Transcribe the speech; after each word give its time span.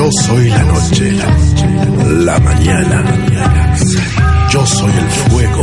Yo 0.00 0.08
soy 0.12 0.48
la 0.48 0.62
noche, 0.64 1.12
la 2.24 2.38
mañana. 2.38 3.04
Yo 4.48 4.64
soy 4.64 4.92
el 4.92 5.10
fuego, 5.10 5.62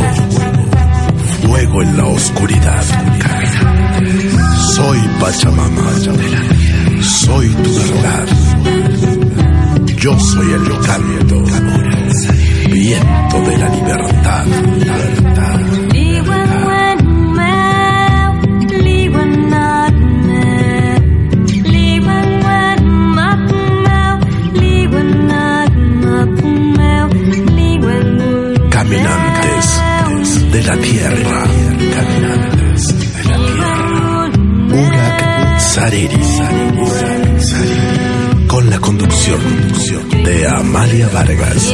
fuego 1.42 1.82
en 1.82 1.96
la 1.96 2.04
oscuridad. 2.04 2.84
Soy 4.76 5.00
Pachamama, 5.18 5.90
soy 7.02 7.48
tu 7.48 7.74
verdad. 7.74 8.26
Yo 9.96 10.16
soy 10.20 10.52
el 10.52 10.86
canto, 10.86 11.44
viento 12.70 13.40
de 13.40 13.58
la 13.58 13.68
libertad. 13.70 14.46
libertad. 14.46 15.77
Vargas. 41.28 41.67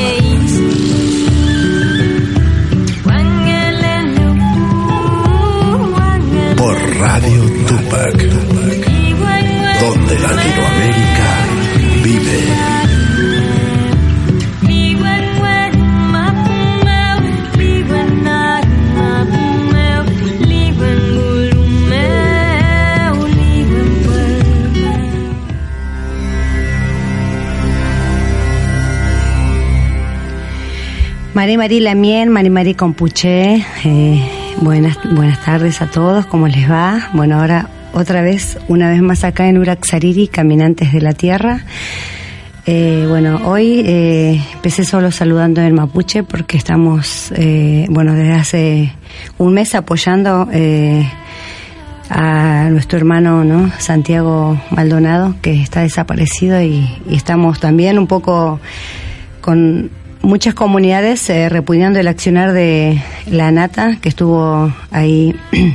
Mari 31.44 31.58
Mari 31.58 31.80
Lamien, 31.80 32.30
Mari 32.30 32.48
Mari 32.48 32.74
Compuché, 32.74 33.62
eh, 33.84 34.54
buenas, 34.62 34.96
buenas 35.12 35.44
tardes 35.44 35.82
a 35.82 35.90
todos, 35.90 36.24
¿cómo 36.24 36.48
les 36.48 36.70
va? 36.70 37.10
Bueno, 37.12 37.38
ahora 37.38 37.68
otra 37.92 38.22
vez, 38.22 38.56
una 38.68 38.88
vez 38.88 39.02
más 39.02 39.24
acá 39.24 39.46
en 39.46 39.58
Uraxariri, 39.58 40.28
Caminantes 40.28 40.94
de 40.94 41.02
la 41.02 41.12
Tierra. 41.12 41.66
Eh, 42.64 43.04
bueno, 43.10 43.42
hoy 43.44 43.82
eh, 43.84 44.42
empecé 44.54 44.86
solo 44.86 45.10
saludando 45.10 45.60
en 45.60 45.74
mapuche 45.74 46.22
porque 46.22 46.56
estamos, 46.56 47.30
eh, 47.36 47.84
bueno, 47.90 48.14
desde 48.14 48.32
hace 48.32 48.94
un 49.36 49.52
mes 49.52 49.74
apoyando 49.74 50.48
a 52.08 52.68
nuestro 52.70 52.96
hermano, 52.96 53.44
¿no? 53.44 53.70
Santiago 53.78 54.58
Maldonado, 54.70 55.34
que 55.42 55.60
está 55.60 55.82
desaparecido 55.82 56.62
y 56.62 56.88
estamos 57.10 57.60
también 57.60 57.98
un 57.98 58.06
poco 58.06 58.60
con 59.42 59.90
muchas 60.24 60.54
comunidades 60.54 61.28
eh, 61.30 61.48
repudiando 61.48 61.98
el 61.98 62.08
accionar 62.08 62.52
de 62.52 63.02
la 63.26 63.50
Nata, 63.50 63.96
que 64.00 64.08
estuvo 64.08 64.72
ahí 64.90 65.34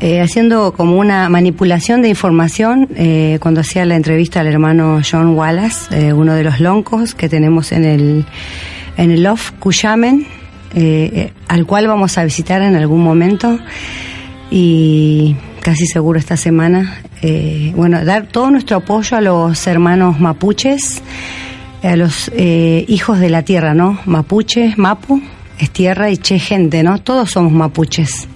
eh, 0.00 0.20
haciendo 0.20 0.72
como 0.72 0.98
una 0.98 1.28
manipulación 1.28 2.02
de 2.02 2.08
información 2.08 2.88
eh, 2.96 3.38
cuando 3.40 3.60
hacía 3.60 3.84
la 3.84 3.96
entrevista 3.96 4.40
al 4.40 4.46
hermano 4.46 5.00
John 5.08 5.34
Wallace, 5.34 6.08
eh, 6.08 6.12
uno 6.12 6.34
de 6.34 6.44
los 6.44 6.60
loncos 6.60 7.14
que 7.14 7.28
tenemos 7.28 7.72
en 7.72 7.84
el, 7.84 8.26
en 8.96 9.10
el 9.10 9.26
Off 9.26 9.52
Cuyamen, 9.58 10.26
eh, 10.74 11.32
al 11.48 11.64
cual 11.66 11.88
vamos 11.88 12.18
a 12.18 12.24
visitar 12.24 12.60
en 12.62 12.76
algún 12.76 13.02
momento 13.02 13.58
y 14.50 15.36
casi 15.62 15.86
seguro 15.86 16.18
esta 16.18 16.36
semana. 16.36 17.00
bueno, 17.74 18.04
dar 18.04 18.26
todo 18.26 18.50
nuestro 18.50 18.76
apoyo 18.76 19.16
a 19.16 19.20
los 19.20 19.66
hermanos 19.66 20.20
mapuches 20.20 21.02
a 21.82 21.96
los 21.96 22.30
eh, 22.34 22.84
hijos 22.88 23.18
de 23.20 23.30
la 23.30 23.42
tierra, 23.42 23.74
¿no? 23.74 23.98
Mapuche, 24.06 24.74
Mapu, 24.76 25.22
es 25.58 25.70
tierra 25.70 26.10
y 26.10 26.16
che 26.18 26.38
gente, 26.38 26.82
¿no? 26.82 26.98
Todos 26.98 27.30
somos 27.30 27.52
mapuches. 27.52 28.28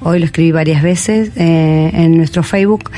Hoy 0.00 0.18
lo 0.20 0.24
escribí 0.26 0.52
varias 0.52 0.82
veces 0.82 1.30
eh, 1.36 1.90
en 1.94 2.16
nuestro 2.16 2.42
Facebook 2.42 2.90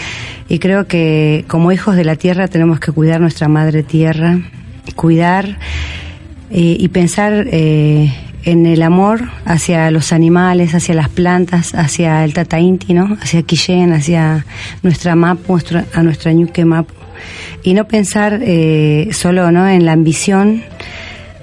y 0.49 0.59
creo 0.59 0.87
que 0.87 1.45
como 1.49 1.73
hijos 1.73 1.97
de 1.97 2.05
la 2.05 2.17
tierra 2.17 2.49
tenemos 2.49 2.81
que 2.81 2.93
cuidar 2.93 3.21
nuestra 3.21 3.49
madre 3.49 3.83
tierra, 3.83 4.39
cuidar 4.95 5.59
eh, 6.51 6.77
y 6.79 6.89
pensar 6.89 7.47
eh, 7.51 8.13
en 8.45 8.67
el 8.67 8.83
amor 8.83 9.29
hacia 9.45 9.91
los 9.91 10.13
animales, 10.13 10.75
hacia 10.75 10.95
las 10.95 11.09
plantas, 11.09 11.75
hacia 11.75 12.25
el 12.25 12.33
Tata 12.35 12.61
Inti, 12.61 12.95
¿no? 12.95 13.17
Hacia 13.21 13.43
Quillén, 13.43 13.93
hacia 13.93 14.45
nuestra 14.83 15.15
Mapu, 15.17 15.53
nuestra- 15.55 15.85
a 15.95 16.03
nuestra 16.03 16.33
Ñuque 16.33 16.65
Mapu 16.65 16.95
y 17.63 17.75
no 17.75 17.87
pensar 17.87 18.41
eh, 18.43 19.09
solo 19.13 19.51
¿no? 19.51 19.69
en 19.69 19.85
la 19.85 19.93
ambición 19.93 20.63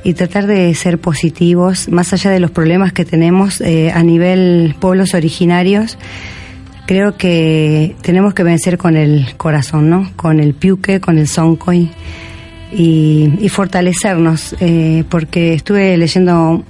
y 0.04 0.14
tratar 0.14 0.48
de 0.48 0.74
ser 0.76 1.00
positivos, 1.00 1.88
más 1.90 2.12
allá 2.14 2.32
de 2.32 2.40
los 2.40 2.52
problemas 2.52 2.92
que 2.92 3.06
tenemos 3.06 3.62
eh, 3.62 3.92
a 3.92 4.04
nivel 4.04 4.76
pueblos 4.80 5.14
originarios, 5.14 5.98
creo 6.86 7.16
que 7.16 7.96
tenemos 8.02 8.34
que 8.34 8.44
vencer 8.44 8.78
con 8.78 8.98
el 8.98 9.36
corazón, 9.38 9.90
¿no? 9.90 10.12
Con 10.16 10.40
el 10.40 10.54
piuque, 10.54 11.00
con 11.00 11.18
el 11.18 11.28
soncoy 11.28 11.90
y, 12.74 13.32
y 13.40 13.50
fortalecernos, 13.50 14.56
eh, 14.60 15.04
porque 15.10 15.54
estuve 15.54 15.96
leyendo 15.98 16.64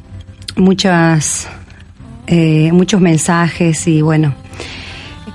muchas, 0.56 1.48
eh, 2.28 2.72
muchos 2.72 3.02
mensajes 3.02 3.88
y 3.88 4.02
bueno, 4.02 4.36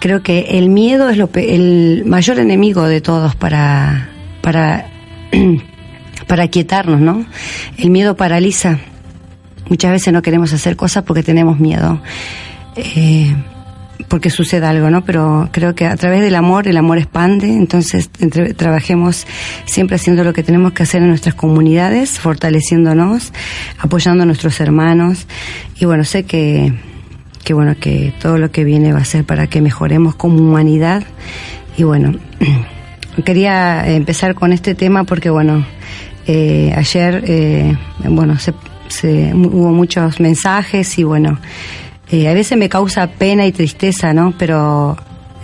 creo 0.00 0.22
que 0.22 0.58
el 0.58 0.68
miedo 0.68 1.08
es 1.08 1.16
lo 1.16 1.28
el 1.34 2.04
mayor 2.06 2.38
enemigo 2.38 2.86
de 2.86 3.00
todos 3.00 3.34
para, 3.34 4.10
para, 4.40 4.90
para 6.26 6.48
quietarnos, 6.48 7.00
¿no? 7.00 7.26
El 7.76 7.90
miedo 7.90 8.16
paraliza. 8.16 8.78
Muchas 9.68 9.90
veces 9.92 10.12
no 10.12 10.22
queremos 10.22 10.52
hacer 10.52 10.76
cosas 10.76 11.04
porque 11.04 11.22
tenemos 11.22 11.58
miedo. 11.60 12.00
Eh, 12.76 13.34
porque 14.08 14.30
sucede 14.30 14.64
algo, 14.64 14.90
¿no? 14.90 15.04
Pero 15.04 15.48
creo 15.52 15.74
que 15.74 15.86
a 15.86 15.96
través 15.96 16.22
del 16.22 16.34
amor, 16.34 16.68
el 16.68 16.76
amor 16.76 16.98
expande, 16.98 17.48
entonces 17.48 18.08
entre, 18.20 18.54
trabajemos 18.54 19.26
siempre 19.66 19.96
haciendo 19.96 20.24
lo 20.24 20.32
que 20.32 20.42
tenemos 20.42 20.72
que 20.72 20.84
hacer 20.84 21.02
en 21.02 21.08
nuestras 21.08 21.34
comunidades, 21.34 22.18
fortaleciéndonos, 22.18 23.32
apoyando 23.78 24.22
a 24.22 24.26
nuestros 24.26 24.60
hermanos. 24.60 25.26
Y 25.78 25.84
bueno, 25.84 26.04
sé 26.04 26.24
que, 26.24 26.72
que 27.48 27.54
bueno, 27.54 27.76
que 27.80 28.12
todo 28.20 28.36
lo 28.36 28.50
que 28.50 28.62
viene 28.62 28.92
va 28.92 28.98
a 28.98 29.04
ser 29.06 29.24
para 29.24 29.46
que 29.46 29.62
mejoremos 29.62 30.14
como 30.14 30.36
humanidad. 30.36 31.02
Y 31.78 31.82
bueno, 31.82 32.12
quería 33.24 33.90
empezar 33.90 34.34
con 34.34 34.52
este 34.52 34.74
tema 34.74 35.04
porque 35.04 35.30
bueno, 35.30 35.64
eh, 36.26 36.74
ayer, 36.76 37.24
eh, 37.26 37.74
bueno, 38.04 38.38
se, 38.38 38.52
se, 38.88 39.32
hubo 39.32 39.70
muchos 39.70 40.20
mensajes 40.20 40.98
y 40.98 41.04
bueno, 41.04 41.38
eh, 42.10 42.28
a 42.28 42.34
veces 42.34 42.58
me 42.58 42.68
causa 42.68 43.06
pena 43.06 43.46
y 43.46 43.52
tristeza, 43.52 44.12
¿no? 44.12 44.34
Pero 44.36 44.98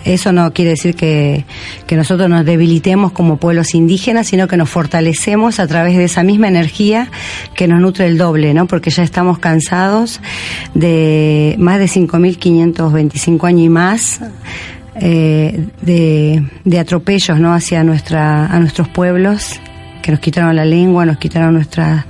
eso 0.05 0.31
no 0.31 0.53
quiere 0.53 0.71
decir 0.71 0.95
que, 0.95 1.45
que, 1.87 1.95
nosotros 1.95 2.29
nos 2.29 2.45
debilitemos 2.45 3.11
como 3.11 3.37
pueblos 3.37 3.73
indígenas, 3.73 4.27
sino 4.27 4.47
que 4.47 4.55
nos 4.55 4.69
fortalecemos 4.69 5.59
a 5.59 5.67
través 5.67 5.97
de 5.97 6.05
esa 6.05 6.23
misma 6.23 6.47
energía 6.47 7.09
que 7.55 7.67
nos 7.67 7.81
nutre 7.81 8.05
el 8.05 8.17
doble, 8.17 8.53
¿no? 8.53 8.67
Porque 8.67 8.91
ya 8.91 9.03
estamos 9.03 9.39
cansados 9.39 10.21
de 10.75 11.55
más 11.57 11.79
de 11.79 11.85
5.525 11.85 13.47
años 13.47 13.61
y 13.61 13.69
más 13.69 14.19
eh, 15.01 15.65
de, 15.81 16.43
de 16.63 16.79
atropellos, 16.79 17.39
¿no? 17.39 17.53
Hacia 17.53 17.83
nuestra, 17.83 18.45
a 18.45 18.59
nuestros 18.59 18.87
pueblos 18.87 19.59
que 20.05 20.11
nos 20.11 20.19
quitaron 20.19 20.55
la 20.55 20.65
lengua, 20.65 21.03
nos 21.03 21.17
quitaron 21.17 21.55
nuestra, 21.55 22.05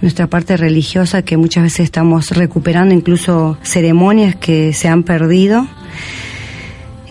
nuestra 0.00 0.28
parte 0.28 0.56
religiosa, 0.56 1.22
que 1.22 1.36
muchas 1.36 1.64
veces 1.64 1.80
estamos 1.80 2.30
recuperando 2.30 2.94
incluso 2.94 3.58
ceremonias 3.62 4.36
que 4.36 4.72
se 4.72 4.86
han 4.86 5.02
perdido. 5.02 5.66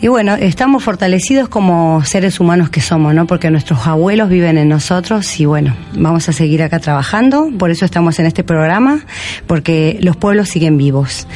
Y 0.01 0.07
bueno, 0.07 0.33
estamos 0.33 0.83
fortalecidos 0.83 1.47
como 1.47 2.03
seres 2.03 2.39
humanos 2.39 2.71
que 2.71 2.81
somos, 2.81 3.13
¿no? 3.13 3.27
Porque 3.27 3.51
nuestros 3.51 3.85
abuelos 3.85 4.29
viven 4.29 4.57
en 4.57 4.67
nosotros 4.67 5.39
y 5.39 5.45
bueno, 5.45 5.75
vamos 5.93 6.27
a 6.27 6.33
seguir 6.33 6.63
acá 6.63 6.79
trabajando, 6.79 7.51
por 7.59 7.69
eso 7.69 7.85
estamos 7.85 8.17
en 8.17 8.25
este 8.25 8.43
programa, 8.43 9.01
porque 9.45 9.99
los 10.01 10.17
pueblos 10.17 10.49
siguen 10.49 10.75
vivos. 10.75 11.27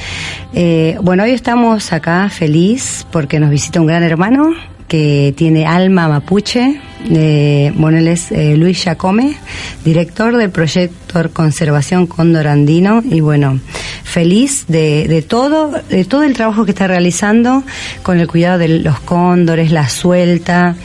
Eh, 0.55 0.97
bueno, 1.03 1.23
hoy 1.23 1.31
estamos 1.31 1.93
acá 1.93 2.27
feliz 2.29 3.05
porque 3.11 3.39
nos 3.39 3.51
visita 3.51 3.79
un 3.79 3.85
gran 3.85 4.01
hermano, 4.01 4.55
que 4.87 5.33
tiene 5.35 5.65
alma 5.65 6.07
mapuche. 6.07 6.79
Eh, 7.09 7.71
bueno, 7.75 7.99
él 7.99 8.07
es 8.07 8.31
eh, 8.31 8.57
Luis 8.57 8.83
Yacome, 8.83 9.35
director 9.83 10.35
del 10.37 10.49
proyecto 10.49 11.05
Conservación 11.31 12.07
Cóndor 12.07 12.47
Andino 12.47 13.01
y 13.03 13.21
bueno, 13.21 13.59
feliz 14.03 14.65
de, 14.67 15.07
de, 15.07 15.21
todo, 15.21 15.71
de 15.89 16.03
todo 16.03 16.23
el 16.23 16.33
trabajo 16.33 16.65
que 16.65 16.71
está 16.71 16.87
realizando 16.87 17.63
con 18.03 18.19
el 18.19 18.27
cuidado 18.27 18.57
de 18.57 18.67
los 18.79 18.99
cóndores, 18.99 19.71
la 19.71 19.87
suelta, 19.87 20.75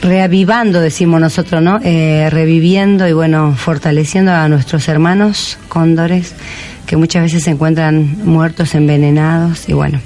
reavivando, 0.00 0.80
decimos 0.80 1.20
nosotros, 1.20 1.62
¿no? 1.62 1.80
Eh, 1.82 2.28
reviviendo 2.30 3.08
y 3.08 3.12
bueno, 3.12 3.54
fortaleciendo 3.56 4.32
a 4.32 4.48
nuestros 4.48 4.86
hermanos 4.88 5.58
cóndores 5.68 6.34
que 6.86 6.96
muchas 6.96 7.22
veces 7.22 7.42
se 7.42 7.50
encuentran 7.50 8.18
muertos, 8.24 8.74
envenenados 8.74 9.68
y 9.68 9.72
bueno. 9.72 10.00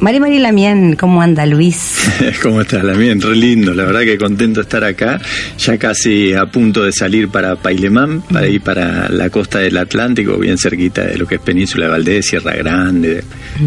Mari 0.00 0.18
Mari 0.18 0.38
Lamien, 0.38 0.96
¿cómo 0.96 1.20
anda 1.20 1.44
Luis? 1.44 1.98
¿Cómo 2.42 2.62
estás 2.62 2.82
Lamien? 2.82 3.20
Re 3.20 3.36
lindo, 3.36 3.74
la 3.74 3.84
verdad 3.84 4.00
que 4.00 4.16
contento 4.16 4.60
de 4.60 4.62
estar 4.62 4.82
acá, 4.82 5.20
ya 5.58 5.76
casi 5.76 6.32
a 6.32 6.46
punto 6.46 6.84
de 6.84 6.90
salir 6.90 7.28
para 7.28 7.56
Pailemán, 7.56 8.22
para 8.32 8.48
ir 8.48 8.62
para 8.62 9.10
la 9.10 9.28
costa 9.28 9.58
del 9.58 9.76
Atlántico, 9.76 10.38
bien 10.38 10.56
cerquita 10.56 11.04
de 11.04 11.18
lo 11.18 11.26
que 11.26 11.34
es 11.34 11.40
Península 11.42 11.84
de 11.84 11.90
Valdés, 11.90 12.26
Sierra 12.26 12.54
Grande, 12.54 13.22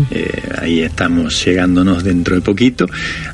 eh, 0.10 0.42
ahí 0.60 0.82
estamos 0.82 1.46
llegándonos 1.46 2.04
dentro 2.04 2.34
de 2.34 2.42
poquito, 2.42 2.88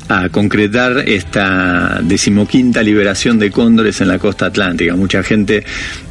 a 0.08 0.28
concretar 0.28 0.98
esta 1.08 2.00
decimoquinta 2.02 2.82
liberación 2.82 3.38
de 3.38 3.50
cóndores 3.50 4.02
en 4.02 4.08
la 4.08 4.18
costa 4.18 4.46
atlántica. 4.46 4.94
Mucha 4.94 5.22
gente 5.22 5.64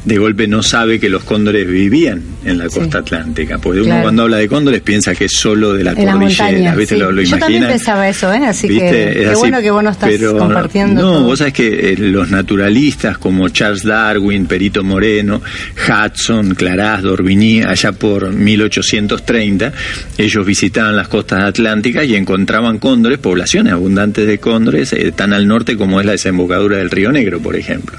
de 0.04 0.18
golpe 0.18 0.48
no 0.48 0.60
sabe 0.64 0.98
que 0.98 1.08
los 1.08 1.22
cóndores 1.22 1.68
vivían 1.68 2.20
en 2.44 2.58
la 2.58 2.64
costa 2.64 2.98
sí. 2.98 2.98
atlántica, 2.98 3.58
porque 3.58 3.82
claro. 3.82 3.94
uno 3.94 4.02
cuando 4.02 4.22
habla 4.24 4.38
de 4.38 4.48
cóndores 4.48 4.80
piensa 4.80 5.14
que 5.14 5.26
es 5.26 5.32
solo 5.32 5.74
de 5.74 5.84
la 5.84 5.92
en 5.92 6.10
cordillera. 6.10 6.79
¿Viste? 6.80 6.94
Sí. 6.96 7.00
Lo, 7.00 7.12
lo 7.12 7.22
Yo 7.22 7.38
también 7.38 7.66
pensaba 7.66 8.08
eso, 8.08 8.32
¿eh? 8.32 8.44
Así 8.46 8.68
¿viste? 8.68 8.90
que 8.90 9.20
qué 9.20 9.26
así, 9.28 9.38
bueno 9.38 9.60
que 9.60 9.70
vos 9.70 9.82
nos 9.82 9.92
estás 9.92 10.10
pero, 10.10 10.36
compartiendo. 10.36 11.02
No, 11.02 11.12
todo. 11.12 11.24
vos 11.24 11.38
sabés 11.38 11.54
que 11.54 11.92
eh, 11.92 11.96
los 11.96 12.30
naturalistas 12.30 13.18
como 13.18 13.48
Charles 13.48 13.84
Darwin, 13.84 14.46
Perito 14.46 14.82
Moreno, 14.82 15.40
Hudson, 15.86 16.54
Clarás, 16.54 17.02
Dorbigny, 17.02 17.62
allá 17.62 17.92
por 17.92 18.32
1830, 18.32 19.72
ellos 20.18 20.46
visitaban 20.46 20.96
las 20.96 21.08
costas 21.08 21.44
atlánticas 21.44 22.04
y 22.06 22.16
encontraban 22.16 22.78
cóndores, 22.78 23.18
poblaciones 23.18 23.72
abundantes 23.72 24.26
de 24.26 24.38
cóndores, 24.38 24.92
eh, 24.92 25.12
tan 25.12 25.32
al 25.32 25.46
norte 25.46 25.76
como 25.76 26.00
es 26.00 26.06
la 26.06 26.12
desembocadura 26.12 26.78
del 26.78 26.90
Río 26.90 27.12
Negro, 27.12 27.40
por 27.40 27.56
ejemplo 27.56 27.98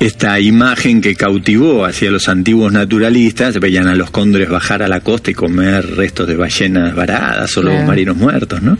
esta 0.00 0.40
imagen 0.40 1.02
que 1.02 1.14
cautivó 1.14 1.84
hacia 1.84 2.10
los 2.10 2.28
antiguos 2.28 2.72
naturalistas, 2.72 3.60
veían 3.60 3.86
a 3.86 3.94
los 3.94 4.10
cóndores 4.10 4.48
bajar 4.48 4.82
a 4.82 4.88
la 4.88 5.00
costa 5.00 5.30
y 5.30 5.34
comer 5.34 5.94
restos 5.94 6.26
de 6.26 6.36
ballenas 6.36 6.94
varadas 6.94 7.54
o 7.58 7.62
los 7.62 7.84
marinos 7.84 8.16
muertos, 8.16 8.62
¿no? 8.62 8.78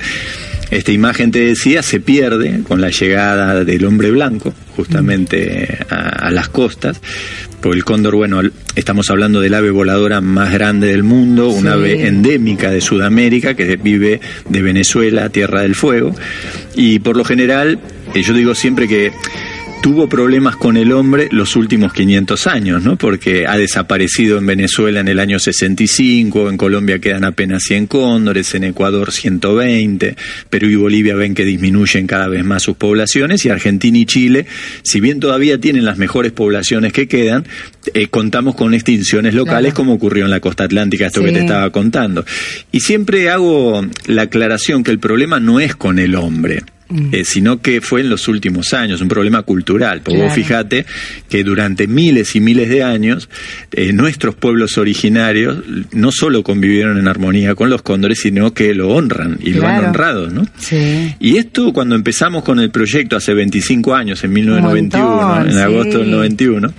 Esta 0.71 0.93
imagen, 0.93 1.31
te 1.31 1.41
decía, 1.41 1.83
se 1.83 2.01
pierde 2.01 2.63
con 2.67 2.81
la 2.81 2.91
llegada 2.91 3.65
del 3.65 3.85
hombre 3.85 4.11
blanco, 4.13 4.55
justamente 4.77 5.79
a, 5.91 6.29
a 6.29 6.31
las 6.31 6.49
costas, 6.49 7.03
porque 7.61 7.77
el 7.77 7.85
cóndor, 7.85 8.15
bueno, 8.15 8.41
estamos 8.75 9.11
hablando 9.11 9.41
del 9.43 9.53
ave 9.53 9.71
voladora 9.71 10.23
más 10.23 10.53
grande 10.53 10.87
del 10.87 11.03
mundo, 11.03 11.51
un 11.51 11.63
sí. 11.63 11.69
ave 11.69 12.07
endémica 12.07 12.71
de 12.71 12.81
Sudamérica 12.81 13.55
que 13.55 13.77
vive 13.77 14.21
de 14.49 14.63
Venezuela, 14.63 15.29
Tierra 15.29 15.63
del 15.63 15.75
Fuego, 15.75 16.15
y 16.77 17.01
por 17.01 17.17
lo 17.17 17.25
general, 17.25 17.79
yo 18.15 18.33
digo 18.33 18.55
siempre 18.55 18.89
que 18.89 19.13
tuvo 19.81 20.09
problemas 20.09 20.57
con 20.57 20.77
el 20.77 20.93
hombre 20.93 21.29
los 21.31 21.57
últimos 21.57 21.93
500 21.93 22.47
años, 22.47 22.83
¿no? 22.83 22.97
Porque 22.97 23.47
ha 23.47 23.57
desaparecido 23.57 24.39
en 24.39 24.47
Venezuela 24.47 25.01
en 25.01 25.09
el 25.09 25.19
año 25.19 25.39
65, 25.39 26.51
en 26.51 26.57
Colombia 26.57 26.99
quedan 26.99 27.25
apenas 27.25 27.63
100 27.63 27.87
cóndores, 27.87 28.55
en 28.55 28.65
Ecuador 28.65 29.11
120, 29.11 30.17
Perú 30.51 30.69
y 30.69 30.75
Bolivia 30.77 31.15
ven 31.15 31.35
que 31.35 31.45
disminuyen 31.45 32.07
cada 32.07 32.29
vez 32.29 32.45
más 32.45 32.63
sus 32.63 32.77
poblaciones 32.77 33.45
y 33.45 33.49
Argentina 33.49 33.97
y 33.97 34.05
Chile, 34.05 34.47
si 34.83 35.01
bien 35.01 35.19
todavía 35.19 35.59
tienen 35.59 35.85
las 35.85 35.97
mejores 35.97 36.33
poblaciones 36.33 36.93
que 36.93 37.09
quedan, 37.09 37.47
eh, 37.95 38.09
contamos 38.09 38.55
con 38.55 38.75
extinciones 38.75 39.35
locales 39.35 39.73
claro. 39.73 39.77
como 39.77 39.95
ocurrió 39.95 40.25
en 40.25 40.31
la 40.31 40.41
costa 40.41 40.65
atlántica, 40.65 41.07
esto 41.07 41.21
sí. 41.21 41.27
que 41.27 41.33
te 41.33 41.41
estaba 41.41 41.71
contando. 41.71 42.25
Y 42.71 42.81
siempre 42.81 43.31
hago 43.31 43.87
la 44.07 44.23
aclaración 44.23 44.85
que 44.85 44.91
el 44.91 44.99
problema 44.99 45.41
no 45.41 45.59
es 45.59 45.75
con 45.75 45.99
el 45.99 46.17
hombre. 46.17 46.63
Eh, 47.13 47.25
sino 47.25 47.63
que 47.63 47.81
fue 47.81 48.01
en 48.01 48.11
los 48.11 48.27
últimos 48.27 48.75
años, 48.75 49.01
un 49.01 49.09
problema 49.09 49.43
cultural. 49.43 50.01
Porque 50.03 50.19
claro. 50.19 50.29
vos 50.29 50.35
fíjate 50.35 50.87
que 51.29 51.45
durante 51.45 51.87
miles 51.87 52.35
y 52.35 52.41
miles 52.41 52.69
de 52.69 52.83
años 52.83 53.29
eh, 53.71 53.93
nuestros 53.93 54.35
pueblos 54.35 54.77
originarios 54.77 55.59
no 55.93 56.11
solo 56.11 56.43
convivieron 56.43 56.99
en 56.99 57.07
armonía 57.07 57.55
con 57.55 57.71
los 57.71 57.83
cóndores, 57.83 58.21
sino 58.21 58.53
que 58.53 58.75
lo 58.75 58.91
honran 58.91 59.39
y 59.41 59.53
claro. 59.53 59.61
lo 59.61 59.69
han 59.69 59.85
honrado. 59.85 60.31
¿no? 60.31 60.47
Sí. 60.59 61.15
Y 61.21 61.37
esto 61.37 61.73
cuando 61.73 61.95
empezamos 61.95 62.43
con 62.43 62.59
el 62.59 62.71
proyecto 62.71 63.17
hace 63.17 63.35
25 63.35 63.95
años, 63.95 64.25
en 64.25 64.33
1991, 64.33 65.17
montón, 65.17 65.51
en 65.51 65.59
agosto 65.59 65.99
del 65.99 66.11
91, 66.11 66.73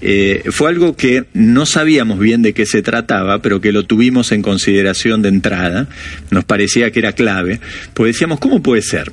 eh, 0.00 0.44
fue 0.50 0.68
algo 0.70 0.96
que 0.96 1.24
no 1.34 1.66
sabíamos 1.66 2.20
bien 2.20 2.42
de 2.42 2.52
qué 2.54 2.66
se 2.66 2.82
trataba, 2.82 3.42
pero 3.42 3.60
que 3.60 3.72
lo 3.72 3.84
tuvimos 3.84 4.30
en 4.30 4.42
consideración 4.42 5.22
de 5.22 5.28
entrada, 5.28 5.88
nos 6.30 6.44
parecía 6.44 6.92
que 6.92 7.00
era 7.00 7.12
clave, 7.12 7.60
pues 7.94 8.14
decíamos, 8.14 8.38
¿cómo 8.38 8.62
puede 8.62 8.82
ser? 8.82 9.12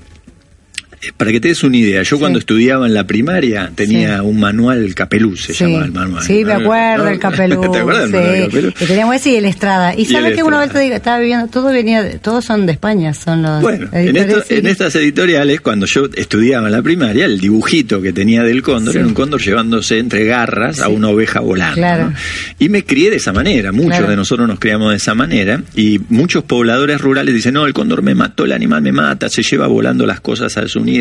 Para 1.18 1.32
que 1.32 1.40
te 1.40 1.50
des 1.50 1.64
una 1.64 1.78
idea, 1.78 2.04
yo 2.04 2.16
sí. 2.16 2.20
cuando 2.20 2.40
estudiaba 2.40 2.86
en 2.88 2.94
la 2.94 3.06
primaria 3.06 3.72
tenía 3.74 4.20
sí. 4.20 4.26
un 4.26 4.40
manual 4.40 4.94
Capelú, 4.96 5.36
se 5.36 5.54
sí. 5.54 5.64
llamaba 5.64 5.86
el 5.86 5.92
manual. 5.92 6.24
Sí, 6.24 6.46
me 6.46 6.54
acuerdo 6.54 7.08
el 7.08 7.20
Capelú. 7.20 7.62
¿Te 7.72 7.80
acuerdas 7.80 8.10
sí. 8.10 8.18
del 8.18 8.46
Capelú? 8.46 8.74
Y 8.80 8.86
teníamos 8.86 9.16
ese 9.16 9.32
y 9.32 9.36
el 9.36 9.46
Estrada. 9.46 9.96
Y, 9.96 10.02
y 10.02 10.06
sabes 10.06 10.36
que 10.36 10.44
una 10.44 10.60
vez 10.60 10.72
te 10.72 10.80
digo, 10.80 10.96
estaba 10.96 11.20
viviendo, 11.20 11.48
todo 11.48 11.72
venía, 11.72 12.20
todos 12.20 12.46
son 12.46 12.66
de 12.66 12.74
España, 12.74 13.14
son 13.14 13.42
los. 13.42 13.62
Bueno, 13.62 13.88
en, 13.92 14.16
esto, 14.16 14.44
en, 14.50 14.68
estas 14.68 14.96
editoriales, 14.96 15.62
cuando 15.62 15.86
yo 15.86 16.08
estudiaba 16.14 16.68
en 16.68 16.74
la 16.74 16.82
primaria, 16.82 17.26
el 17.26 17.40
dibujito 17.40 18.02
que 18.02 18.14
tenía 18.14 18.44
del 18.44 18.62
cóndor 18.62 18.96
era 18.96 19.06
un 19.06 19.14
cóndor 19.14 19.42
llevándose 19.42 20.00
entre 20.00 20.26
garras 20.26 20.80
a 20.80 20.88
una 20.90 21.10
oveja 21.10 21.40
volando. 21.40 21.76
Claro. 21.76 22.10
¿no? 22.10 22.14
Y 22.60 22.70
me 22.70 22.84
crié 22.84 23.10
de 23.10 23.18
esa 23.18 23.34
manera, 23.34 23.72
muchos 23.72 23.90
claro. 23.90 24.10
de 24.10 24.16
nosotros 24.16 24.48
nos 24.48 24.60
criamos 24.60 24.92
de 24.92 24.98
esa 24.98 25.14
manera, 25.14 25.62
y 25.76 26.00
muchos 26.10 26.44
pobladores 26.44 27.02
rurales 27.02 27.34
dicen, 27.34 27.54
no, 27.54 27.66
el 27.66 27.74
cóndor 27.74 28.02
me 28.02 28.16
mató, 28.16 28.46
el 28.46 28.52
animal 28.52 28.82
me 28.82 28.92
mata, 28.92 29.30
se 29.30 29.44
lleva 29.44 29.68
volando 29.68 30.06
las 30.06 30.20
cosas 30.20 30.56
a 30.58 30.68
su 30.68 30.80
nido 30.84 30.95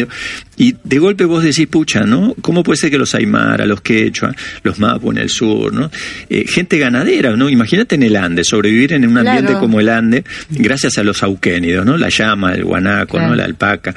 Y 0.57 0.75
de 0.85 0.99
golpe 0.99 1.25
vos 1.25 1.43
decís, 1.43 1.67
pucha, 1.67 2.05
¿no? 2.05 2.35
¿Cómo 2.41 2.63
puede 2.63 2.77
ser 2.79 2.91
que 2.91 2.99
los 2.99 3.15
Aymara, 3.15 3.67
los 3.67 3.81
Quechua, 3.81 4.35
los 4.63 4.79
Mapu 4.79 5.11
en 5.11 5.19
el 5.19 5.29
sur, 5.29 5.73
¿no? 5.73 5.91
Eh, 6.31 6.45
gente 6.49 6.79
ganadera, 6.79 7.37
¿no? 7.37 7.49
Imagínate 7.49 7.97
en 7.97 8.05
el 8.05 8.17
Ande, 8.17 8.45
sobrevivir 8.45 8.93
en 8.93 9.07
un 9.07 9.19
ambiente 9.19 9.45
Claro. 9.45 9.61
como 9.61 9.81
el 9.81 9.89
Ande, 9.89 10.25
gracias 10.51 10.99
a 10.99 11.03
los 11.03 11.23
auquénidos, 11.23 11.85
¿no? 11.85 11.97
La 11.97 12.09
llama, 12.09 12.55
el 12.55 12.65
guanaco, 12.65 13.21
¿no? 13.21 13.35
La 13.35 13.45
alpaca. 13.45 13.95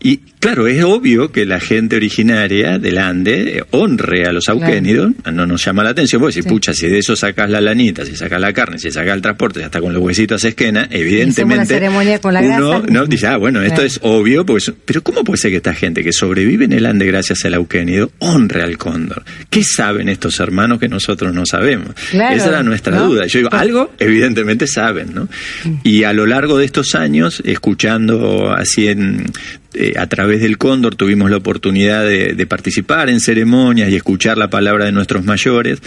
Y 0.00 0.18
claro, 0.40 0.66
es 0.66 0.82
obvio 0.82 1.30
que 1.30 1.44
la 1.46 1.60
gente 1.60 1.94
originaria 1.96 2.78
del 2.80 2.98
Ande 2.98 3.58
eh, 3.58 3.64
honre 3.70 4.26
a 4.26 4.32
los 4.32 4.48
auquénidos, 4.48 5.12
no 5.32 5.46
nos 5.46 5.64
llama 5.64 5.84
la 5.84 5.90
atención, 5.90 6.20
porque 6.20 6.32
si 6.34 6.42
Sí. 6.42 6.48
pucha, 6.48 6.74
si 6.74 6.88
de 6.88 6.98
eso 6.98 7.14
sacas 7.14 7.48
la 7.48 7.60
lanita, 7.60 8.04
si 8.04 8.16
sacas 8.16 8.40
la 8.40 8.52
carne, 8.52 8.78
si 8.80 8.90
sacas 8.90 9.14
el 9.14 9.22
transporte, 9.22 9.62
hasta 9.62 9.80
con 9.80 9.92
los 9.92 10.02
huesitos 10.02 10.44
a 10.44 10.48
esquena, 10.48 10.88
evidentemente 10.90 11.66
ceremonia 11.66 12.18
con 12.20 12.34
la 12.34 12.40
uno 12.40 12.70
grasa. 12.80 12.86
no 12.92 13.06
dice, 13.06 13.26
ah, 13.28 13.36
bueno, 13.36 13.62
esto 13.62 13.82
es 13.82 14.00
obvio, 14.02 14.44
pues, 14.44 14.72
pero 14.84 15.02
¿cómo 15.02 15.21
puede 15.24 15.38
ser 15.38 15.50
que 15.50 15.58
esta 15.58 15.74
gente 15.74 16.02
que 16.02 16.12
sobrevive 16.12 16.64
en 16.64 16.72
el 16.72 16.86
Ande 16.86 17.06
gracias 17.06 17.44
al 17.44 17.54
auquénido 17.54 18.12
honre 18.18 18.62
al 18.62 18.78
cóndor? 18.78 19.24
¿Qué 19.50 19.62
saben 19.64 20.08
estos 20.08 20.40
hermanos 20.40 20.78
que 20.78 20.88
nosotros 20.88 21.34
no 21.34 21.46
sabemos? 21.46 21.94
Claro, 22.10 22.36
Esa 22.36 22.48
era 22.48 22.62
nuestra 22.62 22.96
¿no? 22.96 23.08
duda. 23.08 23.26
Yo 23.26 23.40
digo, 23.40 23.52
algo 23.52 23.92
evidentemente 23.98 24.66
saben, 24.66 25.14
¿no? 25.14 25.28
Y 25.82 26.04
a 26.04 26.12
lo 26.12 26.26
largo 26.26 26.58
de 26.58 26.64
estos 26.64 26.94
años, 26.94 27.42
escuchando 27.44 28.52
así 28.52 28.88
en 28.88 29.26
eh, 29.74 29.94
a 29.96 30.06
través 30.06 30.42
del 30.42 30.58
Cóndor 30.58 30.96
tuvimos 30.96 31.30
la 31.30 31.38
oportunidad 31.38 32.04
de, 32.04 32.34
de 32.34 32.46
participar 32.46 33.08
en 33.08 33.20
ceremonias 33.20 33.90
y 33.90 33.96
escuchar 33.96 34.36
la 34.36 34.50
palabra 34.50 34.84
de 34.84 34.92
nuestros 34.92 35.24
mayores 35.24 35.80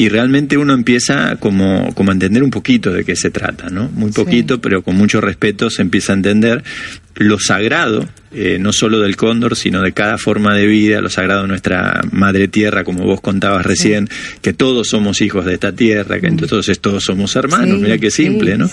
y 0.00 0.08
realmente 0.08 0.56
uno 0.56 0.74
empieza 0.74 1.36
como, 1.36 1.92
como 1.94 2.12
a 2.12 2.14
entender 2.14 2.44
un 2.44 2.50
poquito 2.50 2.92
de 2.92 3.04
qué 3.04 3.16
se 3.16 3.30
trata, 3.30 3.68
¿no? 3.68 3.90
Muy 3.92 4.12
poquito, 4.12 4.60
pero 4.60 4.82
con 4.82 4.96
mucho 4.96 5.20
respeto 5.20 5.70
se 5.70 5.82
empieza 5.82 6.12
a 6.12 6.16
entender 6.16 6.62
lo 7.18 7.38
sagrado, 7.38 8.08
eh, 8.30 8.58
no 8.60 8.72
solo 8.72 9.00
del 9.00 9.16
cóndor, 9.16 9.56
sino 9.56 9.82
de 9.82 9.92
cada 9.92 10.18
forma 10.18 10.54
de 10.54 10.66
vida, 10.66 11.00
lo 11.00 11.08
sagrado 11.08 11.42
de 11.42 11.48
nuestra 11.48 12.00
madre 12.12 12.46
tierra, 12.46 12.84
como 12.84 13.04
vos 13.04 13.20
contabas 13.20 13.64
recién, 13.66 14.08
que 14.42 14.52
todos 14.52 14.88
somos 14.88 15.20
hijos 15.20 15.44
de 15.44 15.54
esta 15.54 15.72
tierra, 15.72 16.20
que 16.20 16.28
entonces 16.28 16.78
todos 16.78 17.04
somos 17.04 17.34
hermanos, 17.36 17.76
Sí, 17.78 17.82
mira 17.82 17.98
qué 17.98 18.10
sí, 18.10 18.24
simple, 18.24 18.56
¿no? 18.56 18.70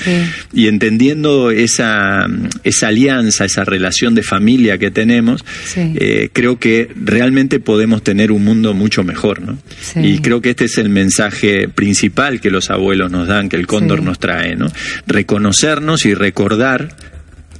Y 0.53 0.67
entendiendo 0.67 1.51
esa, 1.51 2.27
esa 2.63 2.87
alianza, 2.87 3.45
esa 3.45 3.63
relación 3.63 4.13
de 4.13 4.23
familia 4.23 4.77
que 4.77 4.91
tenemos, 4.91 5.43
eh, 5.75 6.29
creo 6.31 6.59
que 6.59 6.89
realmente 6.95 7.59
podemos 7.59 8.03
tener 8.03 8.31
un 8.31 8.43
mundo 8.43 8.73
mucho 8.73 9.03
mejor, 9.03 9.41
¿no? 9.41 9.57
Y 9.95 10.19
creo 10.19 10.41
que 10.41 10.51
este 10.51 10.65
es 10.65 10.77
el 10.77 10.89
mensaje 10.89 11.67
principal 11.69 12.41
que 12.41 12.51
los 12.51 12.69
abuelos 12.69 13.09
nos 13.09 13.27
dan, 13.27 13.49
que 13.49 13.55
el 13.55 13.67
cóndor 13.67 14.03
nos 14.03 14.19
trae, 14.19 14.55
¿no? 14.55 14.67
Reconocernos 15.07 16.05
y 16.05 16.13
recordar 16.13 16.89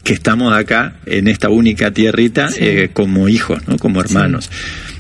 que 0.06 0.14
estamos 0.14 0.54
acá 0.54 0.94
en 1.08 1.28
esta 1.28 1.50
única 1.50 1.92
tierrita 1.92 2.48
eh, 2.58 2.90
como 2.94 3.28
hijos, 3.28 3.68
¿no? 3.68 3.78
Como 3.78 4.00
hermanos. 4.00 4.50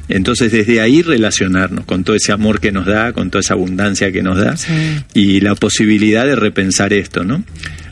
Entonces 0.10 0.52
desde 0.52 0.82
ahí 0.82 1.02
relacionarnos 1.04 1.86
con 1.86 2.04
todo 2.04 2.16
ese 2.16 2.32
amor 2.32 2.60
que 2.60 2.72
nos 2.72 2.86
da, 2.86 3.14
con 3.14 3.30
toda 3.30 3.40
esa 3.40 3.54
abundancia 3.54 4.12
que 4.12 4.22
nos 4.22 4.38
da 4.38 4.58
Sí. 4.58 4.72
y 5.14 5.40
la 5.42 5.56
posibilidad 5.56 6.26
de 6.26 6.36
repensar 6.36 6.92
esto, 6.92 7.24
¿no? 7.24 7.44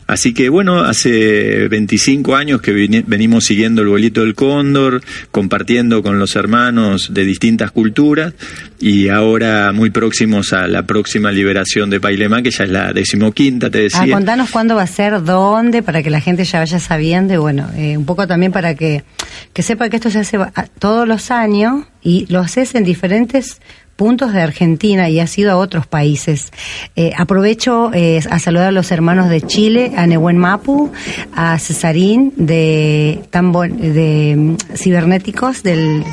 Así 0.06 0.34
que 0.34 0.48
bueno, 0.50 0.80
hace 0.80 1.68
25 1.68 2.36
años 2.36 2.60
que 2.60 2.72
venimos 3.06 3.44
siguiendo 3.44 3.82
el 3.82 3.88
vuelito 3.88 4.20
del 4.20 4.34
cóndor, 4.34 5.02
compartiendo 5.30 6.02
con 6.02 6.18
los 6.18 6.36
hermanos 6.36 7.14
de 7.14 7.24
distintas 7.24 7.70
culturas 7.70 8.34
y 8.80 9.08
ahora 9.08 9.72
muy 9.72 9.90
próximos 9.90 10.52
a 10.52 10.66
la 10.68 10.82
próxima 10.86 11.32
liberación 11.32 11.88
de 11.90 12.00
Pailemán, 12.00 12.42
que 12.42 12.50
ya 12.50 12.64
es 12.64 12.70
la 12.70 12.92
decimoquinta, 12.92 13.70
te 13.70 13.78
Ah, 13.78 13.82
decía. 13.82 14.14
contanos 14.14 14.50
cuándo 14.50 14.74
va 14.76 14.82
a 14.82 14.86
ser, 14.86 15.22
dónde, 15.22 15.82
para 15.82 16.02
que 16.02 16.10
la 16.10 16.20
gente 16.20 16.44
ya 16.44 16.58
vaya 16.58 16.78
sabiendo 16.78 17.32
y 17.32 17.36
bueno, 17.38 17.70
eh, 17.76 17.96
un 17.96 18.04
poco 18.04 18.26
también 18.26 18.52
para 18.52 18.74
que, 18.74 19.04
que 19.52 19.62
sepa 19.62 19.88
que 19.88 19.96
esto 19.96 20.10
se 20.10 20.18
hace 20.20 20.38
todos 20.78 21.08
los 21.08 21.30
años 21.30 21.86
y 22.02 22.26
lo 22.30 22.40
haces 22.40 22.74
en 22.74 22.84
diferentes 22.84 23.60
puntos 23.96 24.32
de 24.32 24.42
Argentina 24.42 25.08
y 25.08 25.20
has 25.20 25.36
ido 25.38 25.52
a 25.52 25.56
otros 25.56 25.86
países. 25.86 26.52
Eh, 26.96 27.12
aprovecho 27.16 27.90
eh, 27.92 28.20
a 28.30 28.38
saludar 28.38 28.68
a 28.68 28.72
los 28.72 28.90
hermanos 28.90 29.28
de 29.28 29.40
Chile, 29.42 29.92
a 29.96 30.06
Nehuen 30.06 30.38
Mapu, 30.38 30.92
a 31.34 31.58
Cesarín 31.58 32.32
de, 32.36 33.20
de 33.32 34.34
mm, 34.36 34.56
Cibernéticos, 34.76 35.62
del 35.62 36.04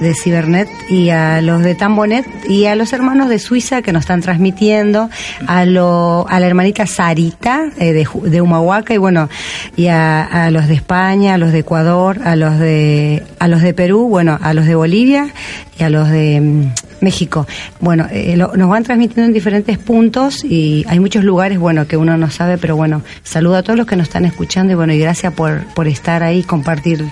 de 0.00 0.14
Cibernet 0.14 0.68
y 0.88 1.10
a 1.10 1.40
los 1.42 1.62
de 1.62 1.74
Tambonet 1.74 2.26
y 2.48 2.64
a 2.66 2.74
los 2.74 2.92
hermanos 2.92 3.28
de 3.28 3.38
Suiza 3.38 3.82
que 3.82 3.92
nos 3.92 4.00
están 4.00 4.20
transmitiendo, 4.22 5.10
a 5.46 5.64
lo, 5.66 6.26
a 6.28 6.40
la 6.40 6.46
hermanita 6.46 6.86
Sarita 6.86 7.66
eh, 7.78 7.92
de, 7.92 8.08
de 8.24 8.40
Humahuaca 8.40 8.94
y 8.94 8.98
bueno, 8.98 9.28
y 9.76 9.86
a, 9.88 10.48
los 10.50 10.66
de 10.68 10.74
España, 10.74 11.34
a 11.34 11.38
los 11.38 11.52
de 11.52 11.58
Ecuador, 11.60 12.18
a 12.24 12.34
los 12.36 12.58
de, 12.58 13.22
a 13.38 13.46
los 13.48 13.60
de 13.62 13.74
Perú, 13.74 14.08
bueno, 14.08 14.38
a 14.40 14.54
los 14.54 14.66
de 14.66 14.74
Bolivia 14.74 15.28
y 15.78 15.82
a 15.84 15.90
los 15.90 16.08
de 16.08 16.40
mm, 16.40 16.72
México. 17.02 17.46
Bueno, 17.80 18.06
eh, 18.10 18.36
lo- 18.36 18.56
nos 18.56 18.68
van 18.68 18.82
transmitiendo 18.84 19.24
en 19.26 19.32
diferentes 19.34 19.76
puntos 19.78 20.44
y 20.44 20.84
hay 20.88 20.98
muchos 20.98 21.24
lugares, 21.24 21.58
bueno, 21.58 21.86
que 21.86 21.96
uno 21.96 22.16
no 22.16 22.30
sabe, 22.30 22.56
pero 22.58 22.74
bueno, 22.74 23.02
saludo 23.22 23.56
a 23.56 23.62
todos 23.62 23.76
los 23.78 23.86
que 23.86 23.96
nos 23.96 24.08
están 24.08 24.24
escuchando 24.24 24.72
y 24.72 24.76
bueno, 24.76 24.92
y 24.94 24.98
gracias 24.98 25.32
por, 25.34 25.64
por 25.74 25.88
estar 25.88 26.22
ahí 26.22 26.42
compartir 26.42 27.04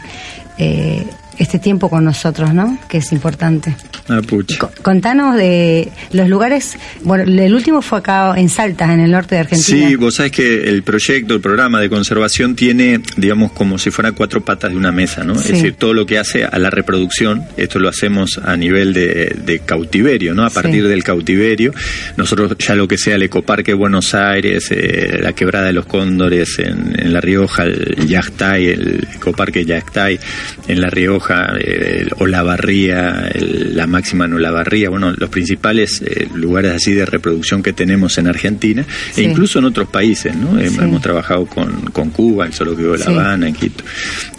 eh, 0.59 1.07
este 1.39 1.59
tiempo 1.59 1.89
con 1.89 2.05
nosotros, 2.05 2.53
¿no? 2.53 2.79
Que 2.89 2.99
es 2.99 3.13
importante. 3.13 3.75
Ah, 4.09 4.21
pucha. 4.27 4.57
Contanos 4.83 5.37
de 5.37 5.89
los 6.13 6.29
lugares, 6.29 6.77
bueno, 7.03 7.25
el 7.25 7.55
último 7.55 7.83
fue 7.83 7.99
acá 7.99 8.35
en 8.37 8.49
Salta, 8.49 8.93
en 8.93 9.01
el 9.01 9.11
norte 9.11 9.35
de 9.35 9.43
Argentina. 9.43 9.89
Sí, 9.89 9.97
vos 9.97 10.15
sabés 10.17 10.33
que 10.33 10.65
el 10.69 10.83
proyecto, 10.83 11.35
el 11.35 11.41
programa 11.41 11.81
de 11.81 11.89
conservación 11.91 12.57
tiene, 12.57 13.01
digamos, 13.17 13.53
como 13.53 13.79
si 13.79 13.91
fueran 13.91 14.15
cuatro 14.15 14.41
patas 14.43 14.71
de 14.71 14.77
una 14.77 14.93
mesa, 14.93 15.25
¿no? 15.25 15.35
Sí. 15.35 15.41
Es 15.41 15.53
decir, 15.59 15.75
todo 15.75 15.93
lo 15.95 16.07
que 16.07 16.19
hace 16.19 16.45
a 16.45 16.59
la 16.59 16.71
reproducción, 16.71 17.45
esto 17.57 17.79
lo 17.79 17.89
hacemos 17.89 18.39
a 18.43 18.57
nivel 18.57 18.93
de, 18.95 19.37
de 19.45 19.61
cautiverio, 19.61 20.35
¿no? 20.35 20.45
A 20.45 20.51
Sí. 20.51 20.55
partir 20.55 20.89
del 20.89 21.05
cautiverio, 21.05 21.73
nosotros 22.17 22.57
ya 22.59 22.75
lo 22.75 22.89
que 22.89 22.97
sea 22.99 23.15
el 23.17 23.23
Ecoparque 23.23 23.75
Buenos 23.75 24.15
Aires, 24.15 24.69
eh, 24.71 25.19
la 25.23 25.33
Quebrada 25.35 25.67
de 25.67 25.73
los 25.75 25.87
Cóndores 25.87 26.59
en, 26.59 26.95
en 26.99 27.13
La 27.13 27.21
Rioja, 27.21 27.65
el 27.65 28.07
Yactay, 28.09 28.67
el 28.69 29.07
Ecoparque 29.17 29.65
Yactay 29.65 30.19
en 30.67 30.81
La 30.81 30.89
Rioja, 30.89 31.28
eh, 31.59 32.03
el 32.03 32.11
Olavarría, 32.19 33.29
el- 33.35 33.77
la 33.77 33.87
máxima 33.87 34.25
en 34.25 34.35
Olavarría, 34.35 34.91
bueno, 34.91 35.13
los 35.17 35.29
principales 35.31 36.03
eh, 36.05 36.29
lugares 36.35 36.73
así 36.75 36.93
de 36.93 37.05
reproducción 37.07 37.63
que 37.63 37.73
tenemos 37.73 38.19
en 38.19 38.27
Argentina 38.27 38.85
Sí. 39.13 39.21
e 39.23 39.25
incluso 39.25 39.59
en 39.59 39.67
otros 39.67 39.89
países, 39.89 40.35
¿no? 40.35 40.59
Sí. 40.59 40.67
Hemos 40.81 41.03
trabajado 41.03 41.47
con, 41.47 41.83
con 41.93 42.11
Cuba, 42.11 42.47
el 42.47 42.53
Zoológico 42.53 42.93
de 42.93 42.99
La 42.99 43.05
Sí. 43.07 43.11
Habana, 43.13 43.49
en 43.49 43.55
Quito. 43.55 43.85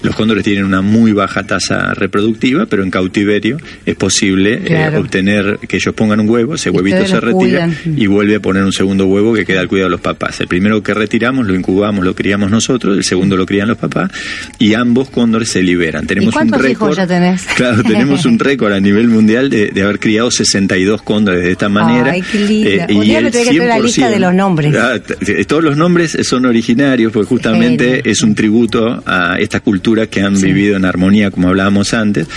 Los 0.04 0.16
cóndores 0.16 0.44
tienen 0.44 0.66
una 0.66 0.82
muy 0.82 1.14
baja 1.14 1.44
tasa 1.44 1.94
reproductiva, 1.94 2.66
pero 2.66 2.84
en 2.84 2.92
cautiverio 2.92 3.58
es 3.86 3.96
posible 3.96 4.62
eh, 4.66 4.96
obtener 4.98 5.60
que 5.68 5.78
ellos 5.78 5.94
pongan 5.94 6.20
un 6.22 6.30
huevo, 6.30 6.56
ese 6.56 6.70
huevito 6.70 7.06
se 7.06 7.20
retira 7.20 7.68
cuidan. 7.68 7.76
y 7.98 8.08
vuelve 8.08 8.36
a 8.36 8.40
poner 8.40 8.64
un 8.64 8.74
segundo 8.74 9.06
huevo 9.08 9.34
que 9.34 9.46
queda 9.46 9.60
al 9.62 9.68
cuidado 9.68 9.88
de 9.88 9.92
los 9.92 10.02
papás. 10.02 10.40
El 10.42 10.48
primero 10.48 10.82
que 10.84 10.94
retiramos 10.94 11.48
lo 11.48 11.56
incubamos, 11.56 12.04
lo 12.06 12.16
criamos 12.16 12.50
nosotros, 12.52 12.98
el 12.98 13.04
segundo 13.04 13.36
lo 13.38 13.46
crían 13.46 13.68
los 13.68 13.78
papás 13.78 14.12
y 14.58 14.74
ambos 14.74 15.10
cóndores 15.10 15.50
se 15.50 15.62
liberan. 15.64 16.06
Tenemos 16.08 16.28
un 16.34 16.40
cuántos 16.40 16.62
récord. 16.80 17.08
tenés? 17.08 17.44
Claro, 17.56 17.84
tenemos 17.84 18.26
un 18.26 18.40
récord 18.40 18.74
a 18.74 18.80
nivel 18.80 19.08
mundial 19.08 19.50
de, 19.50 19.68
de 19.68 19.84
haber 19.84 20.00
criado 20.00 20.32
62 20.32 21.02
cóndores 21.02 21.44
de 21.44 21.52
esta 21.52 21.70
manera. 21.70 22.12
Ay, 22.12 22.22
qué 22.22 22.40
linda. 22.40 22.88
Un 22.90 23.04
y 23.04 23.06
día 23.08 23.22
me 23.22 23.32
tenés 23.32 23.50
que 23.50 23.56
traer 23.56 23.70
la 23.70 23.80
lista 23.80 24.10
de 24.10 24.20
los 24.20 24.34
nombres. 24.34 24.76
Ah, 24.76 25.00
todos 25.48 25.64
los 25.64 25.78
nombres 25.78 26.18
son 26.24 26.46
originarios, 26.46 27.12
porque 27.12 27.28
justamente 27.28 27.86
Genial. 27.86 28.02
es 28.06 28.22
un 28.22 28.36
tributo 28.36 29.04
a 29.06 29.36
estas 29.40 29.62
culturas 29.62 30.08
que 30.08 30.22
han 30.22 30.38
Sí. 30.38 30.46
vivido 30.48 30.76
en 30.78 30.86
armonía, 30.86 31.32
como 31.32 31.50
hablábamos 31.50 31.94
antes. 31.94 32.28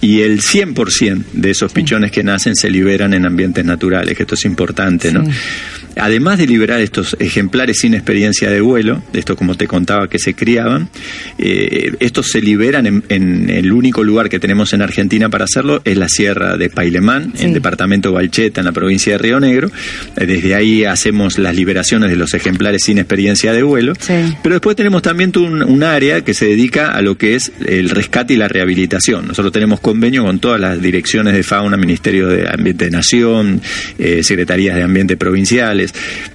Y 0.00 0.20
el 0.20 0.40
100% 0.40 1.24
de 1.32 1.50
esos 1.50 1.72
pichones 1.72 2.10
que 2.12 2.22
nacen 2.22 2.54
se 2.54 2.70
liberan 2.70 3.14
en 3.14 3.26
ambientes 3.26 3.64
naturales, 3.64 4.16
que 4.16 4.22
esto 4.24 4.34
es 4.34 4.44
importante, 4.44 5.12
¿no? 5.12 5.24
Sí. 5.24 5.30
Además 5.98 6.36
de 6.36 6.46
liberar 6.46 6.80
estos 6.82 7.16
ejemplares 7.20 7.78
sin 7.80 7.94
experiencia 7.94 8.50
de 8.50 8.60
vuelo, 8.60 9.02
de 9.14 9.18
esto 9.18 9.34
como 9.34 9.54
te 9.54 9.66
contaba 9.66 10.08
que 10.10 10.18
se 10.18 10.34
criaban, 10.34 10.90
eh, 11.38 11.92
estos 12.00 12.26
se 12.28 12.42
liberan 12.42 12.86
en, 12.86 13.02
en 13.08 13.48
el 13.48 13.72
único 13.72 14.04
lugar 14.04 14.28
que 14.28 14.38
tenemos 14.38 14.74
en 14.74 14.82
Argentina 14.82 15.30
para 15.30 15.44
hacerlo, 15.44 15.80
es 15.86 15.96
la 15.96 16.10
Sierra 16.10 16.58
de 16.58 16.68
Pailemán, 16.68 17.32
Sí. 17.34 17.46
en 17.46 17.54
departamento 17.54 18.12
Valcheta, 18.12 18.60
en 18.60 18.66
la 18.66 18.72
provincia 18.72 19.12
de 19.14 19.18
Río 19.18 19.40
Negro. 19.40 19.70
Eh, 20.18 20.26
Desde 20.26 20.54
ahí 20.54 20.84
hacemos 20.84 21.38
las 21.38 21.56
liberaciones 21.56 22.10
de 22.10 22.16
los 22.16 22.34
ejemplares 22.34 22.82
sin 22.84 22.98
experiencia 22.98 23.54
de 23.54 23.62
vuelo. 23.62 23.94
Sí. 23.98 24.12
Pero 24.42 24.56
después 24.56 24.76
tenemos 24.76 25.00
también 25.00 25.32
un 25.36 25.82
área 25.82 26.22
que 26.22 26.34
se 26.34 26.44
dedica 26.46 26.88
a 26.90 27.00
lo 27.00 27.16
que 27.16 27.36
es 27.36 27.52
el 27.66 27.88
rescate 27.88 28.34
y 28.34 28.36
la 28.36 28.48
rehabilitación. 28.48 29.26
Nosotros 29.28 29.50
tenemos 29.52 29.80
convenio 29.86 30.24
con 30.24 30.40
todas 30.40 30.60
las 30.60 30.82
direcciones 30.82 31.32
de 31.32 31.44
fauna, 31.44 31.76
Ministerio 31.76 32.26
de 32.26 32.48
Ambiente 32.52 32.86
de 32.86 32.90
Nación, 32.90 33.62
eh, 34.00 34.24
Secretarías 34.24 34.74
de 34.74 34.82
Ambiente 34.82 35.16
provinciales, 35.16 35.94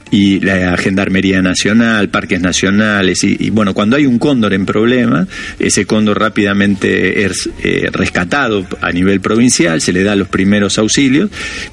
y 0.10 0.40
la 0.40 0.78
Gendarmería 0.78 1.42
Nacional, 1.42 2.08
parques 2.08 2.40
nacionales, 2.40 3.26
y, 3.26 3.50
bueno, 3.50 3.74
cuando 3.74 3.98
hay 3.98 4.06
un 4.06 4.20
cóndor 4.20 4.54
en 4.54 4.66
problema, 4.66 5.28
ese 5.60 5.86
cóndor 5.86 6.20
rápidamente 6.20 7.26
es 7.26 7.50
eh, 7.62 7.90
rescatado 7.92 8.66
a 8.80 8.92
nivel 8.94 9.20
provincial, 9.20 9.82
se 9.82 9.92
le 9.92 10.04
da 10.04 10.16
los 10.16 10.30
primeros 10.30 10.78
auxilios 10.78 11.30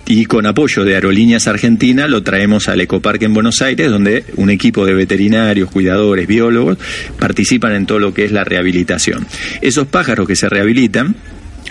y 0.07 0.25
con 0.25 0.47
apoyo 0.47 0.85
de 0.85 0.95
Aerolíneas 0.95 1.47
Argentina 1.47 2.09
lo 2.09 2.25
traemos 2.25 2.69
al 2.69 2.81
Ecoparque 2.81 3.25
en 3.25 3.35
Buenos 3.35 3.63
Aires, 3.63 3.89
donde 3.89 4.25
un 4.37 4.51
equipo 4.51 4.85
de 4.85 4.95
veterinarios, 4.95 5.71
cuidadores, 5.71 6.27
biólogos 6.27 6.79
participan 7.19 7.75
en 7.75 7.87
todo 7.87 8.01
lo 8.01 8.15
que 8.15 8.25
es 8.25 8.33
la 8.33 8.43
rehabilitación. 8.43 9.27
Esos 9.61 9.87
pájaros 9.87 10.27
que 10.27 10.37
se 10.37 10.49
rehabilitan, 10.49 11.17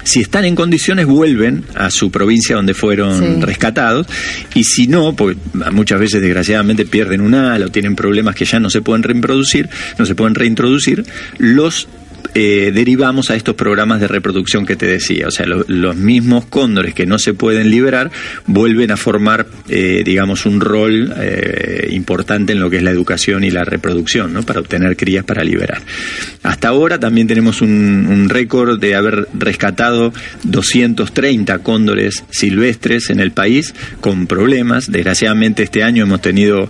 si 0.07 0.21
están 0.21 0.45
en 0.45 0.55
condiciones 0.55 1.05
vuelven 1.05 1.65
a 1.75 1.91
su 1.91 2.09
provincia 2.11 2.55
donde 2.55 2.73
fueron 2.73 3.41
rescatados. 3.41 4.07
Y 4.55 4.63
si 4.63 4.87
no, 4.87 5.13
pues 5.13 5.35
muchas 5.73 5.99
veces 5.99 6.21
desgraciadamente 6.21 6.85
pierden 6.85 7.19
un 7.19 7.35
ala 7.35 7.65
o 7.65 7.69
tienen 7.69 7.93
problemas 7.93 8.33
que 8.33 8.45
ya 8.45 8.57
no 8.59 8.69
se 8.69 8.81
pueden 8.81 9.03
reproducir, 9.03 9.69
no 9.99 10.05
se 10.05 10.15
pueden 10.15 10.33
reintroducir, 10.33 11.03
los 11.39 11.89
eh, 12.33 12.71
derivamos 12.73 13.31
a 13.31 13.35
estos 13.35 13.55
programas 13.55 13.99
de 13.99 14.07
reproducción 14.07 14.65
que 14.65 14.75
te 14.75 14.85
decía. 14.85 15.27
O 15.27 15.31
sea, 15.31 15.45
los 15.45 15.95
mismos 15.95 16.45
cóndores 16.45 16.93
que 16.93 17.05
no 17.05 17.17
se 17.17 17.33
pueden 17.33 17.71
liberar 17.71 18.11
vuelven 18.45 18.91
a 18.91 18.97
formar, 18.97 19.47
eh, 19.69 20.03
digamos, 20.05 20.45
un 20.45 20.61
rol 20.61 21.13
eh, 21.17 21.89
importante 21.91 22.53
en 22.53 22.59
lo 22.59 22.69
que 22.69 22.77
es 22.77 22.83
la 22.83 22.91
educación 22.91 23.43
y 23.43 23.49
la 23.49 23.63
reproducción, 23.63 24.33
¿no? 24.33 24.43
Para 24.43 24.59
obtener 24.59 24.95
crías 24.95 25.23
para 25.25 25.43
liberar. 25.43 25.81
Hasta 26.43 26.67
ahora 26.67 26.99
también 26.99 27.27
tenemos 27.27 27.61
un, 27.61 28.07
un 28.07 28.29
récord 28.29 28.79
de 28.79 28.95
haber 28.95 29.27
rescatado 29.33 30.13
230 30.43 31.59
cóndores 31.59 32.23
silvestres 32.29 33.09
en 33.09 33.19
el 33.19 33.31
país 33.31 33.73
con 33.99 34.27
problemas. 34.27 34.91
Desgraciadamente 34.91 35.63
este 35.63 35.83
año 35.83 36.03
hemos 36.03 36.21
tenido 36.21 36.69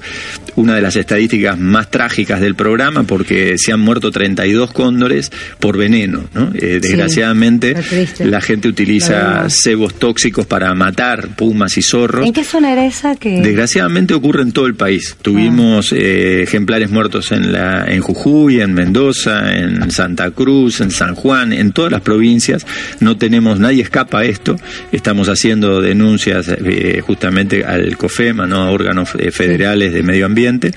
una 0.55 0.75
de 0.75 0.81
las 0.81 0.95
estadísticas 0.95 1.59
más 1.59 1.91
trágicas 1.91 2.41
del 2.41 2.55
programa 2.55 3.03
porque 3.03 3.57
se 3.57 3.73
han 3.73 3.79
muerto 3.79 4.11
32 4.11 4.71
cóndores 4.71 5.31
por 5.59 5.77
veneno. 5.77 6.25
¿no? 6.33 6.51
Eh, 6.53 6.79
desgraciadamente 6.81 7.75
la 8.19 8.41
gente 8.41 8.67
utiliza 8.67 9.49
cebos 9.49 9.95
tóxicos 9.95 10.45
para 10.45 10.73
matar 10.73 11.29
pumas 11.35 11.77
y 11.77 11.81
zorros. 11.81 12.25
¿En 12.25 12.33
qué 12.33 12.43
zona 12.43 12.73
era 12.73 12.85
esa 12.85 13.15
que...? 13.15 13.41
Desgraciadamente 13.41 14.13
ocurre 14.13 14.43
en 14.43 14.51
todo 14.51 14.67
el 14.67 14.75
país. 14.75 15.15
Tuvimos 15.21 15.91
eh, 15.93 16.43
ejemplares 16.43 16.89
muertos 16.89 17.31
en, 17.31 17.51
la, 17.51 17.85
en 17.87 18.01
Jujuy, 18.01 18.61
en 18.61 18.73
Mendoza, 18.73 19.55
en 19.55 19.91
Santa 19.91 20.31
Cruz, 20.31 20.81
en 20.81 20.91
San 20.91 21.15
Juan, 21.15 21.53
en 21.53 21.71
todas 21.71 21.91
las 21.91 22.01
provincias. 22.01 22.65
No 22.99 23.17
tenemos, 23.17 23.59
nadie 23.59 23.83
escapa 23.83 24.19
a 24.19 24.25
esto. 24.25 24.55
Estamos 24.91 25.29
haciendo 25.29 25.81
denuncias 25.81 26.47
eh, 26.49 27.01
justamente 27.05 27.63
al 27.63 27.97
COFEMA, 27.97 28.45
¿no? 28.47 28.63
a 28.63 28.71
órganos 28.71 29.09
federales 29.31 29.93
de 29.93 30.03
medio 30.03 30.25
ambiente 30.25 30.73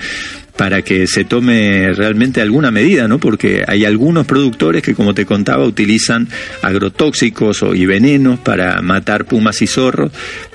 para 0.61 0.83
que 0.83 1.07
se 1.07 1.25
tome 1.25 1.91
realmente 1.91 2.39
alguna 2.39 2.69
medida, 2.69 3.07
¿no? 3.07 3.17
Porque 3.17 3.63
hay 3.67 3.83
algunos 3.83 4.27
productores 4.27 4.83
que, 4.83 4.93
como 4.93 5.15
te 5.15 5.25
contaba, 5.25 5.65
utilizan 5.65 6.27
agrotóxicos 6.61 7.65
y 7.73 7.87
venenos 7.87 8.37
para 8.37 8.79
matar 8.83 9.25
pumas 9.25 9.59
y 9.63 9.65
zorros. 9.65 10.11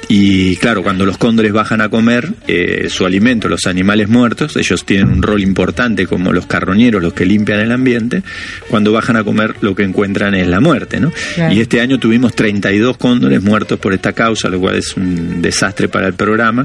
Y 0.09 0.55
claro, 0.59 0.85
cuando 0.85 1.05
los 1.05 1.19
cóndores 1.19 1.53
bajan 1.53 1.81
a 1.81 1.89
comer 1.89 2.35
eh, 2.47 2.87
su 2.89 3.05
alimento, 3.05 3.49
los 3.49 3.67
animales 3.67 4.09
muertos, 4.09 4.57
ellos 4.57 4.85
tienen 4.85 5.09
un 5.09 5.23
rol 5.23 5.43
importante 5.43 6.07
como 6.07 6.33
los 6.33 6.47
carroñeros, 6.47 7.03
los 7.03 7.13
que 7.13 7.27
limpian 7.27 7.59
el 7.59 7.73
ambiente. 7.73 8.23
Cuando 8.69 8.93
bajan 8.93 9.17
a 9.17 9.25
comer, 9.25 9.57
lo 9.63 9.75
que 9.75 9.83
encuentran 9.83 10.37
es 10.37 10.47
la 10.47 10.61
muerte, 10.61 11.01
¿no? 11.01 11.13
Y 11.51 11.61
este 11.61 11.81
año 11.81 11.99
tuvimos 11.99 12.37
32 12.37 12.97
cóndores 12.97 13.43
muertos 13.43 13.81
por 13.81 13.93
esta 13.93 14.13
causa, 14.13 14.49
lo 14.49 14.61
cual 14.61 14.77
es 14.77 14.97
un 14.97 15.43
desastre 15.43 15.89
para 15.89 16.07
el 16.07 16.15
programa 16.15 16.65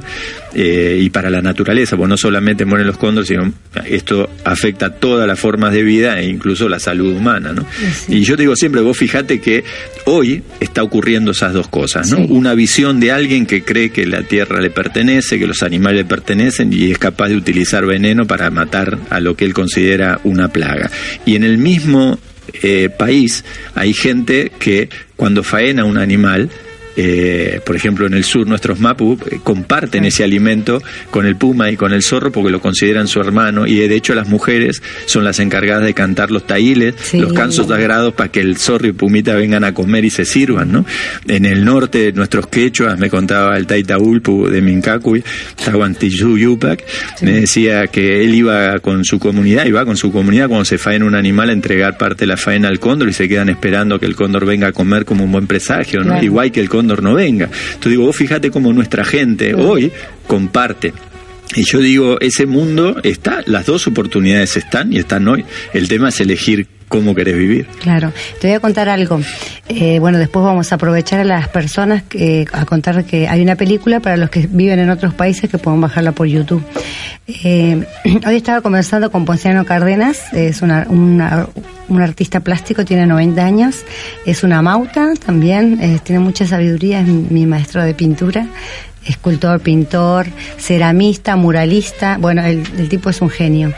eh, 0.54 1.00
y 1.02 1.10
para 1.10 1.32
la 1.32 1.42
naturaleza, 1.42 1.98
porque 1.98 2.10
no 2.10 2.18
solamente 2.18 2.66
mueren 2.66 2.86
los 2.86 2.98
cóndores, 2.98 3.31
esto 3.86 4.30
afecta 4.44 4.88
a 4.88 4.90
todas 4.96 5.28
las 5.28 5.40
formas 5.40 5.74
de 5.74 5.84
vida 5.84 6.20
e 6.20 6.28
incluso 6.28 6.68
la 6.68 6.80
salud 6.80 7.16
humana. 7.16 7.54
¿no? 7.54 7.66
Y 8.08 8.22
yo 8.22 8.36
digo 8.36 8.56
siempre, 8.56 8.82
vos 8.82 8.98
fíjate 8.98 9.40
que 9.40 9.64
hoy 10.06 10.44
está 10.60 10.84
ocurriendo 10.84 11.32
esas 11.32 11.54
dos 11.54 11.68
cosas, 11.68 12.10
¿no? 12.12 12.20
Una 12.26 12.54
visión 12.54 13.00
de 13.00 13.12
alguien 13.12 13.46
que 13.46 13.64
cree 13.64 13.92
que 13.92 14.06
la 14.06 14.24
tierra 14.24 14.60
le 14.60 14.70
pertenece, 14.70 15.40
que 15.40 15.48
los 15.48 15.64
animales 15.64 16.00
le 16.00 16.06
pertenecen 16.06 16.74
y 16.74 16.92
es 16.92 16.98
capaz 16.98 17.30
de 17.30 17.36
utilizar 17.36 17.86
veneno 17.86 18.26
para 18.26 18.50
matar 18.50 18.98
a 19.10 19.20
lo 19.20 19.36
que 19.36 19.46
él 19.46 19.54
considera 19.54 20.20
una 20.24 20.50
plaga. 20.50 20.92
Y 21.26 21.36
en 21.36 21.44
el 21.44 21.58
mismo 21.58 22.20
eh, 22.64 22.90
país 22.90 23.46
hay 23.76 23.94
gente 23.94 24.52
que 24.60 24.90
cuando 25.16 25.44
faena 25.44 25.86
un 25.86 25.98
animal, 25.98 26.50
eh, 27.04 27.62
por 27.66 27.76
ejemplo, 27.76 28.06
en 28.06 28.14
el 28.14 28.24
sur 28.24 28.46
nuestros 28.46 28.80
mapu 28.80 29.18
eh, 29.26 29.40
comparten 29.44 30.06
ese 30.06 30.24
alimento 30.24 30.84
con 31.10 31.26
el 31.26 31.36
puma 31.36 31.72
y 31.72 31.76
con 31.76 31.94
el 31.94 32.04
zorro 32.04 32.32
porque 32.32 32.52
lo 32.52 32.62
consideran 32.62 33.08
su 33.08 33.20
hermano 33.20 33.66
y 33.66 33.76
de 33.76 33.96
hecho 33.96 34.14
las 34.14 34.30
mujeres 34.30 34.84
son 35.08 35.24
las 35.24 35.40
encargadas 35.40 35.84
de 35.84 35.96
cantar 35.96 36.30
los 36.30 36.46
taíles, 36.46 36.94
los 37.14 37.34
cansos 37.34 37.68
sagrados 37.68 38.14
para 38.14 38.32
que 38.32 38.40
el 38.40 38.58
zorro 38.58 38.88
y 38.88 38.92
pumita 38.92 39.34
vengan 39.34 39.64
a 39.64 39.74
comer 39.74 40.06
y 40.06 40.12
se 40.12 40.26
sirvan, 40.26 40.72
¿no? 40.72 40.86
En 41.28 41.46
el 41.46 41.66
norte 41.66 42.12
nuestros 42.14 42.46
quechuas, 42.46 43.00
me 43.00 43.10
contaba 43.10 43.58
el 43.58 43.66
Taitaulpu 43.66 44.48
de 44.48 44.62
Mincacuy, 44.62 45.24
Tahuantiyu 45.66 46.38
Yupac, 46.38 46.84
me 47.22 47.32
decía 47.32 47.88
que 47.88 48.24
él 48.24 48.36
iba 48.36 48.80
con 48.80 49.04
su 49.06 49.18
comunidad, 49.18 49.66
iba 49.66 49.84
con 49.86 49.98
su 49.98 50.12
comunidad 50.12 50.50
cuando 50.50 50.66
se 50.66 50.78
faena 50.78 51.06
un 51.06 51.16
animal 51.16 51.50
a 51.50 51.54
entregar 51.54 51.98
parte 51.98 52.22
de 52.22 52.28
la 52.28 52.38
faena 52.38 52.68
al 52.68 52.80
cóndor 52.80 53.10
y 53.10 53.14
se 53.14 53.28
quedan 53.28 53.50
esperando 53.50 54.00
que 54.00 54.06
el 54.06 54.16
cóndor 54.16 54.46
venga 54.46 54.68
a 54.68 54.72
comer 54.72 55.04
como 55.04 55.24
un 55.24 55.32
buen 55.32 55.48
presagio, 55.48 56.04
¿no? 56.04 56.22
Igual 56.22 56.52
que 56.52 56.60
el 56.60 56.70
cóndor 56.92 57.04
no 57.04 57.16
venga. 57.16 57.46
Entonces 57.46 57.92
digo, 57.92 58.06
vos 58.06 58.16
fíjate 58.16 58.52
cómo 58.52 58.74
nuestra 58.74 59.04
gente 59.04 59.54
hoy 59.54 59.92
comparte 60.28 60.94
y 61.56 61.64
yo 61.64 61.80
digo, 61.80 62.20
ese 62.20 62.46
mundo 62.46 62.98
está, 63.04 63.42
las 63.46 63.66
dos 63.66 63.88
oportunidades 63.88 64.58
están 64.58 64.94
y 64.94 65.00
están 65.00 65.28
hoy. 65.28 65.46
El 65.74 65.88
tema 65.88 66.10
es 66.10 66.20
elegir 66.22 66.68
cómo 66.88 67.16
querés 67.16 67.38
vivir. 67.38 67.68
Claro, 67.80 68.12
te 68.40 68.48
voy 68.48 68.56
a 68.56 68.60
contar 68.60 68.90
algo. 68.90 69.22
Eh, 69.70 70.00
bueno, 70.00 70.18
después 70.18 70.44
vamos 70.44 70.72
a 70.72 70.76
aprovechar 70.76 71.22
a 71.22 71.24
las 71.24 71.48
personas 71.48 72.04
que, 72.04 72.46
a 72.52 72.66
contar 72.66 73.06
que 73.06 73.30
hay 73.30 73.42
una 73.42 73.56
película 73.56 74.02
para 74.02 74.18
los 74.18 74.30
que 74.30 74.48
viven 74.48 74.78
en 74.80 74.90
otros 74.90 75.14
países 75.14 75.50
que 75.50 75.58
pueden 75.58 75.80
bajarla 75.80 76.12
por 76.12 76.28
YouTube. 76.28 76.64
Eh, 77.28 77.86
hoy 78.28 78.36
estaba 78.36 78.60
conversando 78.60 79.10
con 79.10 79.24
Ponciano 79.24 79.66
Cárdenas, 79.66 80.34
es 80.34 80.62
una, 80.62 80.86
un 80.90 82.02
artista 82.02 82.42
plástico, 82.42 82.84
tiene 82.84 83.06
90 83.06 83.42
años, 83.42 83.84
es 84.26 84.44
una 84.44 84.62
mauta 84.62 85.14
también, 85.26 85.80
eh, 85.82 86.00
tiene 86.04 86.20
mucha 86.20 86.46
sabiduría, 86.46 87.00
es 87.00 87.08
mi 87.08 87.46
maestro 87.46 87.84
de 87.84 87.94
pintura 87.94 88.48
escultor, 89.06 89.60
pintor, 89.60 90.28
ceramista, 90.58 91.36
muralista. 91.36 92.18
Bueno, 92.20 92.44
el, 92.44 92.90
tipo 92.90 93.10
es 93.10 93.22
un 93.22 93.30
genio. 93.30 93.74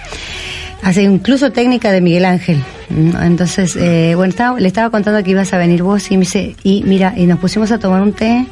Hace 0.81 1.03
incluso 1.03 1.51
técnica 1.51 1.91
de 1.91 2.01
Miguel 2.01 2.25
Ángel. 2.25 2.63
Entonces, 2.89 3.75
eh, 3.75 4.13
bueno, 4.15 4.57
le 4.57 4.67
estaba 4.67 4.89
contando 4.89 5.23
que 5.23 5.31
ibas 5.31 5.53
a 5.53 5.57
venir 5.57 5.81
vos 5.83 6.11
y 6.11 6.17
me 6.17 6.21
dice, 6.21 6.55
y 6.63 6.83
mira, 6.83 7.13
y 7.15 7.25
nos 7.25 7.39
pusimos 7.39 7.71
a 7.71 7.79
tomar 7.79 8.01
un 8.01 8.13
té 8.13 8.45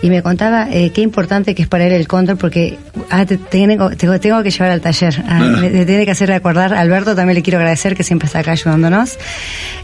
y 0.00 0.10
me 0.10 0.22
contaba 0.22 0.68
eh, 0.70 0.90
qué 0.90 1.00
importante 1.00 1.54
que 1.54 1.62
es 1.62 1.68
para 1.68 1.86
él 1.86 1.92
el 1.92 2.06
cóndor 2.06 2.36
porque 2.38 2.78
ah, 3.10 3.26
te, 3.26 3.36
tengo, 3.36 3.90
tengo, 3.90 4.42
que 4.42 4.50
llevar 4.50 4.70
al 4.70 4.80
taller. 4.80 5.24
Ah, 5.26 5.40
ah. 5.40 5.60
Me, 5.60 5.84
tiene 5.86 6.04
que 6.04 6.12
hacer 6.12 6.28
recordar. 6.28 6.72
Alberto 6.74 7.16
también 7.16 7.34
le 7.34 7.42
quiero 7.42 7.58
agradecer 7.58 7.96
que 7.96 8.04
siempre 8.04 8.26
está 8.26 8.40
acá 8.40 8.52
ayudándonos. 8.52 9.18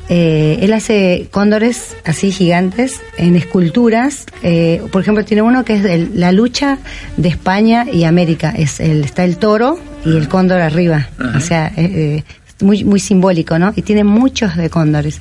Eh, 0.09 0.59
él 0.61 0.73
hace 0.73 1.29
cóndores 1.31 1.97
así 2.05 2.31
gigantes 2.31 3.01
en 3.17 3.35
esculturas. 3.35 4.27
Eh, 4.43 4.83
por 4.93 5.03
ejemplo, 5.03 5.25
tiene 5.25 5.43
uno 5.43 5.65
que 5.65 5.75
es 5.75 6.11
la 6.15 6.31
lucha 6.31 6.79
de 7.17 7.29
España 7.29 7.87
y 7.91 8.05
América. 8.05 8.55
Es 8.57 8.79
el, 8.81 9.05
está 9.05 9.25
el 9.25 9.39
toro 9.39 9.81
y 10.05 10.17
el 10.17 10.29
cóndor 10.29 10.61
arriba. 10.61 11.09
O 11.35 11.41
sea, 11.41 11.73
muy, 12.65 12.83
muy 12.83 12.99
simbólico, 12.99 13.59
¿no? 13.59 13.73
Y 13.77 13.83
tiene 13.83 14.03
muchos 14.03 14.57
de 14.57 14.71
cóndores, 14.71 15.21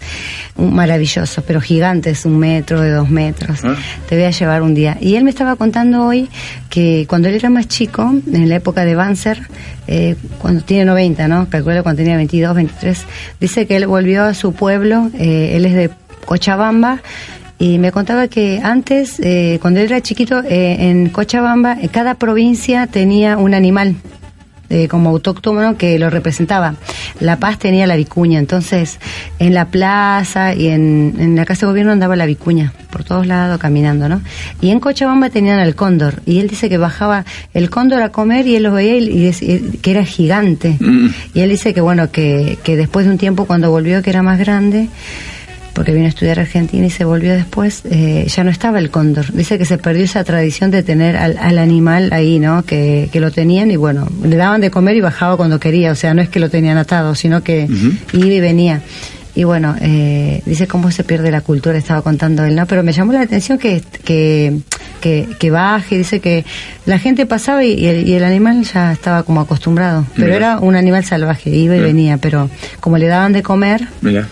maravillosos, 0.58 1.44
pero 1.46 1.62
gigantes, 1.62 2.26
un 2.26 2.40
metro, 2.40 2.82
de 2.82 2.92
dos 2.92 3.10
metros. 3.10 3.64
Ah. 3.64 3.76
Te 4.10 4.16
voy 4.16 4.26
a 4.26 4.32
llevar 4.32 4.62
un 4.62 4.74
día. 4.74 4.98
Y 5.00 5.16
él 5.16 5.24
me 5.24 5.30
estaba 5.30 5.56
contando 5.56 6.06
hoy 6.06 6.30
que 6.70 7.06
cuando 7.08 7.28
él 7.28 7.36
era 7.36 7.50
más 7.50 7.68
chico, 7.68 8.14
en 8.32 8.50
la 8.50 8.56
época 8.56 8.86
de 8.86 8.96
Banzer, 8.96 9.42
eh, 9.88 10.16
cuando 10.40 10.64
tiene 10.64 10.86
90, 10.86 11.28
¿no? 11.28 11.50
Calculo 11.50 11.84
cuando 11.84 12.02
tenía 12.02 12.16
22, 12.16 12.56
23, 12.56 13.06
dice 13.40 13.68
que 13.68 13.76
él 13.76 13.88
volvió 13.88 14.24
a 14.24 14.34
su 14.34 14.54
pueblo, 14.54 15.12
eh, 15.20 15.54
él 15.56 15.66
es 15.66 15.74
de 15.74 15.90
Cochabamba, 16.26 17.02
y 17.60 17.78
me 17.78 17.92
contaba 17.92 18.28
que 18.28 18.60
antes, 18.64 19.20
eh, 19.20 19.60
cuando 19.62 19.80
él 19.80 19.86
era 19.86 20.02
chiquito, 20.02 20.42
en 20.46 21.10
Cochabamba, 21.10 21.78
cada 21.92 22.16
provincia 22.16 22.88
tenía 22.88 23.38
un 23.38 23.54
animal 23.54 23.96
eh, 24.70 24.88
como 24.88 25.10
autóctono 25.10 25.78
que 25.78 26.00
lo 26.00 26.10
representaba. 26.10 26.76
La 27.20 27.38
Paz 27.38 27.60
tenía 27.60 27.86
la 27.86 27.96
vicuña, 27.96 28.40
entonces 28.40 29.00
en 29.38 29.54
la 29.54 29.66
plaza 29.66 30.56
y 30.56 30.70
en, 30.70 31.36
la 31.36 31.46
casa 31.46 31.66
de 31.66 31.72
gobierno 31.72 31.92
andaba 31.92 32.16
la 32.16 32.26
vicuña, 32.26 32.74
por 32.90 33.04
todos 33.04 33.28
lados 33.28 33.60
caminando, 33.60 34.10
¿no? 34.10 34.22
Y 34.62 34.72
en 34.72 34.80
Cochabamba 34.80 35.30
tenían 35.30 35.60
el 35.60 35.76
cóndor, 35.76 36.22
y 36.26 36.40
él 36.40 36.48
dice 36.48 36.70
que 36.70 36.78
bajaba 36.78 37.26
el 37.54 37.70
cóndor 37.70 38.02
a 38.02 38.10
comer 38.10 38.48
y 38.48 38.56
él 38.56 38.64
lo 38.64 38.72
veía 38.72 38.98
y, 38.98 39.32
que 39.82 39.92
era 39.92 40.06
gigante. 40.06 40.78
Mm. 40.80 41.08
Y 41.34 41.40
él 41.42 41.50
dice 41.50 41.74
que 41.74 41.82
bueno, 41.82 42.10
que, 42.10 42.58
que 42.64 42.76
después 42.78 43.06
de 43.06 43.12
un 43.12 43.18
tiempo 43.18 43.46
cuando 43.46 43.70
volvió 43.70 44.02
que 44.02 44.10
era 44.10 44.24
más 44.24 44.40
grande, 44.40 44.90
porque 45.74 45.92
vino 45.92 46.06
a 46.06 46.10
estudiar 46.10 46.40
a 46.40 46.44
Argentina 46.44 46.86
y 46.86 46.90
se 46.90 47.04
volvió 47.04 47.34
después, 47.34 47.82
eh, 47.90 48.26
ya 48.28 48.44
no 48.44 48.52
estaba 48.52 48.80
el 48.80 48.90
cóndor. 48.90 49.32
Dice 49.34 49.58
que 49.58 49.66
se 49.66 49.78
perdió 49.78 50.04
esa 50.04 50.24
tradición 50.24 50.72
de 50.72 50.84
tener 50.84 51.18
al, 51.18 51.38
al 51.38 51.58
animal 51.58 52.10
ahí, 52.14 52.40
¿no? 52.40 52.64
Que, 52.64 53.10
que, 53.12 53.20
lo 53.20 53.32
tenían 53.32 53.72
y 53.72 53.76
bueno, 53.76 54.08
le 54.24 54.36
daban 54.36 54.62
de 54.62 54.70
comer 54.70 54.96
y 54.96 55.02
bajaba 55.02 55.38
cuando 55.38 55.60
quería, 55.60 55.92
o 55.92 55.96
sea, 55.96 56.14
no 56.14 56.22
es 56.22 56.30
que 56.30 56.40
lo 56.40 56.50
tenían 56.50 56.78
atado, 56.78 57.16
sino 57.16 57.44
que 57.44 57.68
iba 58.14 58.26
y 58.26 58.40
venía. 58.40 58.82
Y 59.36 59.46
bueno, 59.46 59.76
eh, 59.82 60.42
dice 60.46 60.68
cómo 60.68 60.92
se 60.92 61.04
pierde 61.04 61.32
la 61.32 61.42
cultura, 61.42 61.76
estaba 61.76 62.04
contando 62.04 62.44
él, 62.46 62.56
¿no? 62.56 62.68
Pero 62.68 62.84
me 62.84 62.92
llamó 62.92 63.14
la 63.14 63.22
atención 63.22 63.58
que, 63.58 63.82
que, 64.04 64.60
que, 65.02 65.28
que 65.40 65.50
baje, 65.50 65.98
dice 65.98 66.20
que 66.20 66.46
la 66.86 67.00
gente 67.00 67.26
pasaba 67.26 67.64
y, 67.64 67.88
el, 67.88 68.08
y, 68.08 68.14
el, 68.14 68.24
animal 68.24 68.64
ya 68.64 68.92
estaba 68.92 69.24
como 69.24 69.42
acostumbrado. 69.42 70.06
Pero 70.16 70.34
era 70.34 70.60
un 70.60 70.76
animal 70.76 71.04
salvaje, 71.04 71.50
iba 71.50 71.76
y 71.76 71.80
venía, 71.80 72.18
pero 72.18 72.48
como 72.80 73.00
le 73.00 73.08
daban 73.08 73.34
de 73.34 73.42
comer. 73.42 73.88
Mira, 74.02 74.28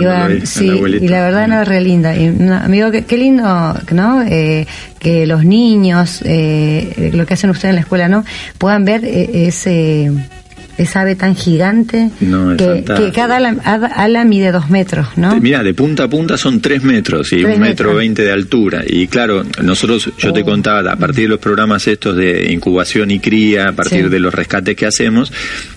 iba, 0.00 0.24
ahí, 0.24 0.46
sí, 0.46 0.66
y 0.68 1.08
la 1.08 1.20
verdad 1.20 1.48
no, 1.48 1.62
re 1.62 1.82
linda. 1.82 2.16
Y, 2.16 2.28
no, 2.28 2.54
amigo, 2.54 2.90
qué, 2.90 3.04
qué, 3.04 3.18
lindo, 3.18 3.74
¿no? 3.92 4.22
Eh, 4.22 4.66
que 4.98 5.26
los 5.26 5.44
niños, 5.44 6.22
eh, 6.24 7.10
lo 7.12 7.26
que 7.26 7.34
hacen 7.34 7.50
ustedes 7.50 7.70
en 7.70 7.76
la 7.76 7.82
escuela, 7.82 8.08
¿no? 8.08 8.24
Puedan 8.56 8.86
ver 8.86 9.04
eh, 9.04 9.48
ese 9.48 10.10
esa 10.78 11.02
ave 11.02 11.16
tan 11.16 11.34
gigante 11.34 12.10
no, 12.20 12.56
que, 12.56 12.84
que, 12.84 13.12
cada 13.12 13.36
ala, 13.36 13.56
ala, 13.94 14.24
mide 14.24 14.52
dos 14.52 14.68
metros, 14.70 15.06
¿no? 15.16 15.40
Mira, 15.40 15.62
de 15.62 15.74
punta 15.74 16.04
a 16.04 16.08
punta 16.08 16.36
son 16.36 16.60
tres 16.60 16.82
metros 16.82 17.32
y 17.32 17.42
tres 17.42 17.56
un 17.56 17.60
metro 17.60 17.94
veinte 17.94 18.22
de 18.22 18.32
altura. 18.32 18.82
Y 18.86 19.06
claro, 19.08 19.44
nosotros, 19.62 20.10
yo 20.18 20.30
oh. 20.30 20.32
te 20.32 20.44
contaba, 20.44 20.92
a 20.92 20.96
partir 20.96 21.24
de 21.24 21.28
los 21.28 21.38
programas 21.38 21.86
estos 21.86 22.16
de 22.16 22.52
incubación 22.52 23.10
y 23.10 23.18
cría, 23.18 23.68
a 23.68 23.72
partir 23.72 24.04
sí. 24.04 24.08
de 24.08 24.20
los 24.20 24.34
rescates 24.34 24.76
que 24.76 24.86
hacemos, 24.86 25.32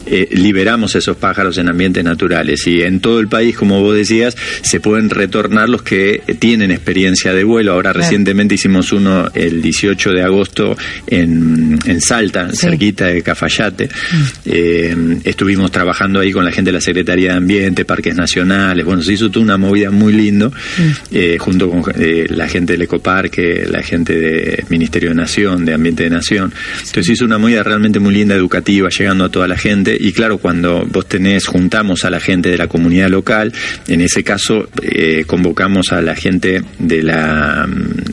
eh, 0.05 0.27
liberamos 0.31 0.95
esos 0.95 1.15
pájaros 1.17 1.57
en 1.57 1.69
ambientes 1.69 2.03
naturales. 2.03 2.65
Y 2.67 2.81
en 2.81 2.99
todo 2.99 3.19
el 3.19 3.27
país, 3.27 3.55
como 3.55 3.81
vos 3.81 3.95
decías, 3.95 4.35
se 4.61 4.79
pueden 4.79 5.09
retornar 5.09 5.69
los 5.69 5.81
que 5.81 6.21
tienen 6.39 6.71
experiencia 6.71 7.33
de 7.33 7.43
vuelo. 7.43 7.73
Ahora 7.73 7.91
claro. 7.91 8.05
recientemente 8.05 8.55
hicimos 8.55 8.91
uno 8.91 9.29
el 9.33 9.61
18 9.61 10.11
de 10.11 10.23
agosto 10.23 10.77
en, 11.07 11.79
en 11.85 12.01
Salta, 12.01 12.49
sí. 12.51 12.57
cerquita 12.57 13.05
de 13.05 13.21
Cafayate. 13.21 13.87
Mm. 13.87 14.23
Eh, 14.45 14.88
estuvimos 15.23 15.71
trabajando 15.71 16.19
ahí 16.19 16.31
con 16.31 16.45
la 16.45 16.51
gente 16.51 16.69
de 16.69 16.73
la 16.77 16.81
Secretaría 16.81 17.31
de 17.31 17.37
Ambiente, 17.37 17.85
Parques 17.85 18.15
Nacionales, 18.15 18.85
bueno, 18.85 19.01
se 19.01 19.13
hizo 19.13 19.29
toda 19.29 19.43
una 19.43 19.57
movida 19.57 19.91
muy 19.91 20.13
lindo, 20.13 20.49
mm. 20.49 20.91
eh, 21.11 21.37
junto 21.39 21.69
con 21.69 21.83
eh, 21.95 22.27
la 22.29 22.47
gente 22.47 22.73
del 22.73 22.83
Ecoparque, 22.83 23.67
la 23.69 23.83
gente 23.83 24.19
del 24.19 24.65
Ministerio 24.69 25.09
de 25.09 25.15
Nación, 25.15 25.65
de 25.65 25.73
Ambiente 25.73 26.03
de 26.03 26.09
Nación. 26.09 26.53
Entonces 26.77 27.05
se 27.05 27.13
hizo 27.13 27.25
una 27.25 27.37
movida 27.37 27.63
realmente 27.63 27.99
muy 27.99 28.13
linda, 28.13 28.35
educativa, 28.35 28.89
llegando 28.89 29.25
a 29.25 29.29
toda 29.29 29.47
la 29.47 29.57
gente, 29.57 29.97
y 29.99 30.11
claro, 30.11 30.37
cuando 30.37 30.85
vos 30.85 31.07
tenés, 31.07 31.45
juntamos 31.45 32.03
a 32.05 32.09
la 32.09 32.19
gente 32.19 32.49
de 32.49 32.57
la 32.57 32.67
comunidad 32.67 33.09
local, 33.09 33.53
en 33.87 34.01
ese 34.01 34.23
caso 34.23 34.69
eh, 34.81 35.23
convocamos 35.25 35.91
a 35.91 36.01
la 36.01 36.15
gente 36.15 36.61
de 36.77 37.03
la, 37.03 37.67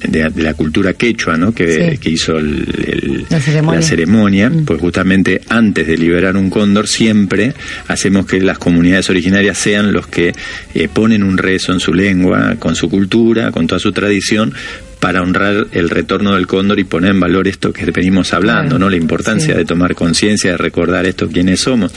de, 0.09 0.31
de 0.31 0.43
la 0.43 0.55
cultura 0.55 0.95
quechua, 0.95 1.37
¿no? 1.37 1.53
Que, 1.53 1.93
sí. 1.93 1.99
que 1.99 2.11
hizo 2.11 2.37
el, 2.39 2.67
el, 2.87 3.27
la 3.29 3.41
ceremonia, 3.41 3.81
la 3.81 3.87
ceremonia 3.87 4.51
mm. 4.51 4.65
pues 4.65 4.81
justamente 4.81 5.41
antes 5.49 5.87
de 5.87 5.97
liberar 5.97 6.37
un 6.37 6.51
siempre 6.87 7.55
hacemos 7.89 8.27
que 8.27 8.41
las 8.41 8.59
comunidades 8.59 9.11
originarias 9.11 9.59
sean 9.59 9.93
los 9.93 10.07
que 10.07 10.35
eh, 10.75 10.89
ponen 10.89 11.23
un 11.23 11.39
rezo 11.39 11.73
en 11.73 11.81
su 11.81 11.95
lengua, 11.95 12.57
con 12.59 12.75
su 12.75 12.89
cultura, 12.89 13.51
con 13.51 13.67
toda 13.67 13.79
su 13.79 13.93
tradición, 13.93 14.55
para 15.01 15.23
honrar 15.23 15.67
el 15.73 15.91
retorno 15.91 16.35
del 16.35 16.47
cóndor 16.47 16.79
y 16.79 16.85
poner 16.85 17.11
en 17.11 17.21
valor 17.21 17.49
esto 17.49 17.73
que 17.73 17.85
venimos 17.91 18.33
hablando. 18.33 18.79
¿no? 18.79 18.89
La 18.89 18.97
importancia 18.97 19.53
sí. 19.53 19.59
de 19.59 19.65
tomar 19.65 19.95
conciencia, 19.95 20.53
de 20.53 20.57
recordar 20.57 21.07
esto 21.07 21.29
quiénes 21.29 21.61
somos. 21.61 21.93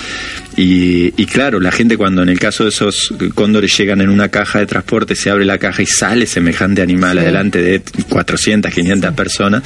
Y, 0.56 1.14
y, 1.16 1.26
claro, 1.26 1.60
la 1.60 1.72
gente 1.72 1.96
cuando 1.96 2.22
en 2.22 2.30
el 2.30 2.40
caso 2.40 2.64
de 2.64 2.70
esos 2.70 3.14
cóndores 3.34 3.78
llegan 3.78 4.02
en 4.02 4.10
una 4.10 4.30
caja 4.30 4.60
de 4.60 4.66
transporte, 4.66 5.16
se 5.16 5.30
abre 5.30 5.46
la 5.46 5.58
caja 5.58 5.82
y 5.82 5.86
sale 5.86 6.26
semejante 6.26 6.82
animal 6.82 7.18
sí. 7.18 7.24
adelante 7.24 7.62
de 7.62 7.82
400, 8.10 8.74
500 8.74 9.10
sí. 9.10 9.16
personas, 9.16 9.64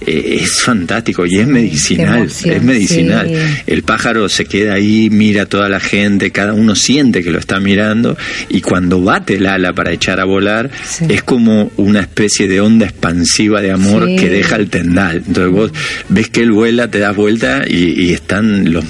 eh, 0.00 0.40
es 0.42 0.62
fantástico 0.62 1.24
y 1.26 1.38
es 1.38 1.46
medicinal, 1.46 2.24
es 2.24 2.62
medicinal. 2.62 3.30
El 3.66 3.82
pájaro 3.82 4.28
se 4.28 4.46
queda 4.46 4.74
ahí, 4.74 5.08
mira 5.10 5.42
a 5.42 5.46
toda 5.46 5.68
la 5.68 5.80
gente, 5.80 6.32
cada 6.32 6.52
uno 6.52 6.74
siente 6.74 7.22
que 7.22 7.30
lo 7.30 7.38
está 7.38 7.60
mirando 7.60 8.16
y 8.48 8.60
cuando 8.60 9.00
bate 9.00 9.34
el 9.34 9.46
ala 9.46 9.72
para 9.72 9.92
echar 9.92 10.20
a 10.20 10.24
volar, 10.24 10.70
es 11.08 11.22
como 11.22 11.70
una 11.76 12.00
especie 12.00 12.48
de 12.48 12.60
onda 12.64 12.86
expansiva 12.86 13.60
de 13.60 13.70
amor 13.70 14.06
sí. 14.06 14.16
que 14.16 14.28
deja 14.28 14.56
el 14.56 14.68
tendal. 14.68 15.22
Entonces 15.26 15.52
vos 15.52 15.72
ves 16.08 16.28
que 16.28 16.40
él 16.40 16.52
vuela, 16.52 16.90
te 16.90 16.98
das 16.98 17.14
vuelta 17.14 17.64
y, 17.66 18.06
y, 18.06 18.12
están 18.12 18.72
los 18.72 18.84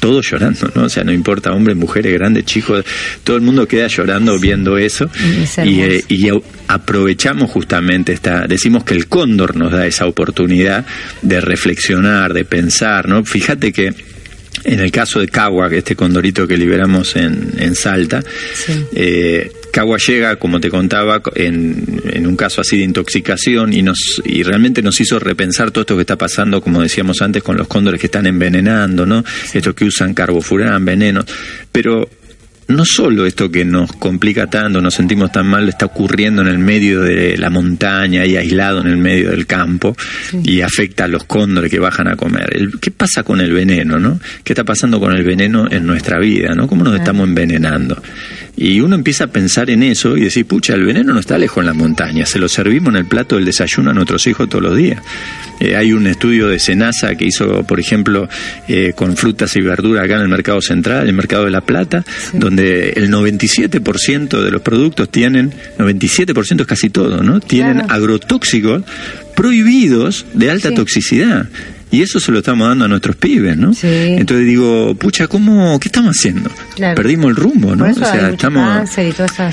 todos 0.00 0.30
llorando, 0.30 0.70
¿no? 0.74 0.84
O 0.84 0.88
sea, 0.88 1.04
no 1.04 1.12
importa 1.12 1.52
hombres, 1.52 1.76
mujeres, 1.76 2.12
grandes, 2.12 2.44
chicos, 2.44 2.84
todo 3.24 3.36
el 3.36 3.42
mundo 3.42 3.66
queda 3.66 3.88
llorando 3.88 4.36
sí. 4.36 4.42
viendo 4.42 4.78
eso. 4.78 5.10
Y, 5.64 5.80
eh, 5.80 6.04
y, 6.08 6.28
aprovechamos 6.68 7.50
justamente 7.50 8.12
esta, 8.12 8.46
decimos 8.46 8.84
que 8.84 8.94
el 8.94 9.06
cóndor 9.08 9.56
nos 9.56 9.72
da 9.72 9.86
esa 9.86 10.06
oportunidad 10.06 10.84
de 11.22 11.40
reflexionar, 11.40 12.34
de 12.34 12.44
pensar, 12.44 13.08
¿no? 13.08 13.24
Fíjate 13.24 13.72
que 13.72 13.94
en 14.64 14.80
el 14.80 14.90
caso 14.90 15.20
de 15.20 15.28
Cagua, 15.28 15.68
este 15.72 15.96
condorito 15.96 16.46
que 16.46 16.56
liberamos 16.56 17.16
en, 17.16 17.52
en 17.58 17.74
Salta, 17.74 18.22
sí. 18.54 18.84
eh, 18.94 19.50
Cagua 19.78 19.98
llega, 20.04 20.34
como 20.34 20.58
te 20.58 20.70
contaba, 20.70 21.22
en, 21.36 22.02
en, 22.12 22.26
un 22.26 22.34
caso 22.34 22.60
así 22.60 22.78
de 22.78 22.82
intoxicación 22.82 23.72
y, 23.72 23.82
nos, 23.82 24.20
y 24.24 24.42
realmente 24.42 24.82
nos 24.82 25.00
hizo 25.00 25.20
repensar 25.20 25.70
todo 25.70 25.82
esto 25.82 25.94
que 25.94 26.00
está 26.00 26.18
pasando, 26.18 26.60
como 26.60 26.82
decíamos 26.82 27.22
antes, 27.22 27.44
con 27.44 27.56
los 27.56 27.68
cóndores 27.68 28.00
que 28.00 28.08
están 28.08 28.26
envenenando, 28.26 29.06
¿no? 29.06 29.24
Estos 29.54 29.74
que 29.74 29.84
usan 29.84 30.14
carbofurán, 30.14 30.84
venenos. 30.84 31.26
Pero 31.70 32.10
no 32.68 32.84
solo 32.84 33.24
esto 33.24 33.50
que 33.50 33.64
nos 33.64 33.92
complica 33.94 34.46
tanto, 34.46 34.80
nos 34.82 34.94
sentimos 34.94 35.32
tan 35.32 35.46
mal, 35.46 35.68
está 35.68 35.86
ocurriendo 35.86 36.42
en 36.42 36.48
el 36.48 36.58
medio 36.58 37.00
de 37.00 37.38
la 37.38 37.48
montaña 37.48 38.26
y 38.26 38.36
aislado 38.36 38.80
en 38.82 38.88
el 38.88 38.98
medio 38.98 39.30
del 39.30 39.46
campo 39.46 39.96
sí. 40.30 40.40
y 40.44 40.60
afecta 40.60 41.04
a 41.04 41.08
los 41.08 41.24
cóndores 41.24 41.70
que 41.70 41.78
bajan 41.78 42.08
a 42.08 42.16
comer. 42.16 42.54
El, 42.54 42.78
¿Qué 42.78 42.90
pasa 42.90 43.22
con 43.22 43.40
el 43.40 43.52
veneno, 43.52 43.98
no? 43.98 44.20
¿Qué 44.44 44.52
está 44.52 44.64
pasando 44.64 45.00
con 45.00 45.14
el 45.14 45.24
veneno 45.24 45.66
en 45.70 45.86
nuestra 45.86 46.18
vida, 46.18 46.54
no? 46.54 46.66
¿Cómo 46.66 46.84
nos 46.84 46.94
ah. 46.94 46.98
estamos 46.98 47.26
envenenando? 47.26 48.02
Y 48.60 48.80
uno 48.80 48.96
empieza 48.96 49.24
a 49.24 49.28
pensar 49.28 49.70
en 49.70 49.84
eso 49.84 50.16
y 50.16 50.22
decir, 50.22 50.44
pucha, 50.44 50.74
el 50.74 50.84
veneno 50.84 51.14
no 51.14 51.20
está 51.20 51.38
lejos 51.38 51.62
en 51.62 51.66
las 51.66 51.76
montañas, 51.76 52.28
se 52.28 52.40
lo 52.40 52.48
servimos 52.48 52.88
en 52.88 52.96
el 52.96 53.06
plato 53.06 53.36
del 53.36 53.44
desayuno 53.44 53.92
a 53.92 53.94
nuestros 53.94 54.26
hijos 54.26 54.48
todos 54.48 54.64
los 54.64 54.76
días. 54.76 55.00
Eh, 55.60 55.76
hay 55.76 55.92
un 55.92 56.06
estudio 56.06 56.48
de 56.48 56.58
Senasa 56.58 57.14
que 57.14 57.26
hizo, 57.26 57.64
por 57.64 57.80
ejemplo, 57.80 58.28
eh, 58.66 58.92
con 58.94 59.16
frutas 59.16 59.54
y 59.56 59.60
verduras 59.60 60.04
acá 60.04 60.16
en 60.16 60.22
el 60.22 60.28
mercado 60.28 60.60
central, 60.60 61.08
el 61.08 61.14
mercado 61.14 61.44
de 61.44 61.50
La 61.50 61.60
Plata, 61.60 62.04
sí. 62.06 62.38
donde 62.38 62.90
el 62.90 63.10
97% 63.10 64.42
de 64.42 64.50
los 64.50 64.62
productos 64.62 65.10
tienen, 65.10 65.52
97% 65.78 66.60
es 66.60 66.66
casi 66.66 66.90
todo, 66.90 67.22
¿no? 67.22 67.40
Tienen 67.40 67.78
claro. 67.78 67.92
agrotóxicos 67.92 68.82
prohibidos 69.34 70.26
de 70.34 70.50
alta 70.50 70.70
sí. 70.70 70.74
toxicidad. 70.74 71.48
Y 71.90 72.02
eso 72.02 72.20
se 72.20 72.30
lo 72.32 72.38
estamos 72.38 72.68
dando 72.68 72.84
a 72.84 72.88
nuestros 72.88 73.16
pibes, 73.16 73.56
¿no? 73.56 73.72
Sí. 73.72 73.86
Entonces 73.88 74.46
digo, 74.46 74.94
pucha, 74.94 75.26
¿cómo, 75.26 75.78
¿qué 75.80 75.88
estamos 75.88 76.16
haciendo? 76.18 76.50
Claro. 76.74 76.94
Perdimos 76.96 77.30
el 77.30 77.36
rumbo, 77.36 77.74
¿no? 77.74 77.84
o 77.84 77.94
sea, 77.94 78.30
estamos... 78.30 78.90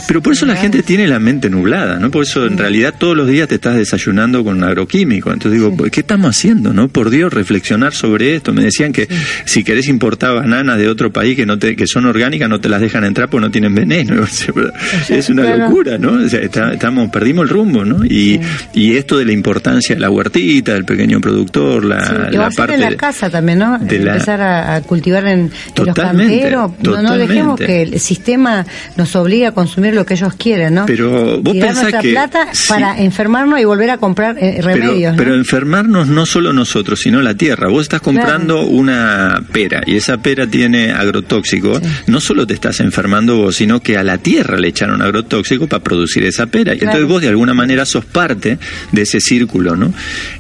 Pero 0.08 0.22
por 0.22 0.34
eso 0.34 0.46
la 0.46 0.56
gente 0.56 0.84
tiene 0.84 1.08
la 1.08 1.20
mente 1.20 1.50
nublada, 1.50 1.98
¿no? 2.00 2.12
Por 2.12 2.24
eso 2.24 2.46
en 2.46 2.58
realidad 2.58 2.96
todos 2.98 3.16
los 3.16 3.28
días 3.28 3.48
te 3.48 3.56
estás 3.56 3.76
desayunando 3.76 4.44
con 4.44 4.58
un 4.58 4.64
agroquímico. 4.64 5.32
Entonces 5.32 5.60
digo, 5.60 5.76
sí. 5.84 5.90
¿qué 5.90 6.02
estamos 6.02 6.36
haciendo, 6.38 6.74
no? 6.74 6.88
Por 6.90 7.10
Dios, 7.10 7.34
reflexionar 7.34 7.94
sobre 7.94 8.36
esto. 8.36 8.54
Me 8.54 8.64
decían 8.64 8.92
que 8.92 9.08
si 9.46 9.64
querés 9.64 9.88
importar 9.88 10.36
bananas 10.36 10.78
de 10.78 10.90
otro 10.90 11.12
país 11.12 11.36
que 11.36 11.46
no 11.46 11.58
te, 11.58 11.76
que 11.76 11.88
son 11.88 12.06
orgánicas, 12.06 12.50
no 12.50 12.60
te 12.60 12.70
las 12.70 12.82
dejan 12.82 13.06
entrar 13.06 13.30
porque 13.30 13.46
no 13.46 13.52
tienen 13.52 13.74
veneno. 13.74 14.24
es 15.10 15.30
una 15.30 15.44
claro. 15.44 15.58
locura, 15.70 15.98
¿no? 15.98 16.14
O 16.26 16.30
sea, 16.30 16.42
está, 16.42 16.74
estamos, 16.74 17.10
perdimos 17.10 17.44
el 17.44 17.50
rumbo, 17.50 17.86
¿no? 17.86 18.06
Y, 18.06 18.40
y 18.74 18.96
esto 18.96 19.18
de 19.18 19.26
la 19.26 19.32
importancia 19.32 19.96
de 19.96 20.02
la 20.02 20.10
huertita, 20.10 20.74
del 20.74 20.86
pequeño 20.86 21.22
productor, 21.22 21.86
la 21.86 22.25
que 22.30 22.38
la 22.38 22.50
parte 22.50 22.74
en 22.76 22.82
la 22.82 22.96
casa 22.96 23.30
también, 23.30 23.60
¿no? 23.60 23.78
De 23.80 24.00
la... 24.00 24.14
Empezar 24.14 24.42
a, 24.42 24.76
a, 24.76 24.82
cultivar 24.82 25.26
en, 25.26 25.52
en 25.76 25.86
los 25.86 25.96
canteros. 25.96 26.72
No, 26.82 27.02
no, 27.02 27.18
dejemos 27.18 27.60
que 27.60 27.84
el 27.84 28.00
sistema 28.00 28.66
nos 28.96 29.16
obligue 29.16 29.48
a 29.48 29.52
consumir 29.52 29.94
lo 29.94 30.06
que 30.06 30.16
ellos 30.16 30.34
quieren, 30.36 30.76
¿no? 30.76 30.86
Pero 30.86 31.42
vos 31.42 31.54
Tirar 31.54 31.74
pensás 31.74 32.02
que 32.02 32.12
plata 32.12 32.48
sí. 32.54 32.68
para 32.70 33.00
enfermarnos 33.00 33.60
y 33.60 33.66
volver 33.66 33.90
a 33.90 33.98
comprar 33.98 34.38
eh, 34.40 34.62
remedios. 34.62 34.96
Pero, 34.96 35.12
¿no? 35.12 35.18
pero, 35.18 35.36
enfermarnos 35.36 36.08
no 36.08 36.26
solo 36.26 36.54
nosotros, 36.54 37.00
sino 37.02 37.22
la 37.22 37.36
tierra. 37.36 37.70
Vos 37.70 37.84
estás 37.84 38.02
comprando 38.02 38.56
claro. 38.56 38.70
una 38.70 39.44
pera 39.52 39.82
y 39.86 39.96
esa 39.96 40.18
pera 40.18 40.48
tiene 40.48 40.92
agrotóxico. 40.92 41.80
Sí. 41.80 41.88
No 42.08 42.20
solo 42.20 42.46
te 42.48 42.54
estás 42.54 42.80
enfermando 42.80 43.38
vos, 43.38 43.56
sino 43.56 43.80
que 43.80 43.98
a 43.98 44.04
la 44.04 44.18
tierra 44.18 44.58
le 44.58 44.70
echaron 44.70 45.02
agrotóxico 45.02 45.68
para 45.68 45.84
producir 45.84 46.24
esa 46.24 46.48
pera. 46.48 46.74
Y 46.74 46.80
claro. 46.80 46.98
entonces 46.98 47.10
vos 47.10 47.22
de 47.22 47.30
alguna 47.30 47.54
manera 47.54 47.86
sos 47.86 48.06
parte 48.06 48.58
de 48.92 49.02
ese 49.02 49.20
círculo, 49.20 49.76
¿no? 49.76 49.94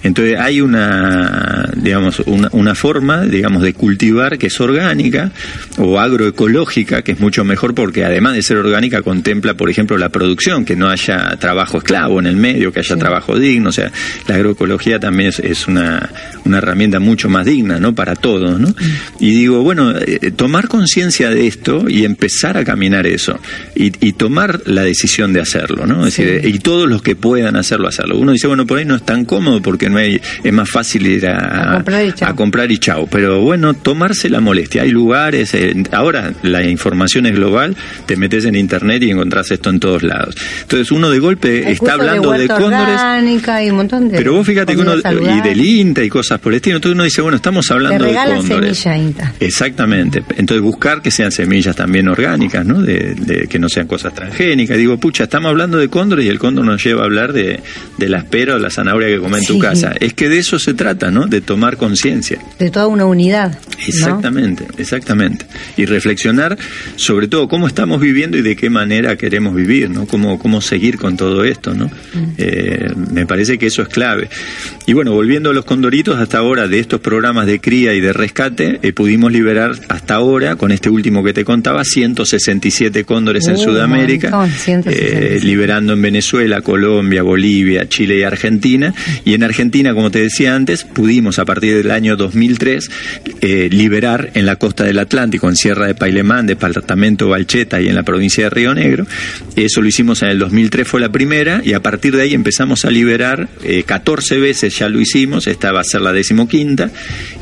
Entonces 0.03 0.39
hay 0.39 0.61
una 0.61 1.69
digamos, 1.75 2.19
una, 2.25 2.49
una 2.51 2.75
forma, 2.75 3.21
digamos, 3.21 3.61
de 3.61 3.73
cultivar 3.73 4.37
que 4.37 4.47
es 4.47 4.59
orgánica 4.59 5.31
o 5.77 5.99
agroecológica, 5.99 7.01
que 7.01 7.13
es 7.13 7.19
mucho 7.19 7.43
mejor 7.43 7.73
porque 7.75 8.05
además 8.05 8.33
de 8.33 8.41
ser 8.41 8.57
orgánica 8.57 9.01
contempla, 9.01 9.55
por 9.55 9.69
ejemplo, 9.69 9.97
la 9.97 10.09
producción, 10.09 10.65
que 10.65 10.75
no 10.75 10.89
haya 10.89 11.35
trabajo 11.37 11.77
esclavo 11.77 12.19
en 12.19 12.27
el 12.27 12.35
medio, 12.35 12.71
que 12.71 12.79
haya 12.79 12.95
trabajo 12.97 13.37
digno, 13.37 13.69
o 13.69 13.73
sea, 13.73 13.91
la 14.27 14.35
agroecología 14.35 14.99
también 14.99 15.29
es, 15.29 15.39
es 15.39 15.67
una, 15.67 16.09
una 16.45 16.57
herramienta 16.57 16.99
mucho 16.99 17.29
más 17.29 17.45
digna, 17.45 17.79
¿no? 17.79 17.93
Para 17.93 18.15
todos, 18.15 18.59
¿no? 18.59 18.73
Y 19.19 19.31
digo, 19.31 19.61
bueno, 19.61 19.93
eh, 19.97 20.31
tomar 20.35 20.67
conciencia 20.67 21.29
de 21.29 21.47
esto 21.47 21.85
y 21.89 22.05
empezar 22.05 22.57
a 22.57 22.63
caminar 22.63 23.07
eso 23.07 23.39
y, 23.75 23.91
y 24.05 24.13
tomar 24.13 24.61
la 24.65 24.83
decisión 24.83 25.33
de 25.33 25.41
hacerlo, 25.41 25.85
¿no? 25.85 26.05
Es 26.05 26.17
decir, 26.17 26.45
y 26.45 26.59
todos 26.59 26.87
los 26.87 27.01
que 27.01 27.15
puedan 27.15 27.55
hacerlo, 27.55 27.87
hacerlo. 27.87 28.17
Uno 28.17 28.31
dice, 28.31 28.47
bueno, 28.47 28.65
por 28.65 28.77
ahí 28.77 28.85
no 28.85 28.95
es 28.95 29.03
tan 29.03 29.25
cómodo 29.25 29.61
porque 29.61 29.89
no 29.89 29.97
hay, 29.97 30.21
es 30.43 30.53
más 30.53 30.69
fácil 30.69 31.07
ir 31.07 31.27
a, 31.27 31.64
A 31.65 31.73
comprar 31.75 32.05
y 32.05 32.13
chau. 32.13 32.29
a 32.29 32.35
comprar 32.35 32.71
y 32.71 32.77
chau. 32.77 33.07
Pero 33.09 33.41
bueno, 33.41 33.73
tomarse 33.73 34.29
la 34.29 34.39
molestia. 34.39 34.83
Hay 34.83 34.91
lugares, 34.91 35.53
eh, 35.53 35.73
ahora 35.91 36.33
la 36.43 36.63
información 36.63 37.25
es 37.25 37.35
global, 37.35 37.75
te 38.05 38.15
metes 38.15 38.45
en 38.45 38.55
internet 38.55 39.03
y 39.03 39.11
encontrás 39.11 39.51
esto 39.51 39.69
en 39.69 39.79
todos 39.79 40.03
lados. 40.03 40.35
Entonces 40.61 40.91
uno 40.91 41.09
de 41.09 41.19
golpe 41.19 41.63
Hay 41.65 41.73
está 41.73 41.93
hablando 41.93 42.31
de, 42.31 42.39
huerta 42.47 42.57
cóndores. 42.57 43.65
y 43.65 43.69
un 43.69 43.75
montón 43.77 44.09
de 44.09 44.17
Pero 44.17 44.33
vos 44.33 44.45
fíjate 44.45 44.75
que 44.75 44.81
uno, 44.81 44.95
y 44.95 45.41
del 45.41 45.61
INTA 45.61 46.03
y 46.03 46.09
cosas 46.09 46.39
por 46.39 46.51
el 46.53 46.57
estilo, 46.57 46.77
entonces 46.77 46.95
uno 46.95 47.03
dice, 47.03 47.21
bueno, 47.21 47.37
estamos 47.37 47.69
hablando 47.71 48.05
de 48.05 48.13
cóndores. 48.13 48.77
semilla, 48.77 48.97
Inta. 48.97 49.33
Exactamente. 49.39 50.23
Entonces 50.37 50.61
buscar 50.61 51.01
que 51.01 51.11
sean 51.11 51.31
semillas 51.31 51.75
también 51.75 52.07
orgánicas, 52.07 52.65
¿no? 52.65 52.81
De, 52.81 53.15
de 53.15 53.47
que 53.47 53.59
no 53.59 53.69
sean 53.69 53.87
cosas 53.87 54.13
transgénicas. 54.13 54.77
Digo, 54.77 54.97
pucha, 54.97 55.23
estamos 55.23 55.49
hablando 55.49 55.77
de 55.77 55.89
cóndores 55.89 56.25
y 56.25 56.29
el 56.29 56.39
cóndor 56.39 56.65
nos 56.65 56.83
lleva 56.83 57.01
a 57.03 57.05
hablar 57.05 57.33
de, 57.33 57.59
de 57.97 58.09
la 58.09 58.17
espera 58.19 58.55
o 58.55 58.59
la 58.59 58.69
zanahoria 58.69 59.07
que 59.07 59.19
come 59.19 59.39
en 59.39 59.45
tu 59.45 59.59
casa. 59.59 59.93
Es 59.99 60.13
que 60.13 60.29
de 60.29 60.39
eso 60.39 60.59
se 60.59 60.73
trata, 60.73 61.11
¿no? 61.11 61.27
De 61.27 61.41
tomar 61.41 61.54
conciencia. 61.77 62.39
De 62.59 62.69
toda 62.69 62.87
una 62.87 63.05
unidad. 63.05 63.51
¿no? 63.53 63.85
Exactamente, 63.87 64.65
exactamente. 64.77 65.45
Y 65.77 65.85
reflexionar 65.85 66.57
sobre 66.95 67.27
todo 67.27 67.47
cómo 67.47 67.67
estamos 67.67 67.99
viviendo 68.01 68.37
y 68.37 68.41
de 68.41 68.55
qué 68.55 68.69
manera 68.69 69.15
queremos 69.17 69.53
vivir, 69.55 69.89
¿no? 69.89 70.05
Cómo, 70.07 70.39
cómo 70.39 70.61
seguir 70.61 70.97
con 70.97 71.17
todo 71.17 71.43
esto, 71.43 71.73
¿no? 71.73 71.89
Eh, 72.37 72.87
me 73.11 73.25
parece 73.25 73.57
que 73.57 73.67
eso 73.67 73.81
es 73.81 73.87
clave. 73.89 74.29
Y 74.85 74.93
bueno, 74.93 75.11
volviendo 75.13 75.49
a 75.49 75.53
los 75.53 75.65
condoritos, 75.65 76.17
hasta 76.19 76.37
ahora 76.37 76.67
de 76.67 76.79
estos 76.79 76.99
programas 77.01 77.45
de 77.47 77.59
cría 77.59 77.93
y 77.93 78.01
de 78.01 78.13
rescate, 78.13 78.79
eh, 78.81 78.93
pudimos 78.93 79.31
liberar 79.31 79.73
hasta 79.89 80.15
ahora, 80.15 80.55
con 80.55 80.71
este 80.71 80.89
último 80.89 81.23
que 81.23 81.33
te 81.33 81.43
contaba, 81.43 81.83
167 81.83 83.03
cóndores 83.03 83.47
en 83.47 83.55
Uh, 83.55 83.57
Sudamérica, 83.57 84.29
montón, 84.31 84.51
167. 84.51 85.35
eh, 85.35 85.39
liberando 85.41 85.93
en 85.93 86.01
Venezuela, 86.01 86.61
Colombia, 86.61 87.23
Bolivia, 87.23 87.87
Chile 87.89 88.19
y 88.19 88.23
Argentina. 88.23 88.93
Y 89.23 89.33
en 89.33 89.43
Argentina, 89.43 89.93
como 89.93 90.11
te 90.11 90.19
decía 90.19 90.55
antes, 90.55 90.83
pudimos 90.83 91.39
a 91.45 91.53
partir 91.53 91.77
del 91.77 91.91
año 91.91 92.15
2003 92.15 92.89
eh, 93.41 93.69
liberar 93.71 94.31
en 94.33 94.47
la 94.47 94.55
costa 94.55 94.83
del 94.83 94.97
Atlántico, 94.97 95.47
en 95.47 95.55
Sierra 95.55 95.85
de 95.85 95.93
Pailemán, 95.93 96.47
departamento 96.47 97.29
Valcheta 97.29 97.79
y 97.79 97.87
en 97.87 97.95
la 97.95 98.01
provincia 98.01 98.45
de 98.45 98.49
Río 98.49 98.73
Negro. 98.73 99.05
Eso 99.55 99.81
lo 99.81 99.87
hicimos 99.87 100.23
en 100.23 100.29
el 100.29 100.39
2003, 100.39 100.87
fue 100.87 100.99
la 100.99 101.11
primera, 101.11 101.61
y 101.63 101.73
a 101.73 101.81
partir 101.81 102.15
de 102.15 102.23
ahí 102.23 102.33
empezamos 102.33 102.83
a 102.83 102.89
liberar 102.89 103.47
eh, 103.63 103.83
14 103.83 104.39
veces, 104.39 104.75
ya 104.77 104.89
lo 104.89 104.99
hicimos, 104.99 105.45
esta 105.45 105.71
va 105.71 105.81
a 105.81 105.83
ser 105.83 106.01
la 106.01 106.11
decimoquinta, 106.11 106.89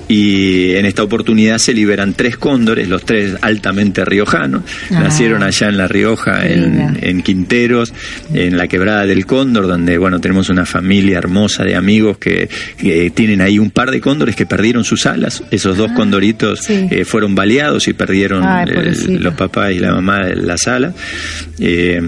y 0.08 0.72
en 0.76 0.86
esta 0.86 1.04
oportunidad 1.04 1.58
se 1.58 1.74
liberan 1.74 2.14
tres 2.14 2.38
cóndores, 2.38 2.88
los 2.90 3.04
tres 3.06 3.36
altamente 3.42 4.04
riojanos, 4.06 4.64
Ah. 4.92 5.00
nacieron 5.02 5.44
allá 5.44 5.70
en 5.70 5.78
La 5.78 5.88
Rioja, 5.88 6.46
en, 6.48 6.98
en 7.02 7.22
Quinteros, 7.22 7.94
en 8.34 8.58
la 8.58 8.68
quebrada 8.68 9.06
del 9.06 9.26
Cóndor, 9.26 9.68
donde 9.68 9.98
bueno 9.98 10.20
tenemos 10.20 10.50
una 10.50 10.66
familia 10.66 11.18
hermosa 11.18 11.64
de 11.64 11.76
amigos 11.76 12.18
que, 12.18 12.50
que 12.78 13.10
tienen 13.12 13.42
ahí 13.42 13.60
un 13.60 13.72
par 13.72 13.92
de 13.92 14.02
cóndores 14.02 14.36
que 14.36 14.46
perdieron 14.46 14.84
sus 14.84 15.06
alas. 15.06 15.44
Esos 15.52 15.78
dos 15.78 15.92
condoritos 15.94 16.60
Ah, 16.62 16.64
sí. 16.68 16.88
eh, 16.92 17.06
fueron 17.06 17.34
baleados 17.36 17.88
y 17.88 17.94
perdieron 17.94 18.44
Ay, 18.44 18.66
el- 18.70 19.24
los 19.24 19.34
papás 19.36 19.72
y 19.72 19.80
la 19.80 19.94
mamá 19.94 20.24
las 20.36 20.68
alas. 20.68 20.94
Eh, 21.60 22.02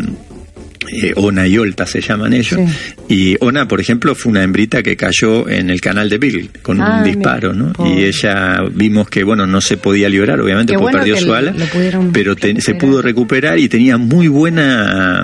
eh, 0.91 1.13
Ona 1.15 1.47
y 1.47 1.57
Olta 1.57 1.85
se 1.85 2.01
llaman 2.01 2.33
ellos. 2.33 2.59
Y 3.09 3.35
Ona, 3.39 3.67
por 3.67 3.79
ejemplo, 3.81 4.15
fue 4.15 4.31
una 4.31 4.43
hembrita 4.43 4.81
que 4.83 4.95
cayó 4.95 5.47
en 5.49 5.69
el 5.69 5.81
canal 5.81 6.09
de 6.09 6.17
Bill 6.17 6.49
con 6.61 6.81
Ah, 6.81 6.97
un 6.99 7.03
disparo, 7.03 7.53
mira, 7.53 7.65
¿no? 7.67 7.73
pobre. 7.73 7.91
Y 8.01 8.03
ella 8.05 8.61
vimos 8.73 9.09
que, 9.09 9.23
bueno, 9.23 9.45
no 9.47 9.61
se 9.61 9.77
podía 9.77 10.09
liberar, 10.09 10.39
obviamente, 10.41 10.73
Qué 10.73 10.79
porque 10.79 10.97
bueno 10.97 11.05
perdió 11.05 11.17
su 11.25 11.33
ala, 11.33 11.53
pero 12.13 12.35
te- 12.35 12.59
se 12.61 12.75
pudo 12.75 13.01
recuperar 13.01 13.59
y 13.59 13.67
tenía 13.69 13.97
muy 13.97 14.27
buena 14.27 15.23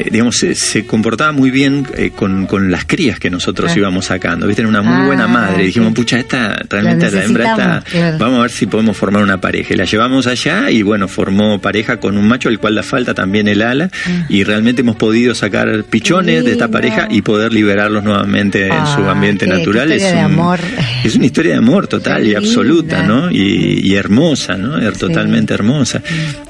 eh, 0.00 0.08
digamos, 0.10 0.36
se, 0.36 0.54
se 0.54 0.84
comportaba 0.86 1.32
muy 1.32 1.50
bien 1.50 1.86
eh, 1.96 2.10
con, 2.14 2.46
con 2.46 2.70
las 2.70 2.84
crías 2.84 3.18
que 3.18 3.30
nosotros 3.30 3.70
Ah. 3.74 3.78
íbamos 3.78 4.06
sacando. 4.06 4.46
¿Viste? 4.46 4.62
Era 4.62 4.68
una 4.68 4.82
muy 4.82 5.02
Ah, 5.02 5.06
buena 5.06 5.26
madre. 5.28 5.62
Y 5.62 5.66
dijimos, 5.66 5.92
pucha, 5.94 6.18
esta 6.18 6.58
realmente 6.68 7.10
la, 7.10 7.24
hembra 7.24 7.50
está. 7.50 7.82
claro. 7.90 8.18
Vamos 8.18 8.38
a 8.38 8.42
ver 8.42 8.50
si 8.50 8.66
podemos 8.66 8.96
formar 8.96 9.22
una 9.22 9.40
pareja. 9.40 9.74
Y 9.74 9.76
la 9.76 9.84
llevamos 9.84 10.26
allá 10.26 10.70
y 10.70 10.82
bueno, 10.82 11.08
formó 11.08 11.60
pareja 11.60 11.98
con 11.98 12.16
un 12.16 12.26
macho, 12.28 12.48
al 12.48 12.58
cual 12.58 12.74
le 12.74 12.82
falta 12.82 13.14
también 13.14 13.48
el 13.48 13.62
ala. 13.62 13.90
Y 14.28 14.44
realmente 14.44 14.82
hemos 14.82 14.96
podido 14.96 15.34
sacar 15.34 15.84
pichones 15.84 16.44
de 16.44 16.52
esta 16.52 16.66
Ah. 16.66 16.70
pareja 16.70 17.08
y 17.10 17.22
poder 17.22 17.52
liberarlos 17.52 18.04
nuevamente 18.04 18.66
en 18.66 18.86
su 18.86 19.02
Ah, 19.04 19.12
ambiente 19.12 19.46
qué- 19.46 19.52
qué 19.52 19.58
natural. 19.58 19.92
historia 19.92 20.08
es, 20.08 20.12
de 20.14 20.18
un- 20.26 20.32
amor. 20.32 20.58
es 21.04 21.14
una 21.16 21.26
historia 21.26 21.52
de 21.52 21.58
amor 21.58 21.86
total 21.88 22.22
Qué 22.22 22.28
y 22.30 22.34
absoluta, 22.34 22.98
linda. 23.00 23.14
¿no? 23.14 23.30
Y, 23.30 23.80
y 23.82 23.94
hermosa, 23.94 24.56
¿no? 24.56 24.78
Es 24.78 24.98
totalmente 24.98 25.54
hermosa. 25.54 26.02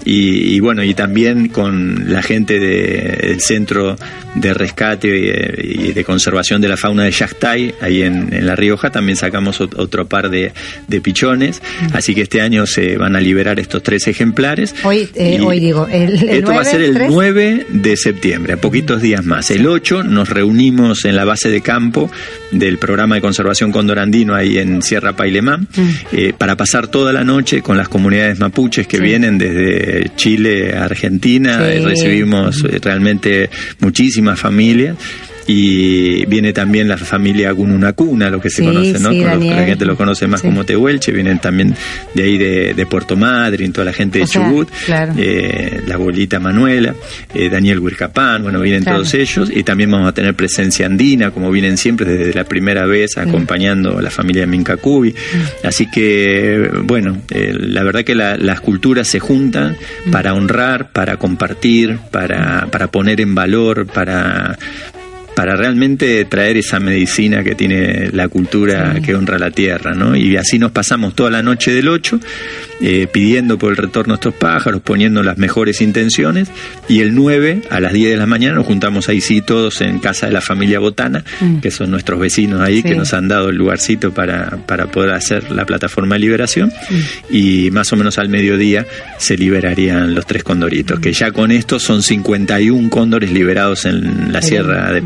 Y, 0.05 0.55
y 0.55 0.61
bueno, 0.61 0.83
y 0.83 0.95
también 0.95 1.49
con 1.49 2.11
la 2.13 2.23
gente 2.23 2.59
de- 2.59 3.33
del 3.39 3.41
Centro 3.41 3.97
de 4.35 4.53
Rescate 4.55 5.09
y, 5.09 5.89
y 5.89 5.93
de 5.93 6.05
Conservación 6.05 6.61
de 6.61 6.69
la 6.69 6.77
Fauna 6.77 7.05
de 7.05 7.11
Yactay, 7.13 7.75
ahí 7.81 8.03
en, 8.03 8.33
en 8.33 8.47
La 8.47 8.55
Rioja, 8.57 8.91
también 8.91 9.17
sacamos 9.17 9.61
ot- 9.61 9.75
otro 9.79 10.07
par 10.09 10.29
de, 10.31 10.53
de 10.89 11.01
pichones. 11.01 11.63
Así 11.93 12.15
que 12.15 12.23
este 12.23 12.41
año 12.41 12.67
se 12.67 12.97
van 12.99 13.17
a 13.17 13.21
liberar 13.21 13.59
estos 13.61 13.83
tres 13.83 14.07
ejemplares. 14.09 14.75
Hoy, 14.83 15.09
eh, 15.15 15.41
hoy 15.41 15.61
digo, 15.61 15.87
el, 15.91 16.15
el 16.23 16.29
esto 16.31 16.51
va 16.53 16.61
a 16.61 16.65
9, 16.65 16.71
ser 16.71 16.81
el 16.83 16.95
3. 16.95 17.09
9 17.11 17.67
de 17.71 17.97
septiembre, 17.97 18.53
a 18.55 18.57
poquitos 18.57 19.01
días 19.01 19.25
más. 19.25 19.51
El 19.51 19.67
8 19.67 20.03
nos 20.05 20.29
reunimos 20.29 21.05
en 21.05 21.17
la 21.17 21.25
base 21.25 21.49
de 21.51 21.61
campo 21.61 22.11
del 22.51 22.79
programa 22.79 23.15
de 23.17 23.21
conservación 23.21 23.73
condorandino 23.73 24.35
ahí 24.35 24.59
en 24.59 24.83
Sierra 24.83 25.15
Pailemán 25.15 25.69
eh, 26.13 26.33
para 26.37 26.57
pasar 26.57 26.89
toda 26.89 27.13
la 27.13 27.23
noche 27.25 27.63
con 27.63 27.77
las 27.77 27.89
comunidades 27.89 28.39
mapuches 28.39 28.87
que 28.87 28.99
Sí. 28.99 29.03
vienen 29.03 29.39
desde 29.39 30.11
Chile 30.17 30.75
a 30.77 30.85
Argentina. 30.85 31.59
Sí. 31.59 31.77
Eh, 31.77 31.81
Recibimos 31.85 32.65
eh, 32.65 32.81
muchísimas 33.81 34.39
familias. 34.41 34.97
Y 35.51 36.27
viene 36.27 36.53
también 36.53 36.89
la 36.89 36.99
familia 36.99 37.51
Gununacuna, 37.53 38.29
lo 38.29 38.39
que 38.39 38.51
se 38.51 38.57
Sí, 38.57 38.65
conoce, 38.67 38.93
¿no? 39.01 39.11
sí, 39.11 39.17
Con 39.21 39.25
lo- 39.25 39.25
Daniel. 39.31 39.57
la 39.57 39.65
gente 39.65 39.87
lo 39.87 39.97
conoce 39.97 40.27
más 40.27 40.43
Sí. 40.43 40.47
como 40.47 40.65
Tehuelche, 40.65 41.11
vienen 41.11 41.39
también 41.39 41.75
de 42.13 42.23
ahí 42.23 42.37
de, 42.37 42.75
de 42.75 42.87
Puerto 42.87 43.17
Madryn, 43.17 43.73
toda 43.73 43.87
la 43.87 43.95
gente 43.95 44.19
de 44.19 44.25
O 44.25 44.27
sea, 44.27 44.43
Chubut, 44.47 44.69
claro. 44.85 45.15
eh, 45.17 45.81
la 45.87 45.95
abuelita 45.95 46.39
Manuela, 46.39 46.95
eh, 47.35 47.49
Daniel 47.49 47.79
Huircapán, 47.79 48.43
bueno, 48.43 48.61
vienen 48.61 48.83
Claro. 48.83 48.99
todos 48.99 49.15
ellos 49.15 49.51
y 49.51 49.63
también 49.63 49.91
vamos 49.91 50.07
a 50.07 50.13
tener 50.13 50.35
presencia 50.35 50.85
andina, 50.85 51.31
como 51.31 51.51
vienen 51.51 51.79
siempre 51.79 52.05
desde 52.13 52.35
la 52.35 52.45
primera 52.45 52.85
vez, 52.85 53.17
acompañando 53.17 53.97
a 53.99 54.03
la 54.03 54.11
familia 54.11 54.47
Mincacubi. 54.47 55.15
Así 55.65 55.91
que, 55.91 56.71
bueno, 56.85 57.23
eh, 57.31 57.55
la 57.59 57.83
verdad 57.85 58.05
que 58.05 58.15
la- 58.15 58.37
las 58.37 58.61
culturas 58.61 59.09
se 59.09 59.19
juntan 59.19 59.79
para 60.13 60.35
honrar, 60.35 60.91
para 60.93 61.17
compartir, 61.17 61.99
para, 62.11 62.67
para 62.71 62.89
poner 62.89 63.23
en 63.23 63.35
valor, 63.35 63.87
para 63.87 64.59
para 65.39 65.55
realmente 65.55 66.25
traer 66.25 66.57
esa 66.57 66.81
medicina 66.81 67.45
que 67.45 67.55
tiene 67.55 68.11
la 68.11 68.27
cultura 68.27 68.97
que 69.01 69.15
honra 69.15 69.39
la 69.39 69.53
tierra, 69.53 69.95
¿no? 69.95 70.17
Y 70.17 70.37
así 70.37 70.59
nos 70.59 70.73
pasamos 70.73 71.15
toda 71.15 71.31
la 71.31 71.45
noche 71.45 71.71
del 71.71 71.87
8 71.87 72.19
eh, 72.81 73.07
pidiendo 73.13 73.57
por 73.57 73.71
el 73.71 73.77
retorno 73.77 74.15
de 74.15 74.17
estos 74.17 74.35
pájaros, 74.35 74.81
poniendo 74.83 75.23
las 75.23 75.39
mejores 75.39 75.81
intenciones 75.81 76.49
y 76.89 77.03
el 77.03 77.15
9 77.15 77.63
a 77.71 77.79
las 77.79 77.93
10 77.93 78.11
de 78.11 78.17
la 78.17 78.27
mañana 78.27 78.57
nos 78.57 78.67
juntamos 78.67 79.09
ahí 79.09 79.21
sí 79.21 79.41
todos 79.41 79.81
en 79.81 80.01
casa 80.01 80.27
de 80.27 80.33
la 80.33 80.41
familia 80.41 80.81
Botana, 80.81 81.23
que 81.63 81.71
son 81.71 81.93
nuestros 81.93 82.19
vecinos 82.19 82.61
ahí 82.61 82.79
Sí. 82.79 82.83
que 82.83 82.95
nos 82.97 83.15
han 83.15 83.29
dado 83.29 83.51
el 83.51 83.57
lugarcito 83.57 84.13
para, 84.13 84.59
para 84.67 84.87
poder 84.87 85.13
hacer 85.13 85.53
la 85.53 85.67
plataforma 85.67 86.17
de 86.17 86.19
liberación 86.21 86.73
y 87.31 87.71
más 87.71 87.93
o 87.93 87.97
menos 87.97 88.19
al 88.19 88.29
mediodía 88.29 88.87
se 89.19 89.37
liberarían 89.37 90.17
los 90.17 90.27
tres 90.27 90.43
condoritos, 90.43 90.99
que 90.99 91.13
ya 91.13 91.31
con 91.31 91.53
esto 91.53 91.79
son 91.79 92.03
51 92.03 92.91
cóndores 92.91 93.31
liberados 93.31 93.85
en 93.85 94.33
la 94.33 94.43
sierra 94.43 94.91
de 94.93 95.01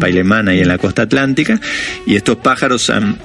Y 0.54 0.60
en 0.60 0.68
la 0.68 0.78
costa 0.78 1.02
atlántica 1.02 1.60
y 2.06 2.16
estos 2.16 2.36
pájaros 2.36 2.90
han 2.90 3.18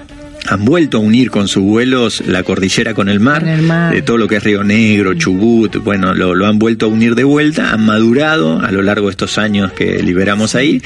han 0.50 0.64
vuelto 0.64 0.98
a 0.98 1.02
unir 1.02 1.30
con 1.30 1.48
sus 1.50 1.64
vuelos 1.64 2.24
la 2.26 2.44
cordillera 2.44 2.94
con 2.94 3.10
el 3.10 3.20
mar, 3.20 3.42
Con 3.42 3.50
el 3.50 3.62
mar. 3.64 3.94
de 3.94 4.02
todo 4.02 4.18
lo 4.18 4.28
que 4.30 4.38
es 4.38 4.44
Río 4.44 4.64
Negro, 4.64 5.14
Chubut, 5.14 5.76
bueno, 5.84 6.14
lo, 6.14 6.36
lo 6.36 6.46
han 6.46 6.58
vuelto 6.58 6.86
a 6.86 6.90
unir 6.90 7.16
de 7.16 7.26
vuelta, 7.26 7.74
han 7.74 7.86
madurado 7.86 8.62
a 8.62 8.72
lo 8.72 8.82
largo 8.82 9.08
de 9.08 9.12
estos 9.12 9.38
años 9.38 9.74
que 9.74 10.02
liberamos 10.02 10.56
ahí 10.56 10.82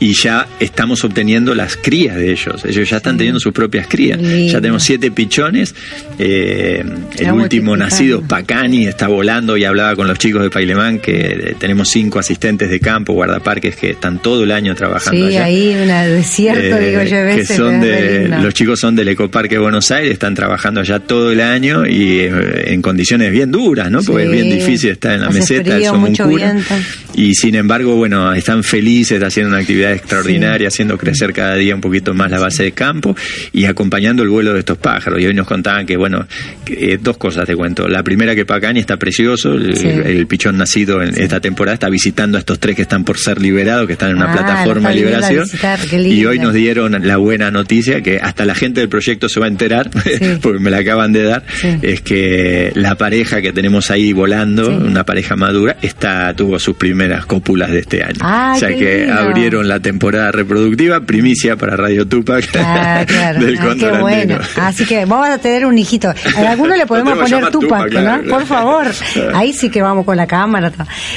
y 0.00 0.12
ya 0.20 0.46
estamos 0.60 1.04
obteniendo 1.04 1.54
las 1.54 1.76
crías 1.76 2.16
de 2.16 2.30
ellos. 2.32 2.64
Ellos 2.64 2.88
ya 2.88 2.96
están 2.98 3.16
teniendo 3.16 3.40
sus 3.40 3.52
propias 3.52 3.86
crías. 3.86 4.20
Lindo. 4.20 4.52
Ya 4.52 4.60
tenemos 4.60 4.82
siete 4.82 5.10
pichones. 5.10 5.74
eh, 6.18 6.84
el 7.18 7.32
último 7.32 7.76
nacido, 7.76 8.22
Pacani, 8.22 8.86
está 8.86 9.08
volando 9.08 9.56
y 9.56 9.64
hablaba 9.64 9.94
con 9.96 10.06
los 10.06 10.18
chicos 10.18 10.42
de 10.42 10.50
Pailemán 10.50 10.98
que 10.98 11.12
eh, 11.20 11.56
tenemos 11.58 11.88
cinco 11.90 12.18
asistentes 12.18 12.70
de 12.70 12.80
campo, 12.80 13.12
guardaparques 13.12 13.76
que 13.76 13.90
están 13.90 14.20
todo 14.20 14.44
el 14.44 14.50
año 14.52 14.74
trabajando 14.74 15.28
Sí, 15.28 15.36
allá. 15.36 15.44
ahí 15.44 15.74
un 15.80 15.88
desierto, 15.88 16.76
Eh, 16.76 16.90
digo 16.90 17.02
yo, 17.04 17.16
a 17.16 17.20
que 17.30 17.36
veces. 17.36 17.56
son 17.56 17.80
de, 17.80 18.28
los 18.42 18.54
chicos 18.54 18.80
son 18.80 18.96
del 18.96 19.08
Ecoparque 19.08 19.58
Buenos 19.58 19.90
Aires, 19.90 20.12
están 20.12 20.34
trabajando 20.34 20.80
allá 20.80 20.98
todo 21.00 21.32
el 21.32 21.40
año 21.40 21.86
y 21.86 22.20
eh, 22.20 22.72
en 22.72 22.82
condiciones 22.82 23.30
bien 23.32 23.50
duras, 23.50 23.90
¿no? 23.90 24.02
Porque 24.02 24.24
Sí. 24.24 24.28
es 24.28 24.32
bien 24.32 24.50
difícil 24.58 24.90
estar 24.90 25.14
en 25.14 25.20
la 25.22 25.28
Hace 25.28 25.38
meseta 25.40 25.74
frío, 25.76 25.94
mucho 25.96 26.28
viento. 26.28 26.74
Y 27.14 27.34
sin 27.34 27.54
embargo, 27.54 27.94
bueno, 27.96 28.32
están 28.32 28.62
felices 28.64 29.22
haciendo 29.22 29.50
una 29.50 29.58
actividad 29.60 29.83
extraordinaria, 29.92 30.68
haciendo 30.68 30.96
crecer 30.98 31.32
cada 31.32 31.54
día 31.56 31.74
un 31.74 31.80
poquito 31.80 32.14
más 32.14 32.30
la 32.30 32.38
base 32.38 32.62
de 32.64 32.72
campo 32.72 33.16
y 33.52 33.64
acompañando 33.66 34.22
el 34.22 34.28
vuelo 34.28 34.52
de 34.52 34.60
estos 34.60 34.78
pájaros. 34.78 35.20
Y 35.20 35.26
hoy 35.26 35.34
nos 35.34 35.46
contaban 35.46 35.86
que, 35.86 35.96
bueno, 35.96 36.26
que, 36.64 36.92
eh, 36.94 36.98
dos 37.00 37.16
cosas 37.16 37.46
te 37.46 37.54
cuento. 37.56 37.86
La 37.88 38.02
primera 38.02 38.34
que 38.34 38.44
Pacani 38.44 38.80
está 38.80 38.96
precioso, 38.96 39.54
el, 39.54 39.76
Sí. 39.76 39.88
el 39.88 40.26
pichón 40.26 40.56
nacido 40.56 41.02
en 41.02 41.20
esta 41.20 41.40
temporada 41.40 41.74
está 41.74 41.88
visitando 41.88 42.38
a 42.38 42.40
estos 42.40 42.58
tres 42.58 42.76
que 42.76 42.82
están 42.82 43.04
por 43.04 43.18
ser 43.18 43.40
liberados, 43.40 43.86
que 43.86 43.92
están 43.94 44.10
en 44.10 44.16
una 44.16 44.30
Ah, 44.30 44.36
plataforma 44.36 44.90
de 44.90 44.94
liberación. 44.96 45.44
visitar, 45.44 45.78
Y 46.00 46.24
hoy 46.24 46.38
nos 46.38 46.54
dieron 46.54 46.96
la 47.06 47.16
buena 47.16 47.50
noticia 47.50 48.00
que 48.02 48.18
hasta 48.18 48.44
la 48.44 48.54
gente 48.54 48.80
del 48.80 48.88
proyecto 48.88 49.28
se 49.28 49.40
va 49.40 49.46
a 49.46 49.48
enterar, 49.48 49.90
porque 50.42 50.58
me 50.58 50.70
la 50.70 50.78
acaban 50.78 51.12
de 51.12 51.22
dar, 51.24 51.44
es 51.82 52.00
que 52.00 52.72
la 52.74 52.94
pareja 52.96 53.40
que 53.42 53.52
tenemos 53.52 53.90
ahí 53.90 54.12
volando, 54.12 54.68
una 54.70 55.04
pareja 55.04 55.36
madura, 55.36 55.76
está 55.82 56.34
tuvo 56.34 56.58
sus 56.58 56.76
primeras 56.76 57.26
cópulas 57.26 57.70
de 57.70 57.80
este 57.80 58.02
año. 58.02 58.18
Ay, 58.20 58.56
o 58.56 58.60
sea 58.60 58.68
que 58.76 58.98
lindo. 59.06 59.14
abrieron 59.14 59.68
la 59.68 59.73
temporada 59.80 60.32
reproductiva, 60.32 61.00
primicia 61.00 61.56
para 61.56 61.76
Radio 61.76 62.06
Tupac 62.06 62.48
Ah, 62.56 63.04
claro. 63.06 63.40
del 63.44 63.58
Ah, 63.58 63.74
qué 63.78 63.90
bueno. 64.00 64.38
Así 64.56 64.84
que 64.84 65.04
vamos 65.04 65.28
a 65.28 65.38
tener 65.38 65.66
un 65.66 65.78
hijito. 65.78 66.08
A 66.36 66.50
alguno 66.50 66.76
le 66.76 66.86
podemos 66.86 67.14
poner 67.18 67.50
Tupac, 67.50 67.52
Tupac, 67.52 67.90
claro, 67.90 68.16
¿no? 68.16 68.22
claro. 68.22 68.38
Por 68.38 68.46
favor. 68.46 68.86
Ahí 69.34 69.52
sí 69.52 69.70
que 69.70 69.82
vamos 69.82 70.04
con 70.04 70.16
la 70.16 70.26
cámara. 70.26 70.72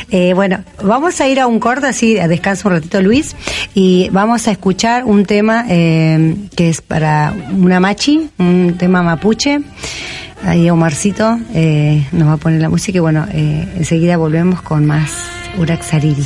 Eh, 0.10 0.34
bueno, 0.34 0.64
vamos 0.84 1.20
a 1.22 1.28
ir 1.28 1.40
a 1.40 1.48
un 1.48 1.60
corte, 1.60 1.88
así 1.88 2.16
descansa 2.16 2.68
un 2.68 2.76
ratito 2.76 3.02
Luis, 3.02 3.36
y 3.74 4.10
vamos 4.12 4.48
a 4.48 4.52
escuchar 4.52 5.04
un 5.04 5.26
tema 5.26 5.66
eh, 5.70 6.36
que 6.56 6.70
es 6.70 6.82
para 6.82 7.34
una 7.52 7.80
machi, 7.80 8.30
un 8.38 8.76
tema 8.78 9.02
mapuche. 9.04 9.60
Ahí 10.44 10.70
Omarcito 10.70 11.40
eh, 11.54 12.06
nos 12.12 12.28
va 12.30 12.34
a 12.34 12.38
poner 12.38 12.62
la 12.62 12.70
música 12.70 12.98
y 12.98 13.02
bueno, 13.02 13.26
eh, 13.32 13.68
enseguida 13.78 14.18
volvemos 14.18 14.62
con 14.62 14.86
más 14.86 15.12
Uraxariri. 15.58 16.24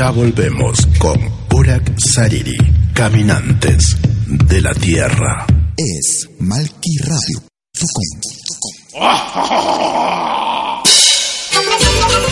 Ya 0.00 0.10
volvemos 0.12 0.78
con 0.98 1.20
Urak 1.52 1.92
Sariri, 1.98 2.56
Caminantes 2.94 3.98
de 4.26 4.62
la 4.62 4.72
Tierra. 4.72 5.44
Es 5.76 6.26
malquiradio.com. 6.38 7.50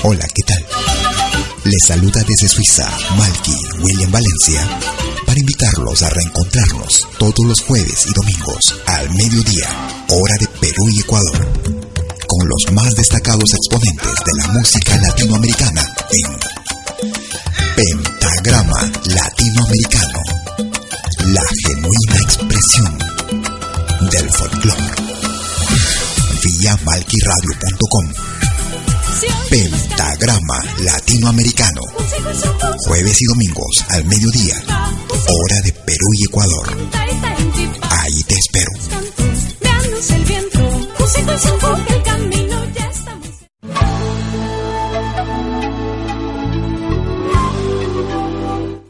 Hola, 0.03 0.27
¿qué 0.35 0.43
tal? 0.45 0.65
Les 1.65 1.85
saluda 1.85 2.25
desde 2.27 2.49
Suiza 2.49 2.91
Malky 3.19 3.59
William 3.83 4.13
Valencia 4.13 4.67
para 5.27 5.39
invitarlos 5.39 6.03
a 6.05 6.09
reencontrarnos 6.09 7.07
todos 7.19 7.45
los 7.47 7.61
jueves 7.61 8.07
y 8.07 8.15
domingos 8.15 8.81
al 8.87 9.11
mediodía, 9.11 9.69
hora 10.09 10.35
de 10.41 10.49
Perú 10.59 10.89
y 10.91 11.01
Ecuador, 11.01 11.47
con 12.27 12.49
los 12.49 12.73
más 12.73 12.95
destacados 12.95 13.53
exponentes 13.53 14.15
de 14.25 14.33
la 14.39 14.49
música 14.55 14.97
latinoamericana 14.97 15.98
Jueves 32.87 33.17
y 33.21 33.25
domingos 33.27 33.85
al 33.91 34.05
mediodía, 34.07 34.55
hora 35.29 35.61
de 35.65 35.73
Perú 35.73 36.07
y 36.15 36.25
Ecuador. 36.25 36.77
Ahí 37.91 38.23
te 38.25 38.35
espero. 38.35 38.71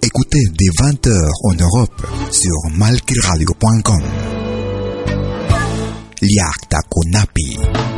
Écoutez 0.02 0.44
des 0.56 0.70
20h 0.74 1.52
en 1.52 1.60
Europe 1.60 2.02
sur 2.30 2.72
malquiradio.com. 2.72 4.02
Liakta 6.20 6.80
Kunapi. 6.88 7.97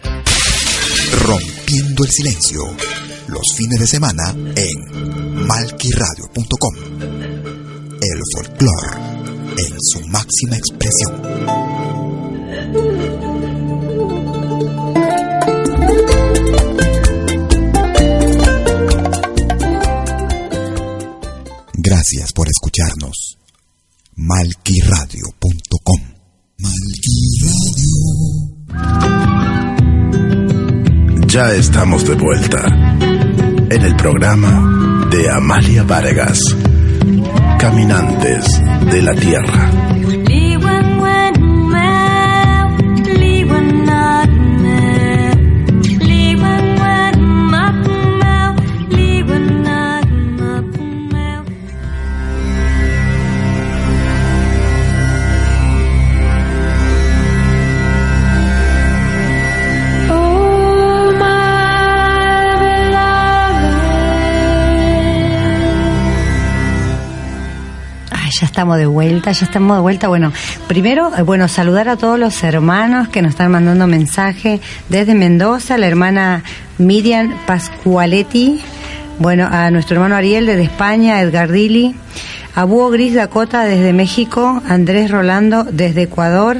Rompiendo 1.19 2.03
el 2.03 2.09
silencio. 2.09 2.61
Los 3.27 3.43
fines 3.55 3.79
de 3.79 3.87
semana 3.87 4.35
en 4.55 5.45
malquiradio.com. 5.47 6.75
El 8.01 8.19
folclore 8.33 9.21
en 9.57 9.77
su 9.79 10.01
máxima 10.07 10.57
expresión. 10.57 11.21
Gracias 21.73 22.31
por 22.33 22.47
escucharnos. 22.47 23.37
malquiradio.com. 24.15 26.01
Malquiradio. 26.57 27.60
Ya 31.31 31.53
estamos 31.53 32.05
de 32.05 32.15
vuelta 32.15 32.61
en 32.67 33.81
el 33.81 33.95
programa 33.95 35.07
de 35.09 35.31
Amalia 35.31 35.83
Vargas, 35.83 36.41
Caminantes 37.57 38.45
de 38.91 39.01
la 39.01 39.13
Tierra. 39.13 39.90
Ya 68.41 68.47
estamos 68.47 68.77
de 68.79 68.87
vuelta, 68.87 69.31
ya 69.31 69.45
estamos 69.45 69.77
de 69.77 69.81
vuelta. 69.81 70.07
Bueno, 70.07 70.33
primero, 70.67 71.15
eh, 71.15 71.21
bueno, 71.21 71.47
saludar 71.47 71.87
a 71.89 71.95
todos 71.95 72.17
los 72.17 72.43
hermanos 72.43 73.07
que 73.09 73.21
nos 73.21 73.31
están 73.33 73.51
mandando 73.51 73.85
mensaje 73.85 74.59
desde 74.89 75.13
Mendoza, 75.13 75.77
la 75.77 75.85
hermana 75.85 76.43
Miriam 76.79 77.35
Pascualetti, 77.45 78.59
bueno, 79.19 79.47
a 79.51 79.69
nuestro 79.69 79.97
hermano 79.97 80.15
Ariel 80.15 80.47
desde 80.47 80.63
España, 80.63 81.21
Edgar 81.21 81.51
Dili, 81.51 81.93
a 82.55 82.63
Búho 82.63 82.89
Gris 82.89 83.13
Dakota 83.13 83.63
desde 83.63 83.93
México, 83.93 84.59
Andrés 84.67 85.11
Rolando 85.11 85.63
desde 85.63 86.03
Ecuador, 86.03 86.57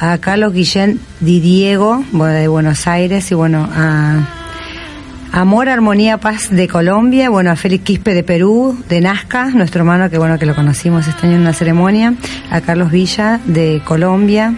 a 0.00 0.16
Carlos 0.16 0.54
Guillén 0.54 1.00
Di 1.20 1.40
Diego, 1.40 2.02
bueno, 2.12 2.32
de 2.32 2.48
Buenos 2.48 2.86
Aires, 2.86 3.30
y 3.30 3.34
bueno, 3.34 3.68
a 3.70 4.45
Amor, 5.36 5.68
Armonía, 5.68 6.16
Paz 6.16 6.48
de 6.50 6.66
Colombia, 6.66 7.28
bueno, 7.28 7.50
a 7.50 7.56
Félix 7.56 7.84
Quispe 7.84 8.14
de 8.14 8.22
Perú, 8.22 8.74
de 8.88 9.02
Nazca, 9.02 9.50
nuestro 9.50 9.80
hermano 9.80 10.08
que 10.08 10.16
bueno 10.16 10.38
que 10.38 10.46
lo 10.46 10.54
conocimos 10.54 11.06
este 11.06 11.26
año 11.26 11.36
en 11.36 11.42
una 11.42 11.52
ceremonia, 11.52 12.14
a 12.50 12.62
Carlos 12.62 12.90
Villa 12.90 13.38
de 13.44 13.82
Colombia, 13.84 14.54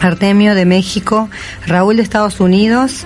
Artemio 0.00 0.54
de 0.54 0.64
México, 0.64 1.28
Raúl 1.66 1.96
de 1.96 2.02
Estados 2.04 2.40
Unidos, 2.40 3.04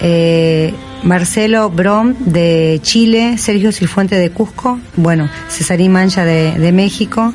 eh, 0.00 0.72
Marcelo 1.02 1.70
Brom 1.70 2.14
de 2.20 2.78
Chile, 2.84 3.36
Sergio 3.36 3.72
Cifuente 3.72 4.14
de 4.14 4.30
Cusco, 4.30 4.78
bueno, 4.94 5.28
Cesarín 5.48 5.90
Mancha 5.90 6.24
de, 6.24 6.52
de 6.56 6.70
México, 6.70 7.34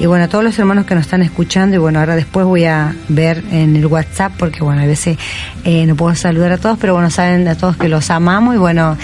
y 0.00 0.06
bueno, 0.06 0.24
a 0.24 0.28
todos 0.28 0.42
los 0.42 0.58
hermanos 0.58 0.86
que 0.86 0.94
nos 0.94 1.02
están 1.02 1.22
escuchando, 1.22 1.76
y 1.76 1.78
bueno, 1.78 2.00
ahora 2.00 2.16
después 2.16 2.44
voy 2.44 2.64
a 2.64 2.94
ver 3.08 3.44
en 3.52 3.76
el 3.76 3.86
WhatsApp, 3.86 4.32
porque 4.38 4.62
bueno, 4.62 4.82
a 4.82 4.86
veces 4.86 5.16
eh, 5.64 5.86
no 5.86 5.94
puedo 5.94 6.14
saludar 6.14 6.52
a 6.52 6.58
todos, 6.58 6.78
pero 6.80 6.94
bueno, 6.94 7.10
saben 7.10 7.46
a 7.46 7.54
todos 7.54 7.76
que 7.76 7.88
los 7.88 8.10
amamos 8.10 8.56
y 8.56 8.58
bueno, 8.58 8.96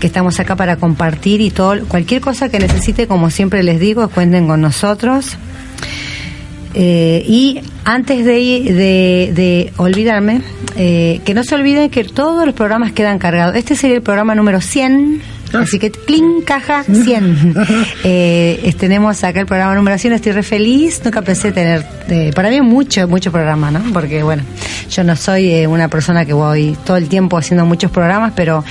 que 0.00 0.06
estamos 0.06 0.40
acá 0.40 0.56
para 0.56 0.76
compartir 0.76 1.40
y 1.40 1.50
todo, 1.50 1.86
cualquier 1.86 2.20
cosa 2.20 2.48
que 2.48 2.58
necesite, 2.58 3.06
como 3.06 3.30
siempre 3.30 3.62
les 3.62 3.78
digo, 3.78 4.08
cuenten 4.08 4.48
con 4.48 4.60
nosotros. 4.60 5.36
Eh, 6.74 7.24
y 7.26 7.60
antes 7.84 8.24
de, 8.24 8.32
de, 8.34 9.32
de 9.32 9.72
olvidarme, 9.76 10.42
eh, 10.76 11.20
que 11.24 11.34
no 11.34 11.44
se 11.44 11.54
olviden 11.54 11.88
que 11.90 12.04
todos 12.04 12.44
los 12.44 12.54
programas 12.54 12.92
quedan 12.92 13.18
cargados. 13.18 13.54
Este 13.56 13.76
sería 13.76 13.96
el 13.96 14.02
programa 14.02 14.34
número 14.34 14.60
100. 14.60 15.22
Así 15.52 15.78
que, 15.78 15.92
clean, 15.92 16.40
caja 16.44 16.82
100. 16.82 17.54
eh, 18.04 18.74
tenemos 18.76 19.22
acá 19.22 19.40
el 19.40 19.46
programa 19.46 19.74
número 19.76 19.96
100, 19.96 20.14
estoy 20.14 20.32
re 20.32 20.42
feliz. 20.42 21.00
Nunca 21.04 21.22
pensé 21.22 21.52
tener, 21.52 21.86
eh, 22.08 22.32
para 22.34 22.50
mí, 22.50 22.60
mucho, 22.60 23.06
mucho 23.06 23.30
programa, 23.30 23.70
¿no? 23.70 23.80
Porque, 23.92 24.24
bueno, 24.24 24.42
yo 24.90 25.04
no 25.04 25.14
soy 25.14 25.50
eh, 25.50 25.66
una 25.68 25.88
persona 25.88 26.24
que 26.24 26.32
voy 26.32 26.76
todo 26.84 26.96
el 26.96 27.08
tiempo 27.08 27.38
haciendo 27.38 27.64
muchos 27.66 27.92
programas, 27.92 28.32
pero 28.34 28.64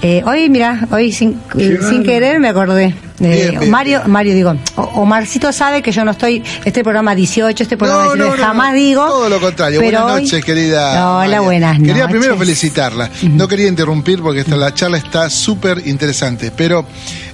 eh, 0.00 0.22
hoy, 0.24 0.48
mira, 0.48 0.88
hoy 0.90 1.12
sin, 1.12 1.40
sin 1.54 2.04
querer 2.04 2.40
me 2.40 2.48
acordé. 2.48 2.94
Eh, 3.20 3.48
Bien, 3.50 3.58
bien, 3.60 3.70
Mario, 3.70 4.00
bien. 4.00 4.10
Mario 4.10 4.34
digo, 4.34 4.56
O- 4.74 4.82
Omarcito 5.02 5.52
sabe 5.52 5.82
que 5.82 5.92
yo 5.92 6.04
no 6.04 6.10
estoy, 6.10 6.42
este 6.64 6.82
programa 6.82 7.14
18, 7.14 7.62
este 7.62 7.76
programa 7.76 8.06
No, 8.06 8.12
19, 8.14 8.30
no, 8.30 8.36
no, 8.36 8.42
jamás 8.44 8.74
digo. 8.74 9.06
Todo 9.06 9.28
lo 9.28 9.40
contrario. 9.40 9.78
pero 9.80 10.00
buenas 10.00 10.16
hoy- 10.16 10.22
noches, 10.24 10.44
querida. 10.44 11.18
Hola, 11.18 11.40
buenas 11.40 11.78
noches. 11.78 11.86
Quería 11.94 12.08
primero 12.08 12.36
felicitarla. 12.36 13.10
No 13.30 13.46
quería 13.46 13.68
interrumpir 13.68 14.20
porque 14.20 14.40
esta, 14.40 14.56
la 14.56 14.74
charla 14.74 14.98
está 14.98 15.30
súper 15.30 15.82
interesante. 15.86 16.50
Pero 16.56 16.84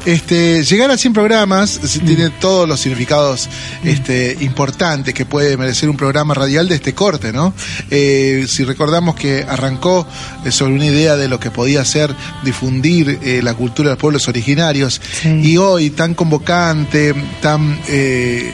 este, 0.04 0.62
llegar 0.64 0.90
a 0.90 0.98
100 0.98 1.14
programas 1.14 1.70
si- 1.82 2.00
tiene 2.00 2.28
todos 2.28 2.68
los 2.68 2.78
significados 2.80 3.48
este, 3.82 4.36
importantes 4.40 5.14
que 5.14 5.24
puede 5.24 5.56
merecer 5.56 5.88
un 5.88 5.96
programa 5.96 6.34
radial 6.34 6.68
de 6.68 6.74
este 6.74 6.92
corte, 6.94 7.32
¿no? 7.32 7.54
Eh, 7.90 8.44
si 8.48 8.64
recordamos 8.64 9.14
que 9.14 9.46
arrancó 9.48 10.06
eh, 10.44 10.50
sobre 10.52 10.74
una 10.74 10.84
idea 10.86 11.16
de 11.16 11.28
lo 11.28 11.40
que 11.40 11.50
podía 11.50 11.84
ser 11.86 12.14
difundir 12.44 13.18
eh, 13.22 13.40
la 13.42 13.54
cultura 13.54 13.88
de 13.88 13.94
los 13.94 14.00
pueblos 14.00 14.28
originarios 14.28 15.00
Sí. 15.22 15.28
y 15.42 15.56
hoy 15.56 15.69
tan 15.90 16.14
convocante, 16.14 17.14
tan... 17.40 17.78
eh, 17.88 18.52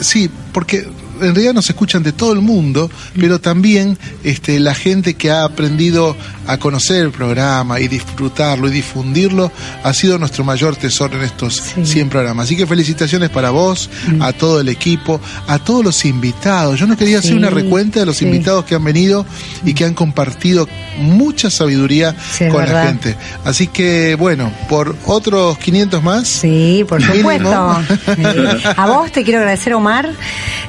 sí, 0.00 0.30
porque 0.52 0.86
en 1.20 1.34
realidad 1.34 1.54
nos 1.54 1.68
escuchan 1.68 2.02
de 2.02 2.12
todo 2.12 2.32
el 2.32 2.40
mundo, 2.40 2.90
pero 3.18 3.40
también 3.40 3.98
este, 4.24 4.58
la 4.60 4.74
gente 4.74 5.14
que 5.14 5.30
ha 5.30 5.44
aprendido 5.44 6.16
a 6.46 6.56
conocer 6.58 7.04
el 7.04 7.10
programa 7.10 7.78
y 7.80 7.88
disfrutarlo 7.88 8.68
y 8.68 8.70
difundirlo 8.72 9.52
ha 9.84 9.92
sido 9.92 10.18
nuestro 10.18 10.44
mayor 10.44 10.76
tesoro 10.76 11.16
en 11.16 11.22
estos 11.24 11.60
Sí. 11.74 11.84
100 11.84 12.08
programas. 12.08 12.46
Así 12.46 12.56
que 12.56 12.66
felicitaciones 12.66 13.30
para 13.30 13.50
vos, 13.50 13.90
a 14.20 14.32
todo 14.32 14.60
el 14.60 14.68
equipo, 14.68 15.20
a 15.46 15.58
todos 15.58 15.84
los 15.84 16.04
invitados. 16.04 16.78
Yo 16.78 16.86
no 16.86 16.96
quería 16.96 17.18
hacer 17.18 17.34
una 17.34 17.50
recuenta 17.50 18.00
de 18.00 18.06
los 18.06 18.16
sí. 18.16 18.24
invitados 18.24 18.64
que 18.64 18.74
han 18.74 18.84
venido 18.84 19.26
y 19.64 19.74
que 19.74 19.84
han 19.84 19.94
compartido 19.94 20.66
mucha 20.98 21.50
sabiduría 21.50 22.14
con 22.50 22.66
la 22.66 22.86
gente. 22.86 23.16
Así 23.44 23.66
que, 23.68 24.14
bueno, 24.16 24.52
por 24.68 24.96
otros 25.06 25.56
500 25.58 26.02
más. 26.02 26.28
Sí, 26.28 26.84
por 26.88 27.00
Mínimo. 27.00 27.16
supuesto. 27.16 28.70
A 28.76 28.86
vos 28.86 29.12
te 29.12 29.22
quiero 29.24 29.40
agradecer, 29.40 29.74
Omar, 29.74 30.10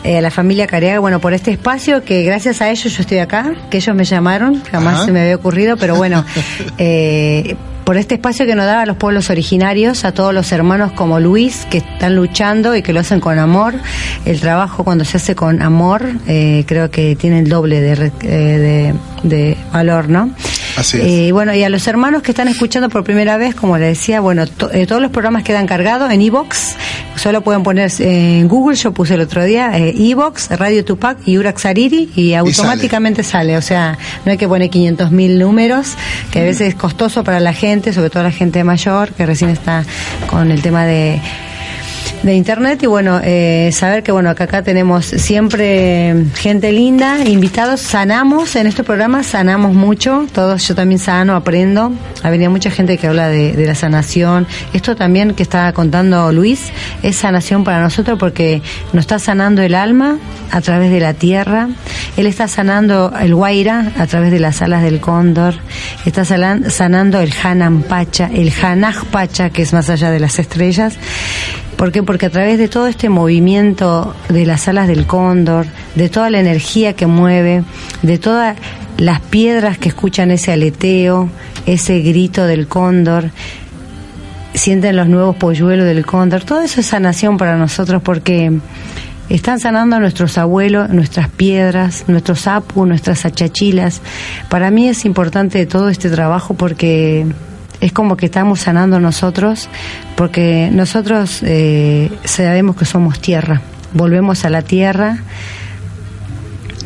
eh, 0.04 0.18
a 0.18 0.22
la 0.22 0.32
familia 0.32 0.41
Careaga, 0.68 1.00
bueno, 1.00 1.20
por 1.20 1.34
este 1.34 1.52
espacio, 1.52 2.04
que 2.04 2.24
gracias 2.24 2.62
a 2.62 2.70
ellos 2.70 2.94
yo 2.96 3.02
estoy 3.02 3.20
acá, 3.20 3.54
que 3.70 3.78
ellos 3.78 3.96
me 3.96 4.04
llamaron, 4.04 4.62
jamás 4.72 4.96
Ajá. 4.96 5.06
se 5.06 5.12
me 5.12 5.22
había 5.22 5.36
ocurrido, 5.36 5.78
pero 5.78 5.96
bueno, 5.96 6.26
eh, 6.78 7.56
por 7.84 7.98
este 7.98 8.16
espacio 8.16 8.46
que 8.46 8.56
nos 8.56 8.66
da 8.66 8.82
a 8.82 8.86
los 8.86 8.98
pueblos 8.98 9.30
originarios, 9.30 10.06
a 10.06 10.14
todos 10.14 10.34
los 10.34 10.52
hermanos 10.52 10.92
como 10.94 11.20
Luis, 11.20 11.66
que 11.70 11.80
están 11.80 12.16
luchando 12.16 12.76
y 12.76 12.82
que 12.82 12.94
lo 12.94 13.00
hacen 13.00 13.20
con 13.20 13.38
amor. 13.40 13.74
El 14.26 14.40
trabajo 14.40 14.84
cuando 14.84 15.04
se 15.04 15.18
hace 15.18 15.36
con 15.36 15.62
amor, 15.62 16.06
eh, 16.28 16.64
creo 16.68 16.90
que 16.92 17.16
tiene 17.16 17.40
el 17.40 17.50
doble 17.50 17.82
de, 17.82 18.12
eh, 18.22 18.94
de, 19.24 19.28
de 19.28 19.58
valor, 19.74 20.10
¿no? 20.10 20.32
Así 20.78 20.98
es. 20.98 21.04
Eh, 21.04 21.28
y 21.28 21.32
bueno, 21.32 21.54
y 21.54 21.64
a 21.64 21.70
los 21.70 21.88
hermanos 21.88 22.22
que 22.22 22.32
están 22.32 22.48
escuchando 22.48 22.90
por 22.90 23.04
primera 23.04 23.38
vez, 23.38 23.56
como 23.56 23.78
le 23.78 23.88
decía, 23.88 24.20
bueno, 24.22 24.48
to- 24.48 24.72
eh, 24.74 24.86
todos 24.88 25.02
los 25.02 25.12
programas 25.12 25.44
quedan 25.44 25.68
cargados 25.68 26.12
en 26.12 26.22
iBox. 26.22 26.76
Solo 27.16 27.42
pueden 27.42 27.62
poner 27.64 27.92
eh, 28.00 28.40
en 28.40 28.48
Google, 28.48 28.76
yo 28.76 28.94
puse 28.94 29.14
el 29.16 29.22
otro 29.22 29.44
día, 29.44 29.78
eh, 29.78 29.94
iBox, 29.96 30.50
Radio 30.52 30.84
Tupac 30.86 31.18
y 31.26 31.38
Urax 31.38 31.66
Ariri, 31.66 32.10
y 32.16 32.34
automáticamente 32.34 33.24
sale. 33.24 33.58
O 33.58 33.62
sea, 33.62 33.98
no 34.26 34.32
hay 34.32 34.38
que 34.38 34.48
poner 34.48 34.70
500 34.70 35.12
mil 35.12 35.38
números, 35.38 35.94
que 36.32 36.40
a 36.40 36.44
veces 36.44 36.70
es 36.70 36.76
costoso 36.76 37.24
para 37.24 37.40
la 37.40 37.54
gente, 37.54 37.94
sobre 37.94 38.10
todo 38.10 38.24
la 38.24 38.32
gente 38.32 38.64
mayor, 38.64 39.12
que 39.14 39.26
recién 39.26 39.50
está 39.52 39.84
con 40.28 40.52
el 40.52 40.62
tema 40.62 40.86
de 40.86 41.22
de 42.24 42.36
internet 42.36 42.84
y 42.84 42.86
bueno 42.86 43.20
eh, 43.24 43.72
saber 43.74 44.04
que 44.04 44.12
bueno 44.12 44.36
que 44.36 44.44
acá 44.44 44.62
tenemos 44.62 45.06
siempre 45.06 46.26
gente 46.36 46.72
linda 46.72 47.24
invitados. 47.26 47.82
Sanamos 47.82 48.56
en 48.56 48.68
este 48.68 48.84
programa 48.84 49.24
sanamos 49.24 49.74
mucho. 49.74 50.28
Todos 50.32 50.68
yo 50.68 50.76
también 50.76 51.00
sano 51.00 51.36
aprendo. 51.36 51.92
Ha 52.22 52.30
venido 52.30 52.52
mucha 52.52 52.70
gente 52.70 52.98
que 52.98 53.08
habla 53.08 53.28
de, 53.30 53.66
la 53.66 53.76
sanación. 53.76 54.48
Esto 54.74 54.96
también 54.96 55.34
que 55.34 55.44
está 55.44 55.72
contando 55.74 56.32
Luis 56.32 56.72
es 57.02 57.16
sanación 57.16 57.64
para 57.64 57.82
nosotros 57.82 58.20
porque 58.20 58.62
nos 58.94 59.04
está 59.04 59.18
sanando 59.18 59.62
el 59.64 59.74
alma 59.74 60.20
a 60.52 60.62
través 60.62 60.92
de 60.92 61.00
la 61.00 61.14
tierra. 61.14 61.70
Él 62.18 62.28
está 62.28 62.48
sanando 62.48 63.14
el 63.20 63.34
guaira 63.34 63.92
a 63.98 64.06
través 64.06 64.32
de 64.32 64.40
las 64.40 64.62
alas 64.62 64.84
del 64.84 65.00
cóndor. 65.00 65.56
Está 66.06 66.24
sanando 66.26 67.20
el 67.20 67.34
hanan 67.44 67.82
pacha 67.82 68.30
el 68.34 68.54
hanaj 68.62 69.06
pacha 69.06 69.50
que 69.50 69.64
es 69.64 69.74
más 69.74 69.90
allá 69.90 70.12
de 70.12 70.20
las 70.20 70.38
estrellas 70.38 70.98
¿Por 71.82 71.92
qué? 71.92 72.04
Porque 72.04 72.28
a 72.28 72.30
través 72.30 72.60
de 72.60 72.68
todo 72.68 72.86
este 72.86 73.10
movimiento 73.10 74.14
de 74.30 74.46
las 74.46 74.68
alas 74.68 74.88
del 74.88 75.08
cóndor, 75.08 75.66
de 75.96 76.10
toda 76.10 76.30
la 76.30 76.40
energía 76.40 76.94
que 76.94 77.08
mueve, 77.08 77.64
de 78.04 78.20
todas 78.20 78.56
las 79.00 79.20
piedras 79.20 79.80
que 79.80 79.90
escuchan 79.90 80.30
ese 80.30 80.52
aleteo, 80.52 81.32
ese 81.66 82.02
grito 82.02 82.46
del 82.46 82.68
cóndor, 82.68 83.32
sienten 84.54 84.96
los 84.96 85.08
nuevos 85.08 85.36
polluelos 85.38 85.88
del 85.88 86.06
cóndor, 86.06 86.44
todo 86.44 86.62
eso 86.62 86.82
es 86.82 86.86
sanación 86.86 87.38
para 87.38 87.58
nosotros 87.58 88.04
porque 88.04 88.60
están 89.30 89.60
sanando 89.60 89.96
a 89.96 90.00
nuestros 90.00 90.38
abuelos, 90.38 90.92
nuestras 90.92 91.30
piedras, 91.30 92.04
nuestros 92.06 92.46
apu, 92.46 92.86
nuestras 92.86 93.26
achachilas. 93.26 94.02
Para 94.50 94.70
mí 94.70 94.88
es 94.88 95.04
importante 95.04 95.66
todo 95.66 95.90
este 95.90 96.12
trabajo 96.12 96.54
porque 96.54 97.26
es 97.82 97.92
como 97.92 98.16
que 98.16 98.28
estamos 98.28 98.62
sanando 98.62 99.00
nosotros, 99.00 99.68
porque 100.16 100.70
nosotros 100.72 101.42
eh, 101.44 102.12
sabemos 102.24 102.76
que 102.76 102.86
somos 102.86 103.20
tierra, 103.20 103.62
volvemos 103.94 104.46
a 104.46 104.50
la 104.50 104.62
tierra, 104.62 105.18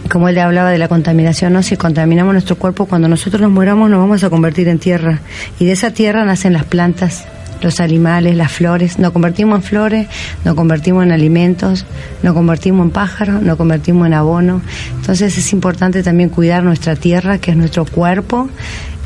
como 0.09 0.29
él 0.29 0.37
hablaba 0.39 0.71
de 0.71 0.77
la 0.77 0.87
contaminación, 0.87 1.53
¿no? 1.53 1.63
Si 1.63 1.77
contaminamos 1.77 2.33
nuestro 2.33 2.57
cuerpo, 2.57 2.85
cuando 2.85 3.07
nosotros 3.07 3.41
nos 3.41 3.51
muramos 3.51 3.89
nos 3.89 3.99
vamos 3.99 4.23
a 4.23 4.29
convertir 4.29 4.67
en 4.67 4.79
tierra. 4.79 5.19
Y 5.59 5.65
de 5.65 5.73
esa 5.73 5.91
tierra 5.91 6.23
nacen 6.25 6.53
las 6.53 6.63
plantas, 6.63 7.25
los 7.61 7.79
animales, 7.79 8.35
las 8.35 8.51
flores. 8.51 8.99
Nos 8.99 9.11
convertimos 9.11 9.57
en 9.57 9.63
flores, 9.63 10.07
nos 10.43 10.55
convertimos 10.55 11.03
en 11.03 11.11
alimentos, 11.11 11.85
nos 12.23 12.33
convertimos 12.33 12.85
en 12.85 12.91
pájaros, 12.91 13.41
nos 13.41 13.57
convertimos 13.57 14.07
en 14.07 14.13
abono. 14.13 14.61
Entonces 14.95 15.37
es 15.37 15.53
importante 15.53 16.03
también 16.03 16.29
cuidar 16.29 16.63
nuestra 16.63 16.95
tierra, 16.95 17.37
que 17.37 17.51
es 17.51 17.57
nuestro 17.57 17.85
cuerpo. 17.85 18.49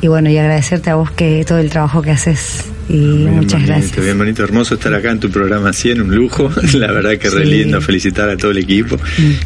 Y 0.02 0.08
bueno, 0.08 0.30
y 0.30 0.38
agradecerte 0.38 0.90
a 0.90 0.96
vos 0.96 1.12
que 1.12 1.44
todo 1.46 1.58
el 1.58 1.70
trabajo 1.70 2.02
que 2.02 2.12
haces. 2.12 2.66
Y 2.90 2.98
Bien 2.98 3.36
muchas 3.36 3.54
bonito, 3.54 3.68
gracias. 3.68 4.04
Bien 4.04 4.18
bonito, 4.18 4.44
hermoso 4.44 4.74
estar 4.74 4.94
acá 4.96 5.12
en 5.12 5.20
tu 5.20 5.30
programa 5.30 5.72
100, 5.72 6.02
un 6.02 6.16
lujo. 6.16 6.52
La 6.74 6.92
verdad 6.92 7.18
que 7.18 7.30
re 7.30 7.46
Sí. 7.46 7.52
lindo 7.52 7.80
felicitar 7.82 8.30
a 8.30 8.36
todo 8.38 8.52
el 8.52 8.58
equipo 8.58 8.98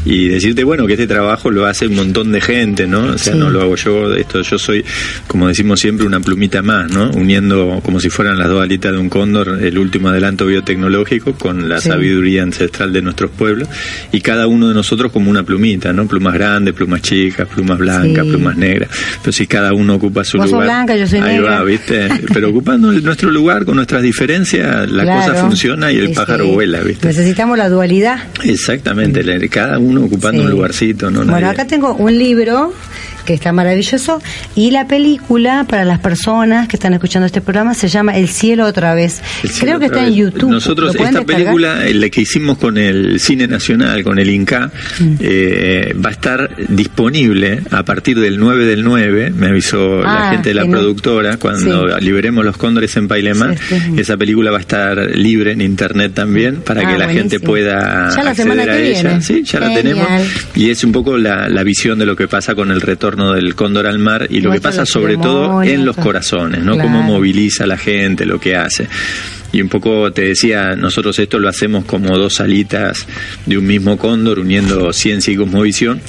y 0.06 0.30
decirte, 0.30 0.64
bueno, 0.64 0.88
que 0.88 0.94
este 0.94 1.08
trabajo 1.08 1.52
lo 1.52 1.66
hace 1.66 1.88
un 1.88 1.96
montón 1.96 2.32
de 2.32 2.39
gente, 2.41 2.88
¿no? 2.88 3.04
O 3.14 3.18
sea, 3.18 3.34
Sí. 3.34 3.39
no 3.39 3.50
lo 3.50 3.62
hago 3.62 3.76
yo, 3.76 4.14
esto 4.16 4.41
yo 4.41 4.58
soy, 4.58 4.84
como 5.28 5.48
decimos 5.50 5.80
siempre, 5.82 6.06
una 6.08 6.20
plumita 6.22 6.62
más, 6.62 6.89
¿no? 6.91 7.12
Uniendo 7.12 7.82
como 7.84 8.00
si 8.00 8.10
fueran 8.10 8.38
las 8.38 8.48
dos 8.48 8.62
alitas 8.64 8.91
de 8.94 8.98
un 8.98 9.10
cóndor, 9.10 9.60
el 9.62 9.78
último 9.78 10.08
adelanto 10.10 10.46
biotecnológico 10.46 11.34
con 11.34 11.68
la 11.68 11.82
sabiduría 11.82 12.44
ancestral 12.44 12.94
de 12.94 13.02
nuestros 13.02 13.30
pueblos 13.32 13.68
y 14.12 14.22
cada 14.22 14.48
uno 14.48 14.70
de 14.70 14.74
nosotros 14.74 15.12
como 15.12 15.30
una 15.30 15.44
plumita, 15.44 15.91
¿no? 15.91 16.08
Plumas 16.08 16.34
grandes, 16.34 16.74
plumas 16.74 17.02
chicas, 17.02 17.48
plumas 17.48 17.78
blancas, 17.78 18.26
plumas 18.26 18.56
negras. 18.56 18.89
Pero 19.22 19.32
si 19.34 19.48
cada 19.48 19.74
uno 19.74 19.96
ocupa 19.96 20.24
su 20.24 20.38
Vos 20.38 20.50
lugar. 20.50 20.66
blanca, 20.68 20.96
yo 20.96 21.06
soy 21.08 21.20
ahí 21.20 21.36
negra. 21.38 21.60
va, 21.60 21.64
¿viste? 21.66 22.08
Pero 22.34 22.50
ocupando 22.50 22.91
nuestro 22.91 23.30
lugar 23.34 23.66
con 23.66 23.76
nuestras 23.76 24.02
diferencias, 24.02 24.90
la 24.90 25.04
Claro. 25.04 25.22
cosa 25.32 25.42
funciona 25.42 25.92
y 25.92 25.98
el 25.98 26.08
Sí, 26.10 26.14
pájaro 26.14 26.48
vuela, 26.48 26.80
¿viste? 26.82 27.08
Necesitamos 27.08 27.58
la 27.58 27.70
dualidad. 27.70 28.20
Exactamente, 28.44 29.24
cada 29.50 29.80
uno 29.80 30.06
ocupando 30.06 30.42
Sí. 30.42 30.46
un 30.46 30.52
lugarcito, 30.52 31.10
¿no? 31.12 31.20
Bueno, 31.20 31.32
Nadie- 31.34 31.48
acá 31.48 31.68
tengo 31.68 31.94
un 31.96 32.18
libro 32.18 32.74
que 33.26 33.34
está 33.34 33.51
maravilloso 33.51 34.21
y 34.55 34.71
la 34.71 34.88
película 34.88 35.65
para 35.67 35.86
las 35.86 35.99
personas 35.99 36.67
que 36.67 36.76
están 36.76 36.93
escuchando 36.93 37.26
este 37.26 37.41
programa 37.41 37.74
se 37.74 37.88
llama 37.88 38.17
El 38.17 38.28
cielo 38.30 38.65
otra 38.65 38.93
vez. 38.93 39.21
Cielo 39.41 39.57
Creo 39.59 39.80
que 39.80 39.86
está 39.88 40.05
en. 40.07 40.13
YouTube. 40.13 40.51
Nosotros, 40.51 40.88
¿Lo 40.93 40.93
pueden 40.93 41.07
esta 41.15 41.19
descargar? 41.19 41.43
película, 41.53 41.88
eh, 41.88 41.93
la 41.93 42.09
que 42.09 42.21
hicimos 42.21 42.57
con 42.57 42.78
el 42.78 43.19
Cine 43.19 43.47
Nacional, 43.47 44.03
con 44.03 44.19
el 44.19 44.30
INCA, 44.30 44.71
Mm. 44.99 45.15
eh, 45.19 45.93
va 46.03 46.09
a 46.09 46.11
estar 46.11 46.49
disponible 46.69 47.61
a 47.71 47.84
partir 47.84 48.19
del 48.19 48.39
9 48.39 48.65
del 48.65 48.84
9, 48.84 49.32
me 49.36 49.47
avisó 49.47 50.01
la 50.01 50.28
Ah, 50.30 50.32
gente 50.32 50.49
de 50.49 50.55
la 50.55 50.65
productora, 50.65 51.38
cuando 51.38 51.88
Sí. 51.97 52.05
liberemos 52.05 52.45
los 52.45 52.57
cóndores 52.57 52.95
en 52.97 53.07
Pailema, 53.07 53.55
Sí, 53.57 53.76
sí. 53.80 53.93
esa 53.97 54.17
película 54.17 54.51
va 54.51 54.57
a 54.57 54.61
estar 54.61 54.97
libre 55.15 55.51
en 55.53 55.61
internet 55.61 56.13
también, 56.13 56.57
para 56.61 56.82
Ah, 56.82 56.91
que 56.91 56.97
la 56.97 57.09
gente 57.09 57.39
pueda 57.39 58.09
Ya 58.09 58.24
la 58.24 58.32
acceder 58.32 58.36
semana 58.36 58.63
a 58.63 58.65
que 58.78 58.89
ella. 58.91 59.01
viene. 59.09 59.21
Sí, 59.21 59.43
ya 59.43 59.59
la 59.59 59.74
tenemos. 59.74 60.07
Y 60.55 60.69
es 60.69 60.84
un 60.84 60.91
poco 60.91 61.17
la, 61.17 61.49
la 61.49 61.63
visión 61.63 61.97
de 61.99 62.05
lo 62.05 62.15
que 62.15 62.28
pasa 62.28 62.53
con 62.55 62.69
el 62.71 62.82
retorno 62.82 63.12
del 63.34 63.55
cóndor 63.55 63.88
al 63.88 63.99
mar 63.99 64.28
y 64.30 64.41
lo 64.41 64.51
que 64.51 64.61
pasa 64.61 64.86
sobre 64.86 65.18
todo 65.18 65.61
en 65.64 65.86
los 65.86 65.95
corazones, 65.95 66.64
¿no? 66.64 66.74
Claro. 66.74 66.89
Cómo 66.89 67.03
moviliza 67.03 67.64
a 67.64 67.68
la 67.68 67.78
gente, 67.78 68.26
lo 68.26 68.39
que 68.39 68.55
hace. 68.55 68.88
Y 69.54 69.62
un 69.62 69.70
poco 69.70 70.12
te 70.12 70.24
decía, 70.24 70.76
nosotros 70.76 71.18
esto 71.20 71.39
lo 71.39 71.47
hacemos 71.47 71.86
como 71.86 72.18
dos 72.18 72.41
alitas 72.41 73.08
de 73.45 73.58
un 73.58 73.66
mismo 73.66 73.97
cóndor, 73.97 74.39
uniendo 74.39 74.91
ciencia 74.91 75.32
y 75.32 75.38
cosmovisión. 75.38 76.01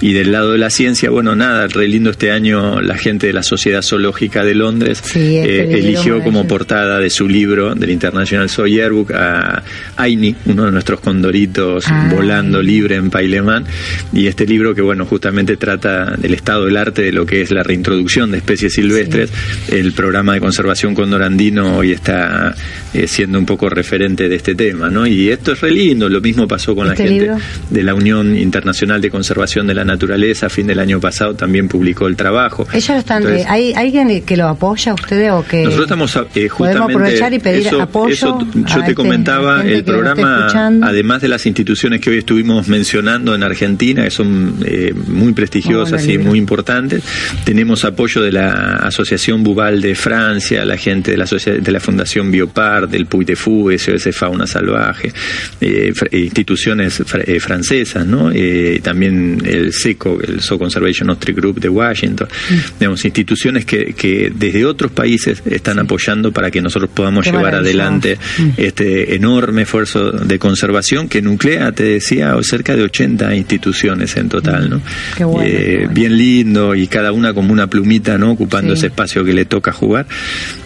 Y 0.00 0.12
del 0.12 0.30
lado 0.30 0.52
de 0.52 0.58
la 0.58 0.70
ciencia, 0.70 1.10
bueno, 1.10 1.34
nada, 1.34 1.66
re 1.66 1.88
lindo 1.88 2.10
este 2.10 2.30
año 2.30 2.80
la 2.80 2.96
gente 2.96 3.26
de 3.26 3.32
la 3.32 3.42
Sociedad 3.42 3.82
Zoológica 3.82 4.44
de 4.44 4.54
Londres 4.54 5.02
Sí, 5.02 5.36
este 5.38 5.62
eh, 5.64 5.78
eligió 5.78 6.22
como 6.22 6.46
portada 6.46 6.98
de 6.98 7.10
su 7.10 7.28
libro, 7.28 7.74
del 7.74 7.90
International 7.90 8.48
Zoo 8.48 8.66
Yearbook, 8.66 9.12
a 9.12 9.62
Aini, 9.96 10.36
uno 10.46 10.66
de 10.66 10.72
nuestros 10.72 11.00
condoritos 11.00 11.84
Ah. 11.88 12.08
volando 12.14 12.60
libre 12.62 12.96
en 12.96 13.10
Pailemán. 13.10 13.64
Y 14.12 14.26
este 14.26 14.46
libro 14.46 14.74
que, 14.74 14.82
bueno, 14.82 15.06
justamente 15.06 15.56
trata 15.56 16.16
del 16.16 16.34
estado 16.34 16.66
del 16.66 16.76
arte 16.76 17.02
de 17.02 17.12
lo 17.12 17.24
que 17.26 17.40
es 17.42 17.50
la 17.50 17.62
reintroducción 17.62 18.30
de 18.30 18.38
especies 18.38 18.74
silvestres. 18.74 19.30
El 19.68 19.92
programa 19.92 20.34
de 20.34 20.40
conservación 20.40 20.94
condorandino 20.94 21.76
hoy 21.76 21.92
está 21.92 22.54
eh, 22.94 23.06
siendo 23.06 23.38
un 23.38 23.46
poco 23.46 23.68
referente 23.68 24.28
de 24.28 24.36
este 24.36 24.54
tema, 24.54 24.90
¿no? 24.90 25.06
Y 25.06 25.30
esto 25.30 25.52
es 25.52 25.60
re 25.60 25.70
lindo, 25.70 26.08
lo 26.08 26.20
mismo 26.20 26.46
pasó 26.48 26.74
con 26.74 26.90
¿Este 26.90 27.02
la 27.04 27.08
gente 27.08 27.24
libro? 27.24 27.38
de 27.70 27.82
la 27.82 27.94
Unión 27.94 28.36
Internacional 28.36 29.00
de 29.00 29.10
Conservación 29.10 29.66
de 29.66 29.74
la 29.74 29.84
Naturaleza, 29.84 30.46
a 30.46 30.50
fin 30.50 30.66
del 30.66 30.78
año 30.78 31.00
pasado 31.00 31.34
también 31.34 31.68
publicó 31.68 32.06
el 32.06 32.16
trabajo. 32.16 32.66
Ellos 32.72 32.88
lo 32.88 32.96
están, 32.96 33.22
Entonces, 33.22 33.46
eh, 33.46 33.48
¿hay 33.48 33.72
alguien 33.74 34.22
que 34.22 34.36
lo 34.36 34.48
apoya 34.48 34.92
a 34.92 34.94
ustedes 34.94 35.30
o 35.32 35.44
que 35.46 35.64
nosotros 35.64 35.86
estamos 35.86 36.16
eh, 36.16 36.18
podemos 36.18 36.52
justamente 36.52 36.92
aprovechar 36.92 37.32
y 37.32 37.38
pedir 37.38 37.66
eso, 37.66 37.80
apoyo 37.82 38.12
eso 38.14 38.38
yo 38.54 38.60
este- 38.66 38.82
te 38.82 38.94
comentaba 38.94 39.58
gente 39.58 39.74
el 39.76 39.84
programa 39.84 40.48
además 40.82 41.22
de 41.22 41.28
las 41.28 41.46
instituciones 41.46 42.00
que 42.00 42.10
hoy 42.10 42.18
estuvimos 42.18 42.68
mencionando 42.68 43.34
en 43.34 43.42
Argentina 43.42 44.04
que 44.04 44.10
son 44.10 44.56
eh, 44.64 44.92
muy 45.06 45.32
prestigiosas 45.32 46.06
y 46.06 46.18
muy 46.18 46.38
importantes 46.38 47.02
tenemos 47.44 47.84
apoyo 47.84 48.20
de 48.22 48.32
la 48.32 48.76
Asociación 48.76 49.42
Bubal 49.42 49.80
de 49.80 49.94
Francia 49.94 50.64
la 50.64 50.76
gente 50.76 51.12
de 51.12 51.16
la 51.16 51.26
de 51.26 51.72
la 51.72 51.80
Fundación 51.80 52.30
Biopar 52.30 52.79
del 52.88 53.06
Puy 53.06 53.24
de 53.24 53.36
Fou 53.36 53.70
SOS 53.70 54.08
Fauna 54.14 54.46
Salvaje 54.46 55.12
eh, 55.60 55.92
instituciones 56.12 57.00
fr- 57.00 57.24
eh, 57.26 57.40
francesas 57.40 58.06
no 58.06 58.30
Eh, 58.32 58.80
también 58.82 59.42
el 59.44 59.72
SECO 59.72 60.20
el 60.22 60.40
Zoo 60.40 60.58
Conservation 60.58 61.10
Authority 61.10 61.32
Group 61.40 61.60
de 61.60 61.68
Washington 61.68 62.28
Mm. 62.50 62.54
digamos 62.78 63.04
instituciones 63.04 63.64
que, 63.64 63.92
que 63.94 64.32
desde 64.34 64.64
otros 64.64 64.92
países 64.92 65.42
están 65.46 65.78
apoyando 65.78 66.32
para 66.32 66.50
que 66.50 66.60
nosotros 66.62 66.90
podamos 66.92 67.24
Qué 67.24 67.30
llevar 67.32 67.54
adelante 67.54 68.18
Mm. 68.38 68.48
este 68.56 69.14
enorme 69.14 69.62
esfuerzo 69.62 70.10
de 70.12 70.38
conservación 70.38 71.08
que 71.08 71.20
nuclea, 71.22 71.72
te 71.72 71.84
decía, 71.84 72.34
cerca 72.42 72.74
de 72.76 72.82
80 72.84 73.34
instituciones 73.34 74.16
en 74.16 74.28
total, 74.28 74.70
¿no? 74.70 74.76
Mm. 74.78 74.82
Qué 75.16 75.24
bueno, 75.24 75.50
qué 75.50 75.76
bueno. 75.78 75.92
Bien 75.94 76.16
lindo 76.18 76.74
y 76.74 76.86
cada 76.86 77.12
una 77.12 77.32
como 77.34 77.52
una 77.52 77.66
plumita, 77.68 78.16
¿no? 78.18 78.32
Ocupando 78.32 78.74
Sí. 78.74 78.78
ese 78.80 78.86
espacio 78.88 79.24
que 79.24 79.32
le 79.32 79.44
toca 79.44 79.72
jugar. 79.72 80.06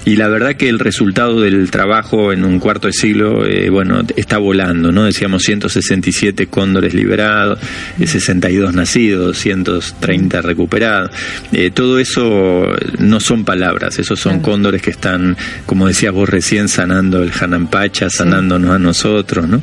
Y 0.05 0.17
la 0.17 0.29
verdad 0.29 0.57
que 0.57 0.69
el 0.69 0.79
resultado 0.79 1.41
del 1.41 1.71
trabajo 1.71 2.04
en 2.13 2.45
un 2.45 2.59
cuarto 2.61 2.87
de 2.87 2.93
siglo, 2.93 3.45
eh, 3.45 3.71
bueno, 3.71 4.03
está 4.17 4.39
volando, 4.39 4.93
¿no? 4.93 5.05
Decíamos 5.05 5.43
167 5.43 6.47
cóndores 6.47 6.95
liberados, 6.95 7.59
eh, 7.99 8.07
62 8.07 8.73
nacidos, 8.75 9.27
230 9.27 10.43
recuperados. 10.43 11.11
Eh, 11.53 11.71
todo 11.73 11.99
eso 11.99 12.69
no 12.99 13.21
son 13.21 13.45
palabras, 13.45 13.99
esos 13.99 14.21
son 14.21 14.35
Claro. 14.35 14.53
cóndores 14.53 14.83
que 14.83 14.91
están, 14.91 15.37
como 15.67 15.87
decías 15.89 16.13
vos 16.13 16.29
recién, 16.29 16.69
sanando 16.69 17.23
el 17.23 17.33
Hanampacha, 17.33 18.11
sanándonos 18.11 18.71
a 18.71 18.79
nosotros, 18.79 19.49
¿no? 19.49 19.63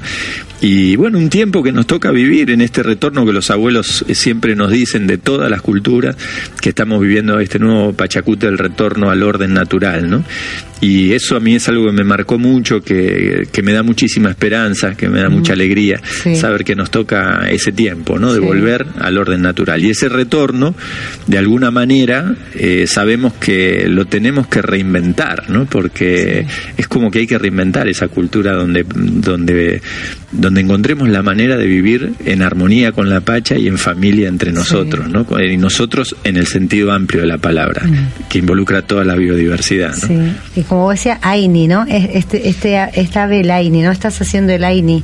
Y 0.63 0.95
bueno, 0.95 1.17
un 1.17 1.29
tiempo 1.29 1.63
que 1.63 1.71
nos 1.71 1.87
toca 1.87 2.11
vivir 2.11 2.51
en 2.51 2.61
este 2.61 2.83
retorno 2.83 3.25
que 3.25 3.33
los 3.33 3.49
abuelos 3.49 4.05
eh, 4.07 4.13
siempre 4.13 4.55
nos 4.55 4.69
dicen 4.71 5.07
de 5.07 5.17
todas 5.17 5.49
las 5.49 5.61
culturas, 5.63 6.15
que 6.61 6.69
estamos 6.69 7.01
viviendo 7.01 7.39
este 7.39 7.57
nuevo 7.57 7.93
Pachacute 7.93 8.45
del 8.45 8.59
retorno 8.59 9.09
al 9.09 9.23
orden 9.23 9.53
natural, 9.55 10.07
¿no? 10.09 10.23
Y 10.79 11.13
eso 11.13 11.35
a 11.35 11.39
mí 11.39 11.55
es 11.55 11.67
algo 11.69 11.85
que 11.87 11.91
me 11.93 12.03
marcó 12.03 12.30
mucho, 12.37 12.81
que, 12.81 13.47
que 13.51 13.61
me 13.61 13.73
da 13.73 13.83
muchísima 13.83 14.29
esperanza, 14.29 14.95
que 14.95 15.09
me 15.09 15.21
da 15.21 15.29
mucha 15.29 15.53
alegría, 15.53 15.99
Sí. 16.03 16.35
saber 16.35 16.63
que 16.63 16.75
nos 16.75 16.91
toca 16.91 17.47
ese 17.49 17.71
tiempo, 17.71 18.19
¿no? 18.19 18.33
De 18.33 18.39
Sí. 18.39 18.45
volver 18.45 18.85
al 18.99 19.17
orden 19.17 19.41
natural. 19.41 19.83
Y 19.83 19.89
ese 19.89 20.09
retorno, 20.09 20.75
de 21.27 21.37
alguna 21.37 21.71
manera, 21.71 22.35
eh, 22.55 22.85
sabemos 22.87 23.33
que 23.33 23.85
lo 23.87 24.05
tenemos 24.05 24.47
que 24.47 24.61
reinventar, 24.61 25.49
¿no? 25.49 25.65
Porque 25.65 26.45
es 26.77 26.87
como 26.87 27.09
que 27.11 27.19
hay 27.19 27.27
que 27.27 27.37
reinventar 27.37 27.87
esa 27.87 28.07
cultura 28.07 28.53
donde, 28.53 28.85
donde, 28.87 29.81
donde 30.31 30.61
encontremos 30.61 31.09
la 31.09 31.21
manera 31.21 31.57
de 31.57 31.65
vivir 31.67 32.13
en 32.25 32.41
armonía 32.41 32.91
con 32.91 33.09
la 33.09 33.19
Pacha 33.21 33.57
y 33.57 33.67
en 33.67 33.77
familia 33.77 34.27
entre 34.29 34.51
nosotros, 34.51 35.07
¿no? 35.09 35.25
Y 35.41 35.57
nosotros 35.57 36.15
en 36.23 36.37
el 36.37 36.47
sentido 36.47 36.91
amplio 36.91 37.21
de 37.21 37.27
la 37.27 37.37
palabra, 37.37 37.81
que 38.29 38.39
involucra 38.39 38.81
toda 38.81 39.03
la 39.03 39.15
biodiversidad, 39.15 39.95
¿no? 39.95 40.07
Sí, 40.07 40.17
y 40.55 40.61
como 40.63 40.83
vos 40.83 40.95
decía, 40.95 41.19
Aini, 41.21 41.67
¿no? 41.67 41.85
Es- 41.87 42.09
Este, 42.15 42.47
este, 42.49 42.77
esta 42.95 43.23
ave 43.23 43.41
el 43.41 43.51
Aini, 43.51 43.81
¿no? 43.81 43.91
Estás 43.91 44.21
haciendo 44.21 44.53
el 44.53 44.63
Aini. 44.63 45.03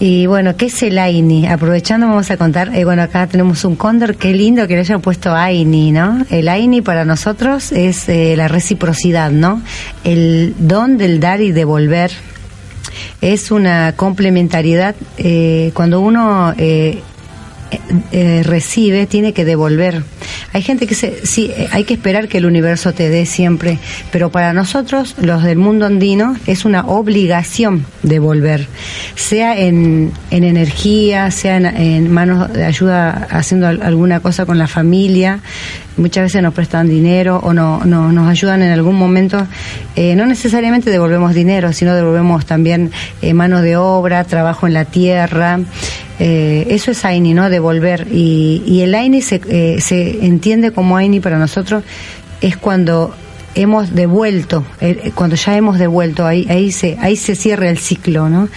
Y 0.00 0.26
bueno, 0.26 0.56
¿qué 0.56 0.66
es 0.66 0.80
el 0.84 0.96
Aini? 0.98 1.48
Aprovechando 1.48 2.06
vamos 2.06 2.30
a 2.30 2.36
contar, 2.36 2.70
eh, 2.74 2.84
bueno, 2.84 3.02
acá 3.02 3.26
tenemos 3.26 3.64
un 3.64 3.74
cóndor, 3.74 4.14
qué 4.16 4.32
lindo 4.32 4.68
que 4.68 4.74
le 4.74 4.80
hayan 4.80 5.00
puesto 5.00 5.34
Aini, 5.34 5.90
¿no? 5.90 6.24
El 6.30 6.48
Aini 6.48 6.82
para 6.82 7.04
nosotros 7.04 7.72
es 7.72 8.08
eh, 8.08 8.34
la 8.36 8.46
reciprocidad, 8.46 9.30
¿no? 9.32 9.60
El 10.04 10.54
don 10.58 10.98
del 10.98 11.18
dar 11.18 11.40
y 11.40 11.50
devolver. 11.50 12.12
Es 13.20 13.50
una 13.50 13.94
complementariedad 13.96 14.94
eh, 15.16 15.70
cuando 15.74 16.00
uno 16.00 16.54
eh, 16.56 17.00
eh, 18.12 18.42
recibe, 18.44 19.06
tiene 19.06 19.32
que 19.32 19.44
devolver. 19.44 20.02
Hay 20.52 20.62
gente 20.62 20.86
que 20.86 20.94
se, 20.94 21.26
sí, 21.26 21.50
eh, 21.54 21.68
hay 21.72 21.84
que 21.84 21.94
esperar 21.94 22.28
que 22.28 22.38
el 22.38 22.46
universo 22.46 22.94
te 22.94 23.08
dé 23.10 23.26
siempre, 23.26 23.78
pero 24.12 24.30
para 24.30 24.52
nosotros, 24.52 25.16
los 25.20 25.42
del 25.42 25.58
mundo 25.58 25.84
andino, 25.84 26.36
es 26.46 26.64
una 26.64 26.86
obligación 26.86 27.84
devolver, 28.02 28.66
sea 29.16 29.58
en, 29.58 30.12
en 30.30 30.44
energía, 30.44 31.30
sea 31.32 31.56
en, 31.56 31.66
en 31.66 32.10
manos 32.10 32.52
de 32.52 32.64
ayuda 32.64 33.26
haciendo 33.30 33.66
al- 33.66 33.82
alguna 33.82 34.20
cosa 34.20 34.46
con 34.46 34.58
la 34.58 34.68
familia. 34.68 35.40
Muchas 35.98 36.24
veces 36.24 36.42
nos 36.42 36.54
prestan 36.54 36.88
dinero 36.88 37.40
o 37.42 37.52
no, 37.52 37.84
no- 37.84 38.10
nos 38.12 38.28
ayudan 38.28 38.62
en 38.62 38.70
algún 38.72 38.94
momento. 38.96 39.46
Eh, 39.96 40.14
no 40.14 40.24
necesariamente 40.26 40.90
devolvemos 40.90 41.34
dinero, 41.34 41.72
sino 41.72 41.94
devolvemos 41.94 42.46
también 42.46 42.90
eh, 43.20 43.34
mano 43.34 43.60
de 43.60 43.76
obra, 43.76 44.24
trabajo 44.24 44.66
en 44.66 44.74
la 44.74 44.84
tierra. 44.86 45.60
Eh, 46.20 46.66
eso 46.70 46.90
es 46.92 47.04
Aini, 47.04 47.34
¿no? 47.34 47.50
Devolver. 47.50 48.06
Y, 48.10 48.62
y 48.66 48.80
el 48.82 48.94
Aini 48.94 49.20
se, 49.22 49.40
eh, 49.48 49.80
se 49.80 50.24
entiende 50.24 50.70
como 50.72 50.96
Aini 50.96 51.20
para 51.20 51.38
nosotros 51.38 51.84
es 52.40 52.56
cuando 52.56 53.14
hemos 53.54 53.94
devuelto, 53.94 54.64
eh, 54.80 55.10
cuando 55.14 55.36
ya 55.36 55.56
hemos 55.56 55.78
devuelto, 55.78 56.26
ahí, 56.26 56.46
ahí 56.48 56.70
se, 56.72 56.96
ahí 57.00 57.16
se 57.16 57.34
cierra 57.34 57.68
el 57.70 57.78
ciclo, 57.78 58.28
¿no? 58.28 58.48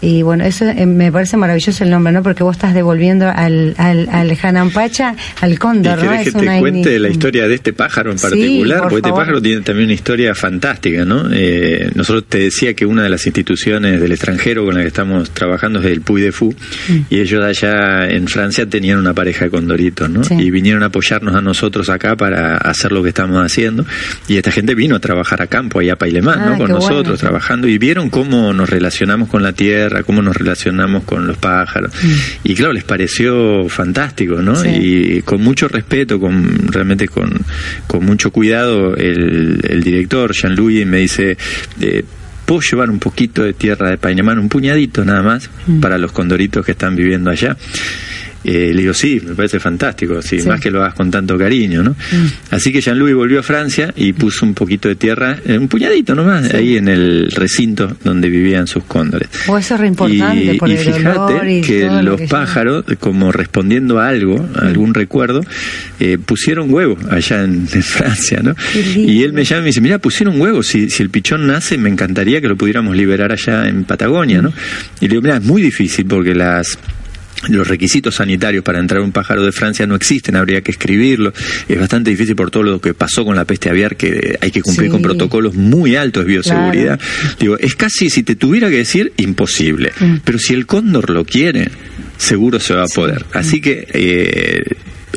Y 0.00 0.22
bueno, 0.22 0.44
eso 0.44 0.64
eh, 0.66 0.86
me 0.86 1.10
parece 1.12 1.36
maravilloso 1.36 1.84
el 1.84 1.90
nombre, 1.90 2.12
¿no? 2.12 2.22
Porque 2.22 2.42
vos 2.42 2.56
estás 2.56 2.74
devolviendo 2.74 3.28
al, 3.28 3.74
al, 3.78 4.08
al 4.10 4.38
Hanampacha, 4.42 5.14
al 5.40 5.58
cóndor, 5.58 5.98
Y 5.98 6.00
que 6.02 6.06
¿no? 6.06 6.12
deje 6.12 6.28
Es 6.30 6.34
te 6.36 6.58
cuente 6.58 6.98
la 6.98 7.08
historia 7.08 7.48
de 7.48 7.54
este 7.54 7.72
pájaro 7.72 8.10
en 8.12 8.18
Sí, 8.18 8.22
particular, 8.28 8.78
por 8.80 8.88
porque 8.90 9.08
este 9.08 9.18
pájaro 9.18 9.42
tiene 9.42 9.60
también 9.62 9.86
una 9.86 9.94
historia 9.94 10.34
fantástica, 10.34 11.04
¿no? 11.04 11.24
Eh, 11.32 11.90
nosotros 11.94 12.24
te 12.28 12.38
decía 12.38 12.74
que 12.74 12.86
una 12.86 13.02
de 13.02 13.08
las 13.08 13.26
instituciones 13.26 14.00
del 14.00 14.12
extranjero 14.12 14.64
con 14.64 14.74
la 14.74 14.82
que 14.82 14.88
estamos 14.88 15.30
trabajando 15.30 15.80
es 15.80 15.86
el 15.86 16.00
Puy 16.00 16.20
de 16.22 16.32
Fou, 16.32 16.54
Mm. 16.88 16.92
y 17.10 17.20
ellos 17.20 17.42
allá 17.44 18.08
en 18.08 18.28
Francia 18.28 18.66
tenían 18.66 18.98
una 18.98 19.12
pareja 19.14 19.46
de 19.46 19.50
condoritos, 19.50 20.08
¿no? 20.08 20.22
Sí. 20.24 20.34
Y 20.34 20.50
vinieron 20.50 20.82
a 20.82 20.86
apoyarnos 20.86 21.34
a 21.34 21.40
nosotros 21.40 21.88
acá 21.88 22.16
para 22.16 22.56
hacer 22.58 22.92
lo 22.92 23.02
que 23.02 23.08
estamos 23.08 23.44
haciendo, 23.44 23.84
y 24.28 24.36
esta 24.46 24.54
gente 24.54 24.76
vino 24.76 24.94
a 24.94 25.00
trabajar 25.00 25.42
a 25.42 25.48
campo, 25.48 25.80
allá 25.80 25.94
a 25.94 25.96
Pailemán, 25.96 26.38
Ah, 26.40 26.44
¿no? 26.50 26.56
Con 26.58 26.66
qué 26.68 26.72
bueno. 26.74 26.88
nosotros, 26.88 27.18
trabajando, 27.18 27.66
y 27.66 27.78
vieron 27.78 28.10
cómo 28.10 28.52
nos 28.52 28.70
relacionamos 28.70 29.28
con 29.28 29.42
la 29.42 29.52
tierra, 29.52 30.04
cómo 30.04 30.22
nos 30.22 30.36
relacionamos 30.36 31.02
con 31.02 31.26
los 31.26 31.36
pájaros, 31.36 31.90
y 32.44 32.54
claro, 32.54 32.72
les 32.72 32.84
pareció 32.84 33.68
fantástico, 33.68 34.40
¿no? 34.40 34.52
Mm. 34.52 34.56
Sí. 34.62 34.68
Y 34.68 35.22
con 35.22 35.42
mucho 35.42 35.66
respeto, 35.66 36.20
con 36.20 36.68
realmente 36.70 37.08
con, 37.08 37.32
con 37.88 38.04
mucho 38.04 38.30
cuidado, 38.30 38.94
el, 38.96 39.58
el 39.68 39.82
director 39.82 40.32
Jean-Louis 40.32 40.86
me 40.86 40.98
dice, 40.98 41.36
eh, 41.80 42.04
¿puedo 42.44 42.60
llevar 42.60 42.88
un 42.90 43.00
poquito 43.00 43.42
de 43.42 43.52
tierra 43.54 43.90
de 43.90 43.98
Painamán, 43.98 44.38
un 44.38 44.48
puñadito 44.48 45.04
nada 45.04 45.22
más, 45.24 45.50
Mm. 45.66 45.80
para 45.80 45.98
los 45.98 46.12
condoritos 46.12 46.64
que 46.64 46.70
están 46.70 46.94
viviendo 46.94 47.30
allá? 47.30 47.56
Eh, 48.48 48.72
le 48.72 48.82
digo, 48.82 48.94
sí, 48.94 49.20
me 49.26 49.34
parece 49.34 49.58
fantástico, 49.58 50.22
sí, 50.22 50.38
Sí. 50.38 50.46
más 50.46 50.60
que 50.60 50.70
lo 50.70 50.80
hagas 50.80 50.94
con 50.94 51.10
tanto 51.10 51.36
cariño, 51.36 51.82
¿no? 51.82 51.96
Así 52.52 52.70
que 52.72 52.80
Jean-Louis 52.80 53.12
volvió 53.14 53.40
a 53.40 53.42
Francia 53.42 53.92
y 53.96 54.12
puso 54.12 54.46
un 54.46 54.54
poquito 54.54 54.88
de 54.88 54.94
tierra, 54.94 55.36
eh, 55.44 55.58
un 55.58 55.66
puñadito 55.66 56.14
nomás, 56.14 56.54
ahí 56.54 56.76
en 56.76 56.86
el 56.86 57.32
recinto 57.32 57.96
donde 58.04 58.28
vivían 58.30 58.68
sus 58.68 58.84
cóndores. 58.84 59.28
Oh, 59.48 59.58
eso 59.58 59.74
es 59.74 59.80
re 59.80 59.88
importante, 59.88 60.54
Y, 60.54 60.58
por 60.58 60.68
y 60.68 60.72
el 60.74 60.78
fíjate 60.78 61.52
y 61.58 61.60
que 61.60 61.86
lo 61.86 62.02
los 62.02 62.20
que 62.20 62.28
pájaros, 62.28 62.84
como 63.00 63.32
respondiendo 63.32 63.98
a 63.98 64.08
algo, 64.08 64.48
a 64.54 64.66
algún 64.68 64.94
recuerdo, 64.94 65.40
eh, 65.98 66.16
pusieron 66.24 66.72
huevo 66.72 66.96
allá 67.10 67.42
en, 67.42 67.66
en 67.72 67.82
Francia, 67.82 68.40
¿no? 68.44 68.54
Y 68.94 69.24
él 69.24 69.32
me 69.32 69.42
llama 69.42 69.60
y 69.60 69.62
me 69.62 69.66
dice, 69.70 69.80
mira, 69.80 69.98
pusieron 69.98 70.40
huevo, 70.40 70.62
si, 70.62 70.88
si 70.88 71.02
el 71.02 71.10
pichón 71.10 71.48
nace, 71.48 71.78
me 71.78 71.88
encantaría 71.90 72.40
que 72.40 72.46
lo 72.46 72.56
pudiéramos 72.56 72.96
liberar 72.96 73.32
allá 73.32 73.66
en 73.66 73.82
Patagonia, 73.82 74.40
¿no? 74.40 74.52
Y 75.00 75.06
le 75.06 75.08
digo, 75.08 75.22
mira, 75.22 75.36
es 75.38 75.42
muy 75.42 75.62
difícil 75.62 76.06
porque 76.06 76.32
las 76.34 76.78
los 77.48 77.68
requisitos 77.68 78.16
sanitarios 78.16 78.64
para 78.64 78.78
entrar 78.80 79.00
un 79.00 79.12
pájaro 79.12 79.44
de 79.44 79.52
Francia 79.52 79.86
no 79.86 79.94
existen, 79.94 80.36
habría 80.36 80.60
que 80.62 80.70
escribirlo. 80.72 81.32
Es 81.68 81.78
bastante 81.78 82.10
difícil 82.10 82.34
por 82.34 82.50
todo 82.50 82.62
lo 82.62 82.80
que 82.80 82.94
pasó 82.94 83.24
con 83.24 83.36
la 83.36 83.44
peste 83.44 83.70
aviar, 83.70 83.96
que 83.96 84.38
hay 84.40 84.50
que 84.50 84.62
cumplir 84.62 84.88
Sí. 84.88 84.92
con 84.92 85.02
protocolos 85.02 85.54
muy 85.54 85.96
altos 85.96 86.24
de 86.24 86.28
bioseguridad. 86.32 86.98
Digo, 87.38 87.56
es 87.58 87.74
casi, 87.74 88.10
si 88.10 88.22
te 88.22 88.36
tuviera 88.36 88.68
que 88.70 88.78
decir, 88.78 89.12
imposible. 89.18 89.92
Mm. 90.00 90.16
Pero 90.24 90.38
si 90.38 90.54
el 90.54 90.66
cóndor 90.66 91.10
lo 91.10 91.24
quiere, 91.24 91.70
seguro 92.16 92.58
se 92.60 92.74
va 92.74 92.84
a 92.84 92.88
poder. 92.88 93.24
Así 93.32 93.60
que... 93.60 93.86
eh, 93.92 94.64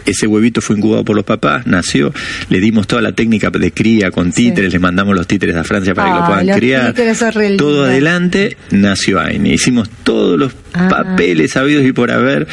ese 0.09 0.27
huevito 0.27 0.61
fue 0.61 0.77
incubado 0.77 1.03
por 1.03 1.15
los 1.15 1.25
papás, 1.25 1.67
nació, 1.67 2.13
le 2.49 2.59
dimos 2.59 2.87
toda 2.87 3.01
la 3.01 3.11
técnica 3.13 3.49
de 3.49 3.71
cría 3.71 4.11
con 4.11 4.31
títeres, 4.31 4.71
le 4.73 4.79
mandamos 4.79 5.15
los 5.15 5.27
títeres 5.27 5.55
a 5.55 5.63
Francia 5.63 5.93
para 5.93 6.13
que 6.13 6.19
lo 6.19 6.25
puedan 6.25 6.57
criar. 6.57 6.93
Todo 7.57 7.85
adelante 7.85 8.57
nació 8.71 9.19
Aini. 9.19 9.53
Hicimos 9.53 9.89
todos 10.03 10.39
los 10.39 10.53
Ah. 10.71 10.87
papeles 10.87 11.51
sabidos 11.53 11.83
y 11.83 11.91
por 11.93 12.11
haber 12.11 12.47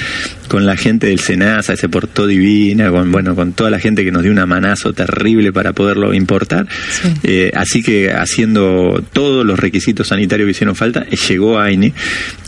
con 0.49 0.65
la 0.65 0.77
gente 0.77 1.09
del 1.09 1.19
Senasa, 1.19 1.77
se 1.77 1.89
portó 1.89 2.27
divina, 2.27 2.91
con 2.91 3.13
bueno, 3.13 3.35
con 3.35 3.53
toda 3.53 3.69
la 3.69 3.79
gente 3.79 4.05
que 4.05 4.11
nos 4.13 4.23
dio 4.23 4.33
un 4.33 4.49
manazo 4.49 4.95
terrible 4.95 5.53
para 5.53 5.73
poderlo 5.75 6.15
importar. 6.15 6.67
Sí. 6.91 7.09
Eh, 7.25 7.51
así 7.55 7.83
que 7.83 8.13
haciendo 8.13 9.05
todos 9.13 9.45
los 9.45 9.59
requisitos 9.59 10.09
sanitarios 10.09 10.47
que 10.47 10.53
hicieron 10.53 10.77
falta, 10.77 11.05
llegó 11.29 11.59
Aini. 11.61 11.93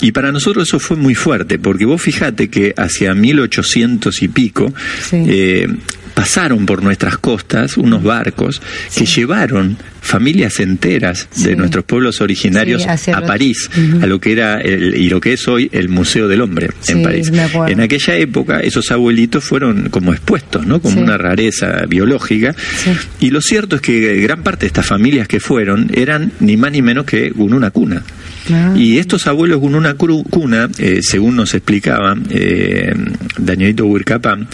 Y 0.01 0.13
para 0.13 0.33
nosotros 0.33 0.69
eso 0.69 0.79
fue 0.79 0.97
muy 0.97 1.15
fuerte, 1.15 1.59
porque 1.59 1.85
vos 1.85 2.01
fijate 2.01 2.49
que 2.49 2.73
hacia 2.77 3.15
1800 3.15 4.23
y 4.23 4.29
pico, 4.29 4.73
Sí. 5.01 5.25
eh, 5.29 5.69
pasaron 6.15 6.67
por 6.67 6.83
nuestras 6.83 7.17
costas 7.19 7.77
unos 7.77 8.03
barcos 8.03 8.61
que 8.97 9.07
llevaron 9.07 9.77
familias 10.01 10.59
enteras 10.59 11.29
de 11.37 11.51
Sí. 11.51 11.55
nuestros 11.57 11.85
pueblos 11.85 12.21
originarios 12.21 12.83
Sí, 12.99 13.11
a 13.13 13.21
París, 13.25 13.71
a 14.03 14.07
lo 14.07 14.21
que 14.21 14.33
era 14.33 14.61
el- 14.61 14.97
y 14.97 15.09
lo 15.11 15.21
que 15.21 15.35
es 15.35 15.47
hoy 15.47 15.69
el 15.73 15.89
Museo 15.89 16.27
del 16.27 16.41
Hombre 16.41 16.71
en 16.89 17.03
París. 17.05 17.31
En 17.69 17.81
aquella 17.81 18.17
época 18.17 18.59
esos 18.61 18.91
abuelitos 18.91 19.45
fueron 19.45 19.91
como 19.91 20.13
expuestos, 20.13 20.67
¿no? 20.67 20.81
Como 20.81 21.01
una 21.01 21.19
rareza 21.19 21.85
biológica. 21.89 22.55
Y 23.21 23.31
lo 23.31 23.41
cierto 23.41 23.77
es 23.77 23.83
que 23.83 24.17
gran 24.21 24.43
parte 24.43 24.61
de 24.63 24.69
estas 24.69 24.87
familias 24.87 25.29
que 25.29 25.39
fueron 25.39 25.89
eran 25.95 26.33
ni 26.41 26.57
más 26.57 26.73
ni 26.73 26.83
menos 26.83 27.05
que 27.05 27.31
Gununa 27.31 27.71
Cuna. 27.71 28.03
Y 28.77 28.99
estos 28.99 29.27
abuelos 29.27 29.59
Gununa 29.61 29.97
Cru- 29.97 30.25
Cuna, 30.29 30.69
eh, 30.79 31.01
según 31.03 31.37
nos 31.37 31.55
explicaba 31.55 32.17
eh, 32.31 32.95
Danielito 33.39 33.87
Huircapán, 33.87 34.47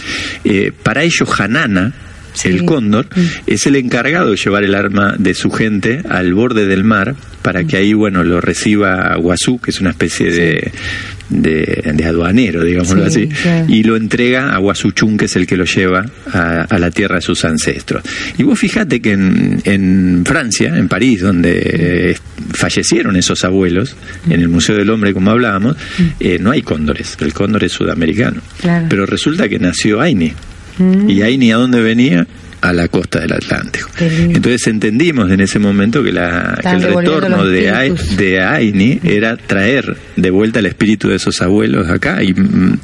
eh, 0.44 0.72
para 0.82 1.02
ellos 1.02 1.28
Hanana, 1.40 1.92
Sí. 2.34 2.48
el 2.48 2.64
cóndor, 2.64 3.06
Mm. 3.14 3.20
es 3.46 3.66
el 3.66 3.76
encargado 3.76 4.30
de 4.32 4.36
llevar 4.36 4.62
el 4.64 4.74
arma 4.74 5.14
de 5.18 5.34
su 5.34 5.50
gente 5.50 6.02
al 6.08 6.34
borde 6.34 6.66
del 6.66 6.84
mar 6.84 7.14
para 7.42 7.64
que 7.64 7.76
ahí, 7.76 7.92
bueno, 7.94 8.22
lo 8.24 8.40
reciba 8.40 9.14
Guazú, 9.16 9.58
que 9.60 9.70
es 9.70 9.80
una 9.80 9.90
especie 9.90 10.30
de, 10.30 10.72
de, 11.28 11.92
de 11.94 12.04
aduanero, 12.04 12.64
digámoslo 12.64 13.08
Sí, 13.10 13.28
así, 13.32 13.36
sí. 13.42 13.48
y 13.74 13.82
lo 13.84 13.96
entrega 13.96 14.54
a 14.54 14.58
Guazuchún, 14.58 15.16
que 15.16 15.26
es 15.26 15.36
el 15.36 15.46
que 15.46 15.56
lo 15.56 15.64
lleva 15.64 16.06
a, 16.32 16.62
a 16.62 16.78
la 16.78 16.90
tierra 16.90 17.16
de 17.16 17.22
sus 17.22 17.44
ancestros. 17.44 18.02
Y 18.38 18.42
vos 18.42 18.58
fijate 18.58 19.00
que 19.00 19.12
en, 19.12 19.60
en 19.64 20.22
Francia, 20.26 20.74
en 20.76 20.88
París, 20.88 21.20
donde 21.20 21.60
eh, 22.12 22.16
fallecieron 22.52 23.16
esos 23.16 23.44
abuelos, 23.44 23.94
en 24.28 24.40
el 24.40 24.48
Museo 24.48 24.76
del 24.76 24.90
Hombre, 24.90 25.12
como 25.12 25.30
hablábamos, 25.30 25.76
eh, 26.20 26.38
no 26.40 26.50
hay 26.50 26.62
cóndores, 26.62 27.16
el 27.20 27.32
cóndor 27.32 27.64
es 27.64 27.72
sudamericano. 27.72 28.40
Claro. 28.60 28.86
Pero 28.88 29.06
resulta 29.06 29.48
que 29.48 29.58
nació 29.58 30.00
Aini. 30.00 30.32
¿Y 31.08 31.22
Aini 31.22 31.52
a 31.52 31.56
dónde 31.56 31.80
venía? 31.80 32.26
A 32.64 32.72
la 32.72 32.88
costa 32.88 33.20
del 33.20 33.34
Atlántico. 33.34 33.90
Entonces 34.00 34.66
entendimos 34.68 35.30
en 35.30 35.40
ese 35.40 35.58
momento 35.58 36.02
que, 36.02 36.12
la, 36.12 36.58
que 36.62 36.68
el 36.70 36.82
retorno 36.82 37.44
de, 37.44 37.94
de 38.16 38.40
Aini 38.40 39.00
era 39.04 39.36
traer 39.36 39.96
de 40.16 40.30
vuelta 40.30 40.60
el 40.60 40.66
espíritu 40.66 41.08
de 41.08 41.16
esos 41.16 41.42
abuelos 41.42 41.90
acá. 41.90 42.22
Y 42.22 42.32
mm, 42.32 42.78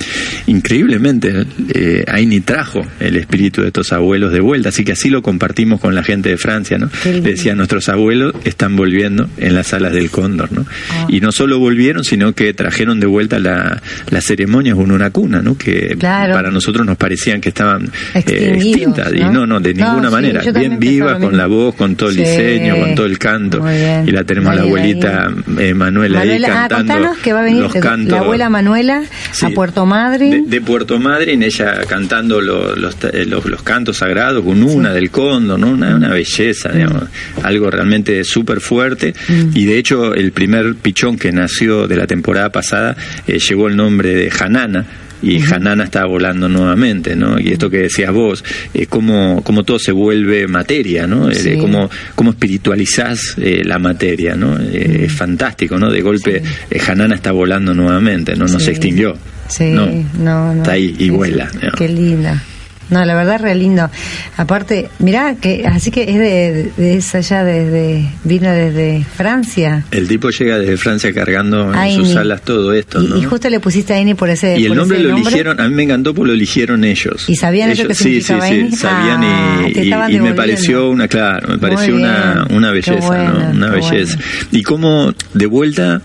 increíblemente, 0.49 1.47
eh, 1.75 2.05
Aini 2.07 2.41
trajo 2.41 2.87
el 3.01 3.17
espíritu 3.17 3.63
de 3.63 3.69
estos 3.69 3.91
abuelos 3.95 4.33
de 4.33 4.41
vuelta. 4.41 4.69
Así 4.69 4.85
que 4.85 4.93
así 4.93 5.09
lo 5.09 5.23
compartimos 5.23 5.81
con 5.81 5.95
la 5.95 6.03
gente 6.03 6.29
de 6.29 6.37
Francia. 6.37 6.77
¿no? 6.77 6.91
Decía, 7.23 7.55
nuestros 7.55 7.89
abuelos 7.89 8.35
están 8.45 8.77
volviendo 8.77 9.31
en 9.39 9.55
las 9.55 9.73
alas 9.73 9.95
del 9.95 10.11
cóndor. 10.11 10.53
¿no? 10.53 10.67
Ah. 10.91 11.07
Y 11.09 11.21
no 11.21 11.33
solo 11.33 11.59
volvieron, 11.59 12.05
sino 12.05 12.35
que 12.35 12.53
trajeron 12.53 13.01
de 13.01 13.07
vuelta 13.07 13.39
la, 13.39 13.81
las 14.11 14.25
ceremonias 14.25 14.77
una 14.77 15.11
cuna, 15.11 15.41
¿no? 15.41 15.57
que 15.57 15.97
Claro. 15.99 16.35
para 16.35 16.51
nosotros 16.51 16.87
nos 16.87 16.97
parecían 16.97 17.41
que 17.41 17.51
estaban 17.51 17.91
eh, 18.15 18.53
extintas. 18.55 19.13
Y 19.15 19.21
¿no? 19.21 19.33
no, 19.33 19.47
no, 19.47 19.61
de 19.75 19.83
ninguna 19.83 20.11
manera. 20.11 20.43
Bien 20.53 20.79
viva, 20.79 21.19
con 21.19 21.37
la 21.37 21.47
voz, 21.47 21.75
con 21.75 21.97
todo 21.97 22.09
el 22.11 22.17
Sí. 22.17 22.23
diseño, 22.23 22.77
con 22.77 22.95
todo 22.95 23.07
el 23.07 23.19
canto. 23.19 23.65
Y 24.07 24.11
la 24.11 24.25
tenemos 24.25 24.53
a 24.53 24.57
la 24.57 24.63
abuelita 24.63 25.31
eh, 25.59 25.75
Manuela, 25.75 26.19
Manuela, 26.21 26.21
ahí 26.21 26.45
ah, 26.45 26.67
cantando 26.69 26.95
contanos 26.95 27.19
que 27.19 27.33
va 27.33 27.41
a 27.41 27.43
venir 27.45 27.63
los 27.63 27.75
la 27.75 27.81
cantos. 27.81 28.19
abuela 28.19 28.49
Manuela 28.51 29.03
Sí. 29.33 29.47
a 29.47 29.51
Puerto 29.51 29.87
Madryn. 29.87 30.45
De, 30.45 30.51
de 30.51 30.61
Puerto 30.61 30.99
Madryn, 30.99 31.43
ella 31.43 31.81
cantando 31.89 32.41
los, 32.41 32.97
eh, 33.13 33.25
los, 33.27 33.45
los 33.47 33.63
cantos 33.63 33.99
sagrados, 33.99 34.45
con 34.45 34.63
una 34.63 34.93
del 34.93 35.11
cóndor, 35.11 35.59
¿no? 35.59 35.69
una, 35.71 35.95
una 35.97 36.09
belleza, 36.11 36.71
digamos, 36.71 37.05
algo 37.43 37.71
realmente 37.71 38.23
súper 38.25 38.61
fuerte. 38.61 39.15
Mm. 39.29 39.51
Y 39.55 39.65
de 39.65 39.79
hecho, 39.79 40.15
el 40.15 40.33
primer 40.33 40.75
pichón 40.77 41.17
que 41.19 41.33
nació 41.33 41.87
de 41.87 41.97
la 41.97 42.07
temporada 42.07 42.51
pasada 42.51 42.97
eh, 43.27 43.39
llevó 43.39 43.69
el 43.69 43.77
nombre 43.77 44.15
de 44.15 44.31
Hanana. 44.39 44.85
Y 45.23 45.41
Hanana 45.53 45.85
está 45.85 46.05
volando 46.07 46.49
nuevamente, 46.49 47.15
¿no? 47.17 47.39
Y 47.39 47.49
esto 47.53 47.69
que 47.69 47.79
decías 47.79 48.13
vos, 48.13 48.43
eh, 48.75 48.87
cómo, 48.87 49.43
cómo 49.45 49.65
todo 49.65 49.79
se 49.79 49.93
vuelve 49.93 50.47
materia, 50.49 51.07
¿no? 51.07 51.31
Eh, 51.31 51.35
Sí. 51.35 51.57
cómo, 51.59 51.91
cómo 52.15 52.31
espiritualizás 52.31 53.35
eh, 53.39 53.63
la 53.65 53.79
materia, 53.79 54.35
¿no? 54.37 54.59
Eh, 54.59 55.05
Es 55.07 55.13
fantástico, 55.13 55.79
¿no? 55.79 55.91
De 55.91 56.01
golpe, 56.03 56.43
eh, 56.71 56.81
Hanana 56.87 57.15
está 57.15 57.33
volando 57.33 57.75
nuevamente, 57.75 58.35
¿no? 58.37 58.47
No 58.47 58.59
Sí. 58.59 58.67
se 58.67 58.71
extinguió. 58.73 59.17
Sí, 59.49 59.71
no, 59.73 59.87
no, 60.19 60.55
no. 60.55 60.63
Está 60.63 60.73
ahí 60.73 60.95
y 60.99 61.05
Sí, 61.05 61.11
vuela. 61.11 61.49
sí. 61.51 61.59
¿no? 61.63 61.73
Qué 61.73 61.89
linda. 61.89 62.43
No, 62.91 63.05
la 63.05 63.15
verdad, 63.15 63.41
re 63.41 63.55
lindo. 63.55 63.89
Aparte, 64.37 64.89
mirá, 64.99 65.35
que 65.37 65.65
así 65.67 65.91
que 65.91 66.03
es 66.03 66.19
de, 66.19 66.73
de 66.77 66.97
esa 66.97 67.19
allá 67.19 67.45
desde, 67.45 68.05
vino 68.25 68.51
desde 68.51 69.05
Francia. 69.05 69.85
El 69.91 70.09
tipo 70.09 70.31
llega 70.31 70.59
desde 70.59 70.77
Francia 70.77 71.13
cargando 71.13 71.73
en 71.75 71.95
sus 71.97 72.17
alas 72.17 72.43
todo 72.43 72.73
esto, 72.73 73.03
Y, 73.03 73.07
¿no? 73.09 73.17
y 73.19 73.23
justo 73.25 73.49
le 73.51 73.61
pusiste 73.61 73.93
a 73.93 73.97
Aini 73.97 74.15
por 74.15 74.31
ese 74.31 74.59
Y 74.59 74.65
el 74.67 74.75
nombre 74.75 74.99
lo 75.01 75.11
nombre. 75.11 75.29
eligieron, 75.29 75.61
a 75.61 75.69
mí 75.69 75.75
me 75.75 75.83
encantó 75.85 76.15
porque 76.15 76.29
lo 76.29 76.35
eligieron 76.35 76.85
ellos. 76.85 77.29
¿Y 77.29 77.37
sabían 77.37 77.71
ellos 77.71 77.89
sí, 77.97 78.21
significaba 78.23 78.47
sí, 78.47 78.53
Aini? 78.55 78.71
sí, 78.71 78.77
sabían 78.77 79.21
Ah, 79.23 79.67
y, 80.09 80.17
y 80.17 80.21
me 80.21 80.33
pareció 80.35 80.89
una, 80.91 81.07
claro, 81.09 81.49
me 81.49 81.59
pareció 81.59 81.95
una, 81.95 82.47
una 82.51 82.71
belleza, 82.73 83.07
bueno, 83.07 83.33
¿no? 83.35 83.51
Una 83.51 83.71
belleza. 83.71 84.17
bueno. 84.17 84.49
Y 84.53 84.63
cómo 84.63 85.13
de 85.35 85.47
vuelta 85.47 86.01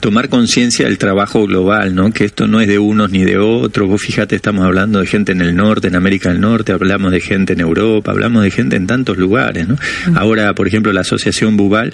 tomar 0.00 0.28
conciencia 0.28 0.86
del 0.86 0.98
trabajo 0.98 1.46
global, 1.46 1.94
¿no? 1.94 2.12
Que 2.12 2.24
esto 2.24 2.46
no 2.46 2.60
es 2.60 2.68
de 2.68 2.78
unos 2.78 3.10
ni 3.10 3.24
de 3.24 3.38
otros. 3.38 3.88
Vos 3.88 4.02
fíjate, 4.02 4.36
estamos 4.36 4.64
hablando 4.64 5.00
de 5.00 5.06
gente 5.06 5.32
en 5.32 5.40
el 5.40 5.54
norte, 5.54 5.88
en 5.88 5.96
América 5.96 6.30
del 6.30 6.40
Norte, 6.40 6.72
hablamos 6.72 7.12
de 7.12 7.20
gente 7.20 7.52
en 7.52 7.60
Europa, 7.60 8.10
hablamos 8.10 8.42
de 8.42 8.50
gente 8.50 8.76
en 8.76 8.86
tantos 8.86 9.16
lugares, 9.16 9.68
¿no? 9.68 9.76
Ahora, 10.14 10.54
por 10.54 10.66
ejemplo, 10.66 10.92
la 10.92 11.00
Asociación 11.00 11.56
Bubal 11.56 11.92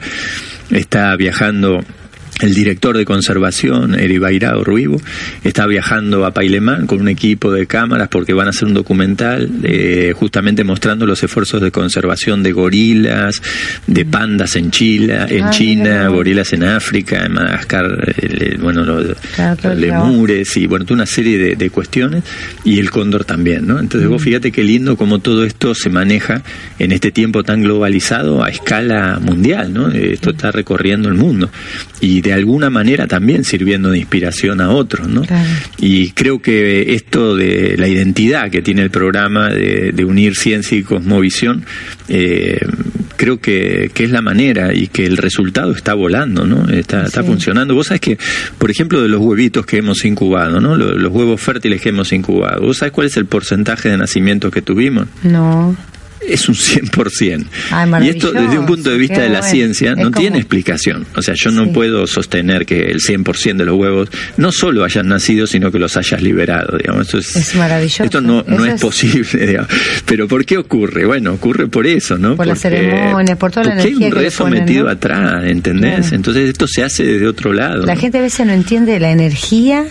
está 0.71 1.15
viajando 1.17 1.85
el 2.45 2.55
director 2.55 2.97
de 2.97 3.05
conservación, 3.05 3.99
Eribairao 3.99 4.63
Ruivo, 4.65 5.01
está 5.43 5.67
viajando 5.67 6.25
a 6.27 6.33
Pailemán 6.33 6.87
con 6.87 7.01
un 7.01 7.09
equipo 7.09 7.51
de 7.51 7.67
cámaras 7.67 8.09
porque 8.09 8.33
van 8.35 8.47
a 8.47 8.51
hacer 8.51 8.69
un 8.69 8.75
documental 8.75 9.49
eh, 9.63 10.13
justamente 10.15 10.63
mostrando 10.63 11.07
los 11.07 11.23
esfuerzos 11.23 11.61
de 11.63 11.71
conservación 11.71 12.43
de 12.43 12.53
gorilas, 12.53 13.41
de 13.87 14.05
pandas 14.05 14.57
en 14.57 14.71
Chile, 14.71 15.19
en 15.29 15.45
Ah, 15.45 15.51
China, 15.51 15.85
mira. 15.85 16.09
gorilas 16.09 16.53
en 16.53 16.65
África, 16.65 17.25
en 17.25 17.33
Madagascar, 17.33 18.15
el- 18.21 18.43
el- 18.43 18.59
bueno, 18.59 18.85
los, 18.85 19.17
Claro, 19.35 19.75
lemures 19.75 20.57
y 20.59 20.67
bueno, 20.67 20.85
toda 20.85 20.97
una 20.97 21.07
serie 21.07 21.39
de, 21.39 21.57
de 21.57 21.71
cuestiones 21.71 22.25
y 22.65 22.79
el 22.79 22.91
cóndor 22.91 23.25
también, 23.25 23.67
¿no? 23.67 23.79
Entonces 23.81 24.09
Mm. 24.09 24.13
vos 24.13 24.23
fíjate 24.23 24.53
qué 24.53 24.63
lindo 24.63 24.97
cómo 24.97 25.19
todo 25.21 25.45
esto 25.45 25.75
se 25.75 25.89
maneja 25.89 26.43
en 26.79 26.93
este 26.93 27.11
tiempo 27.11 27.43
tan 27.43 27.63
globalizado 27.63 28.45
a 28.45 28.51
escala 28.51 29.19
mundial, 29.21 29.73
¿no? 29.73 29.91
Eh, 29.91 30.13
Esto 30.15 30.31
está 30.31 30.51
recorriendo 30.53 31.09
el 31.09 31.15
mundo 31.15 31.51
y 32.01 32.21
de 32.21 32.34
alguna 32.35 32.71
manera 32.71 33.07
también 33.07 33.45
sirviendo 33.45 33.91
de 33.91 33.99
inspiración 33.99 34.61
a 34.61 34.71
otros, 34.71 35.09
¿no? 35.09 35.23
Claro. 35.23 35.49
Y 35.79 36.11
creo 36.11 36.41
que 36.41 36.95
esto 36.95 37.37
de 37.37 37.77
la 37.77 37.89
identidad 37.89 38.51
que 38.51 38.63
tiene 38.63 38.83
el 38.83 38.91
programa 38.91 39.49
de, 39.49 39.93
de 39.93 40.05
unir 40.05 40.37
ciencia 40.37 40.77
y 40.77 40.83
cosmovisión, 40.83 41.65
eh, 42.09 42.61
creo 43.17 43.41
que, 43.41 43.91
que 43.95 44.05
es 44.05 44.11
la 44.11 44.21
manera 44.21 44.75
y 44.75 44.89
que 44.89 45.07
el 45.07 45.17
resultado 45.17 45.73
está 45.73 45.95
volando, 45.95 46.47
¿no? 46.47 46.69
Está, 46.69 47.05
está 47.05 47.23
funcionando. 47.23 47.75
Vos 47.75 47.87
sabés 47.87 48.01
que, 48.01 48.19
por 48.59 48.71
ejemplo, 48.71 49.01
de 49.03 49.09
los 49.09 49.21
huevitos 49.21 49.65
que 49.67 49.79
hemos 49.79 50.05
incubado, 50.05 50.61
¿no? 50.61 50.77
Los, 50.77 50.97
los 50.97 51.13
huevos 51.13 51.41
fértiles 51.41 51.81
que 51.81 51.91
hemos 51.91 52.13
incubado, 52.13 52.63
¿vos 52.63 52.79
sabés 52.79 52.93
cuál 52.93 53.07
es 53.07 53.17
el 53.17 53.27
porcentaje 53.27 53.89
de 53.89 53.97
nacimientos 53.97 54.53
que 54.53 54.63
tuvimos? 54.63 55.07
No. 55.23 55.77
Es 56.29 56.49
un 56.49 56.55
100%. 56.55 57.47
Ay, 57.71 58.07
y 58.07 58.09
esto 58.11 58.33
desde 58.33 58.59
un 58.59 58.67
punto 58.67 58.91
de 58.91 58.97
vista 58.99 59.17
qué 59.17 59.21
de 59.23 59.29
la 59.31 59.39
bueno. 59.41 59.51
ciencia 59.55 59.91
Es 59.93 59.97
no 59.97 60.05
como- 60.05 60.19
tiene 60.19 60.39
explicación. 60.39 61.07
O 61.17 61.23
sea, 61.23 61.35
yo 61.37 61.51
no 61.51 61.65
Sí. 61.65 61.71
puedo 61.73 62.07
sostener 62.07 62.65
que 62.67 62.81
el 62.91 63.01
100% 63.01 63.59
de 63.65 63.67
los 63.67 63.79
huevos 63.79 64.09
no 64.37 64.53
solo 64.53 64.85
hayan 64.85 65.09
nacido, 65.09 65.47
sino 65.47 65.71
que 65.71 65.79
los 65.79 65.97
hayas 65.97 66.23
liberado. 66.23 66.79
Digamos. 66.79 67.07
Esto 67.07 67.19
es, 67.19 67.37
Es 67.37 67.55
maravilloso. 67.57 68.05
Esto 68.05 68.21
no, 68.21 68.45
no 68.47 68.65
es, 68.65 68.75
es- 68.75 68.81
posible. 68.81 69.47
digamos. 69.47 69.69
Pero 70.07 70.29
¿por 70.29 70.45
qué 70.45 70.59
ocurre? 70.59 71.05
Bueno, 71.07 71.33
ocurre 71.35 71.67
por 71.69 71.87
eso, 71.87 72.17
¿no? 72.19 72.37
Por 72.37 72.47
las 72.47 72.61
ceremonias, 72.61 73.37
por 73.39 73.51
toda 73.51 73.65
la 73.65 73.71
porque 73.73 73.83
hay 73.89 73.89
energía 73.95 74.09
un 74.09 74.15
rezo 74.15 74.45
ponen, 74.45 74.61
metido 74.61 74.85
¿no? 74.85 74.91
atrás, 74.91 75.45
¿entendés? 75.47 76.01
Claro. 76.01 76.17
Entonces 76.17 76.49
esto 76.51 76.67
se 76.67 76.83
hace 76.83 77.05
desde 77.05 77.27
otro 77.27 77.53
lado. 77.53 77.85
La 77.87 77.95
¿no? 77.95 78.01
gente 78.01 78.19
a 78.19 78.23
veces 78.23 78.47
no 78.47 78.53
entiende 78.53 78.99
la 79.01 79.11
energía 79.11 79.85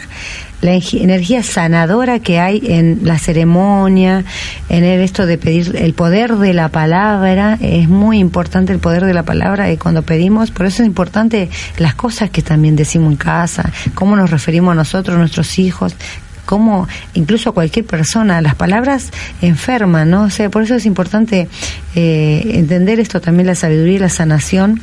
la 0.64 0.80
energía 0.93 1.43
sanadora 1.43 2.20
que 2.20 2.39
hay 2.39 2.61
en 2.64 3.01
la 3.03 3.20
ceremonia, 3.20 4.24
en 4.70 4.86
el 4.86 5.01
esto 5.01 5.26
de 5.26 5.38
pedir 5.38 5.76
el 5.76 5.93
poder 5.93 6.36
de 6.38 6.53
la 6.53 6.70
palabra, 6.70 7.57
es 7.61 7.89
muy 7.89 8.20
importante 8.20 8.72
el 8.72 8.80
poder 8.80 9.05
de 9.05 9.14
la 9.14 9.24
palabra 9.24 9.72
y 9.72 9.78
cuando 9.78 10.03
pedimos, 10.03 10.51
por 10.51 10.66
eso 10.66 10.82
es 10.82 10.88
importante 10.88 11.49
las 11.78 11.95
cosas 11.95 12.30
que 12.30 12.41
también 12.41 12.78
decimos 12.78 13.11
en 13.11 13.18
casa, 13.18 13.72
cómo 13.93 14.16
nos 14.16 14.32
referimos 14.32 14.72
a 14.72 14.76
nosotros, 14.76 15.18
nuestros 15.18 15.59
hijos, 15.59 15.97
cómo 16.45 16.88
incluso 17.14 17.49
a 17.49 17.53
cualquier 17.53 17.86
persona, 17.86 18.41
las 18.41 18.55
palabras 18.55 19.11
enferman, 19.41 20.09
¿no? 20.09 20.24
O 20.24 20.30
sea, 20.30 20.49
por 20.49 20.64
eso 20.64 20.76
es 20.76 20.86
importante 20.86 21.49
eh, 21.93 22.41
entender 22.53 23.01
esto 23.01 23.20
también, 23.20 23.47
la 23.47 23.55
sabiduría 23.55 23.95
y 23.95 23.99
la 23.99 24.09
sanación 24.09 24.80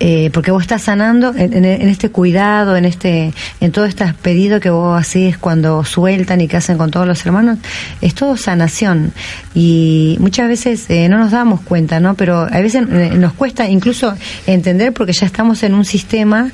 eh, 0.00 0.30
porque 0.32 0.50
vos 0.50 0.62
estás 0.62 0.82
sanando 0.82 1.34
en, 1.36 1.52
en- 1.52 1.64
en 1.64 1.88
este 1.88 2.10
cuidado, 2.10 2.76
en 2.76 2.84
este, 2.84 3.32
en 3.60 3.72
todo 3.72 3.84
este 3.84 4.12
pedido 4.22 4.60
que 4.60 4.70
vos 4.70 4.98
hacés 5.00 5.38
cuando 5.38 5.84
sueltan 5.84 6.40
y 6.40 6.48
que 6.48 6.56
hacen 6.56 6.78
con 6.78 6.90
todos 6.90 7.06
los 7.06 7.24
hermanos, 7.26 7.58
es 8.00 8.14
todo 8.14 8.36
sanación 8.36 9.12
y 9.54 10.16
muchas 10.20 10.48
veces 10.48 10.86
eh, 10.90 11.08
no 11.08 11.18
nos 11.18 11.30
damos 11.30 11.60
cuenta, 11.60 12.00
¿no? 12.00 12.14
Pero 12.14 12.40
a 12.50 12.60
veces 12.60 12.82
eh, 12.90 13.10
nos 13.16 13.32
cuesta 13.34 13.68
incluso 13.68 14.14
entender 14.46 14.92
porque 14.92 15.12
ya 15.12 15.26
estamos 15.26 15.62
en 15.62 15.74
un 15.74 15.84
sistema 15.84 16.50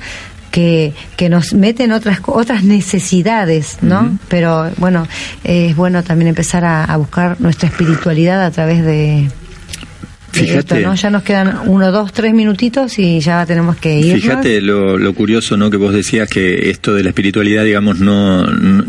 que, 0.50 0.94
que 1.16 1.28
nos 1.28 1.52
mete 1.52 1.84
en 1.84 1.92
otras 1.92 2.20
otras 2.26 2.64
necesidades, 2.64 3.78
¿no? 3.82 4.18
Pero 4.28 4.70
bueno, 4.78 5.06
eh, 5.44 5.68
es 5.70 5.76
bueno 5.76 6.02
también 6.02 6.28
empezar 6.28 6.64
a, 6.64 6.84
a 6.84 6.96
buscar 6.96 7.40
nuestra 7.40 7.68
espiritualidad 7.68 8.42
a 8.44 8.50
través 8.50 8.82
de 8.84 9.28
Fíjate. 10.44 10.76
esto, 10.76 10.88
¿no? 10.88 10.94
Ya 10.94 11.10
nos 11.10 11.22
quedan 11.22 11.60
uno, 11.66 11.90
dos, 11.92 12.12
tres 12.12 12.32
minutitos 12.34 12.98
y 12.98 13.20
ya 13.20 13.44
tenemos 13.46 13.76
que 13.76 13.98
ir. 13.98 14.14
Fíjate 14.20 14.60
lo, 14.60 14.96
lo 14.98 15.12
curioso, 15.14 15.56
¿no? 15.56 15.70
Que 15.70 15.76
vos 15.76 15.92
decías 15.94 16.28
que 16.28 16.70
esto 16.70 16.94
de 16.94 17.02
la 17.02 17.10
espiritualidad, 17.10 17.64
digamos, 17.64 17.98
no, 18.00 18.44
no, 18.46 18.84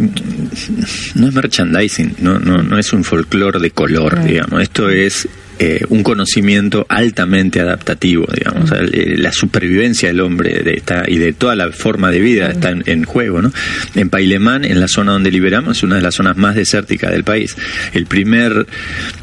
no 1.16 1.28
es 1.28 1.34
merchandising, 1.34 2.16
no, 2.20 2.40
no, 2.40 2.64
no 2.64 2.78
es 2.78 2.92
un 2.94 3.04
folclore 3.04 3.60
de 3.60 3.72
color, 3.72 4.14
Claro. 4.14 4.28
digamos. 4.28 4.62
Esto 4.62 4.90
es 4.90 5.28
eh, 5.60 5.82
un 5.90 6.04
conocimiento 6.04 6.86
altamente 6.88 7.60
adaptativo, 7.60 8.26
digamos. 8.34 8.72
O 8.72 8.76
sea, 8.76 8.82
la 8.82 9.32
supervivencia 9.34 10.08
del 10.10 10.22
hombre 10.22 10.64
de 10.64 10.74
esta, 10.76 11.04
y 11.08 11.18
de 11.18 11.34
toda 11.34 11.56
la 11.56 11.72
forma 11.72 12.12
de 12.12 12.20
vida 12.20 12.50
está 12.50 12.70
en, 12.70 12.84
en 12.86 13.04
juego, 13.04 13.42
¿no? 13.42 13.52
En 13.96 14.10
Pailemán, 14.10 14.64
en 14.64 14.80
la 14.80 14.88
zona 14.88 15.12
donde 15.12 15.32
liberamos, 15.32 15.78
es 15.78 15.84
una 15.84 15.98
de 15.98 16.02
las 16.02 16.16
zonas 16.16 16.38
más 16.38 16.56
desérticas 16.56 17.12
del 17.12 17.24
país. 17.24 17.56
El 17.94 18.06
primer, 18.06 18.66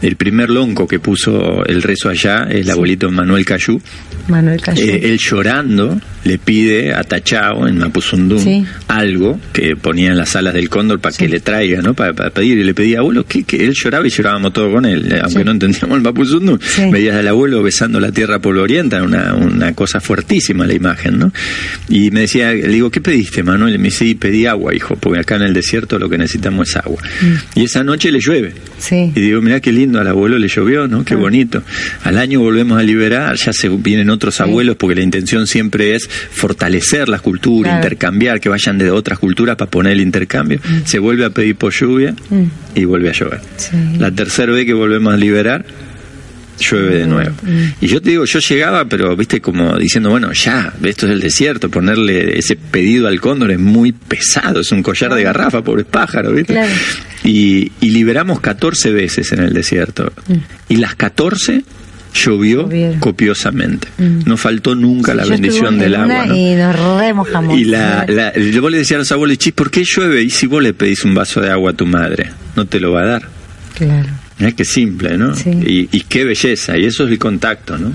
el 0.02 0.16
primer 0.16 0.50
lonco 0.50 0.86
que 0.86 0.98
puso 0.98 1.64
el 1.64 1.82
rezo 1.82 2.10
allá, 2.10 2.46
el 2.50 2.70
abuelito 2.70 3.10
Manuel 3.10 3.44
Cayú, 3.44 3.80
Manuel 4.28 4.60
Cayú. 4.60 4.84
eh, 4.84 5.00
él 5.04 5.18
llorando 5.18 6.00
le 6.26 6.38
pide 6.38 6.92
a 6.94 7.04
Tachao 7.04 7.66
en 7.68 7.78
Mapuzundún 7.78 8.40
Sí. 8.40 8.64
algo 8.88 9.38
que 9.52 9.76
ponía 9.76 10.10
en 10.10 10.16
las 10.18 10.34
alas 10.36 10.54
del 10.54 10.68
cóndor 10.68 11.00
para 11.00 11.16
que 11.16 11.28
le 11.28 11.40
traiga, 11.40 11.80
¿no? 11.82 11.94
Para, 11.94 12.12
para 12.12 12.30
pedir. 12.30 12.58
Y 12.58 12.64
le 12.64 12.74
pedía, 12.74 12.98
abuelo, 12.98 13.24
que, 13.26 13.44
él 13.50 13.72
lloraba 13.74 14.06
y 14.06 14.10
llorábamos 14.10 14.52
todos 14.52 14.72
con 14.72 14.84
él, 14.84 15.12
eh, 15.12 15.20
aunque 15.22 15.38
Sí. 15.40 15.44
no 15.44 15.50
entendíamos 15.52 15.96
el 15.96 16.02
Mapuzundún. 16.02 16.60
Veías 16.90 17.16
al 17.16 17.28
abuelo 17.28 17.62
besando 17.62 18.00
la 18.00 18.12
tierra 18.12 18.38
polvorienta, 18.40 19.02
una, 19.02 19.34
una 19.34 19.72
cosa 19.74 20.00
fuertísima 20.00 20.66
la 20.66 20.74
imagen, 20.74 21.18
¿no? 21.18 21.32
Y 21.88 22.10
me 22.10 22.20
decía, 22.20 22.52
le 22.52 22.68
digo, 22.68 22.90
¿qué 22.90 23.00
pediste, 23.00 23.42
Manuel? 23.42 23.74
Y 23.74 23.78
me 23.78 23.84
dice, 23.84 24.04
"Sí, 24.06 24.14
pedí 24.14 24.46
agua, 24.46 24.74
hijo, 24.74 24.96
porque 24.96 25.20
acá 25.20 25.36
en 25.36 25.42
el 25.42 25.54
desierto 25.54 25.98
lo 25.98 26.08
que 26.08 26.18
necesitamos 26.18 26.68
es 26.70 26.76
agua. 26.76 27.00
Y 27.54 27.64
esa 27.64 27.82
noche 27.84 28.10
le 28.12 28.18
llueve. 28.20 28.50
Mm. 28.50 28.52
Sí. 28.78 29.12
Y 29.14 29.20
digo, 29.20 29.40
mirá 29.40 29.60
qué 29.60 29.72
lindo, 29.72 30.00
al 30.00 30.08
abuelo 30.08 30.38
le 30.38 30.48
llovió, 30.48 30.86
¿no? 30.88 31.04
Qué 31.04 31.14
bonito. 31.14 31.62
Al 32.04 32.18
año 32.18 32.40
volvemos 32.40 32.78
a 32.78 32.82
liberar, 32.82 33.36
ya 33.36 33.52
se 33.52 33.68
vienen 33.68 34.10
otros 34.10 34.40
abuelos, 34.40 34.76
porque 34.76 34.94
la 34.96 35.02
intención 35.02 35.46
siempre 35.46 35.94
es 35.94 36.08
fortalecer 36.30 37.08
la 37.08 37.18
cultura, 37.18 37.70
Claro. 37.70 37.84
intercambiar, 37.84 38.40
que 38.40 38.48
vayan 38.48 38.78
de 38.78 38.90
otras 38.90 39.18
culturas 39.18 39.56
para 39.56 39.70
poner 39.70 39.92
el 39.94 40.00
intercambio. 40.00 40.60
Se 40.84 40.98
vuelve 40.98 41.24
a 41.24 41.30
pedir 41.30 41.56
por 41.56 41.72
lluvia 41.72 42.14
y 42.74 42.84
vuelve 42.84 43.10
a 43.10 43.12
llover. 43.12 43.40
Sí. 43.56 43.76
La 43.98 44.10
tercera 44.10 44.52
vez 44.52 44.66
que 44.66 44.74
volvemos 44.74 45.12
a 45.12 45.16
liberar, 45.16 45.64
llueve 46.58 46.96
de 47.00 47.06
nuevo. 47.06 47.34
Y 47.80 47.86
yo 47.86 48.00
te 48.00 48.10
digo, 48.10 48.24
yo 48.24 48.38
llegaba, 48.38 48.86
pero 48.86 49.14
viste, 49.16 49.40
como 49.40 49.76
diciendo, 49.76 50.10
bueno, 50.10 50.32
ya, 50.32 50.72
esto 50.82 51.06
es 51.06 51.12
el 51.12 51.20
desierto, 51.20 51.70
ponerle 51.70 52.38
ese 52.38 52.56
pedido 52.56 53.08
al 53.08 53.20
cóndor 53.20 53.50
es 53.50 53.58
muy 53.58 53.92
pesado, 53.92 54.60
es 54.60 54.72
un 54.72 54.82
collar 54.82 55.14
de 55.14 55.22
garrafa, 55.22 55.62
pobres 55.62 55.86
pájaros, 55.86 56.34
¿viste? 56.34 56.54
Claro. 56.54 56.72
Y, 57.24 57.72
y 57.80 57.90
liberamos 57.90 58.40
14 58.40 58.90
veces 58.92 59.32
en 59.32 59.40
el 59.40 59.52
desierto. 59.52 60.12
Y 60.68 60.76
las 60.76 60.94
14 60.94 61.62
llovió 62.16 62.62
Llovieron. 62.62 62.98
copiosamente. 63.00 63.88
No 63.98 64.36
faltó 64.36 64.74
nunca 64.74 65.14
la 65.14 65.24
bendición 65.24 65.78
del 65.78 65.94
agua. 65.94 66.26
¿no? 66.26 66.34
Y 66.36 66.54
nos 66.54 66.74
remojamos. 66.98 67.58
Y 67.58 67.64
la, 67.64 68.04
la, 68.08 68.34
yo 68.34 68.68
le 68.68 68.78
decía 68.78 68.96
a 68.96 69.00
los 69.00 69.12
abuelos, 69.12 69.38
chis, 69.38 69.52
¿por 69.52 69.70
qué 69.70 69.84
llueve? 69.84 70.22
Y 70.22 70.30
si 70.30 70.46
vos 70.46 70.62
le 70.62 70.74
pedís 70.74 71.04
un 71.04 71.14
vaso 71.14 71.40
de 71.40 71.50
agua 71.50 71.70
a 71.72 71.74
tu 71.74 71.86
madre, 71.86 72.30
no 72.56 72.64
te 72.66 72.80
lo 72.80 72.92
va 72.92 73.02
a 73.02 73.06
dar. 73.06 73.28
Claro. 73.74 74.08
Mirá 74.38 74.52
qué 74.52 74.66
simple, 74.66 75.16
¿no? 75.16 75.34
Sí. 75.34 75.48
Y, 75.50 75.96
y 75.96 76.00
qué 76.02 76.24
belleza, 76.24 76.76
y 76.76 76.84
eso 76.84 77.04
es 77.04 77.10
el 77.10 77.18
contacto, 77.18 77.78
¿no? 77.78 77.92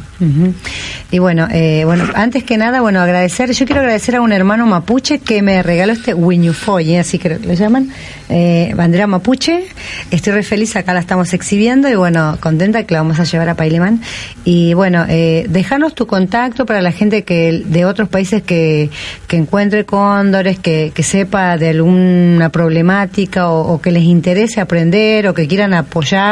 Y 1.11 1.19
bueno, 1.19 1.47
eh, 1.51 1.83
bueno, 1.85 2.05
antes 2.15 2.43
que 2.43 2.57
nada, 2.57 2.81
bueno, 2.81 2.99
agradecer, 2.99 3.51
yo 3.51 3.65
quiero 3.67 3.81
agradecer 3.81 4.15
a 4.15 4.21
un 4.21 4.31
hermano 4.31 4.65
mapuche 4.65 5.19
que 5.19 5.43
me 5.43 5.61
regaló 5.61 5.93
este 5.93 6.15
Wiñufoy, 6.15 6.93
¿eh? 6.93 6.99
así 6.99 7.19
que 7.19 7.37
lo 7.37 7.53
llaman, 7.53 7.89
eh, 8.29 8.73
bandera 8.75 9.05
mapuche. 9.05 9.65
Estoy 10.09 10.33
re 10.33 10.41
feliz, 10.41 10.75
acá 10.75 10.95
la 10.95 11.01
estamos 11.01 11.31
exhibiendo 11.33 11.87
y 11.89 11.95
bueno, 11.95 12.37
contenta 12.39 12.85
que 12.85 12.93
la 12.95 13.01
vamos 13.01 13.19
a 13.19 13.23
llevar 13.23 13.49
a 13.49 13.55
Pailemán. 13.55 14.01
Y 14.43 14.73
bueno, 14.73 15.05
eh, 15.09 15.45
dejanos 15.47 15.93
tu 15.93 16.07
contacto 16.07 16.65
para 16.65 16.81
la 16.81 16.91
gente 16.91 17.23
que 17.23 17.63
de 17.65 17.85
otros 17.85 18.09
países 18.09 18.41
que, 18.41 18.89
que 19.27 19.37
encuentre 19.37 19.85
cóndores, 19.85 20.57
que, 20.57 20.91
que 20.95 21.03
sepa 21.03 21.57
de 21.57 21.69
alguna 21.69 22.49
problemática 22.49 23.49
o, 23.49 23.73
o 23.73 23.81
que 23.81 23.91
les 23.91 24.03
interese 24.03 24.59
aprender 24.59 25.27
o 25.27 25.35
que 25.35 25.47
quieran 25.47 25.75
apoyar. 25.75 26.30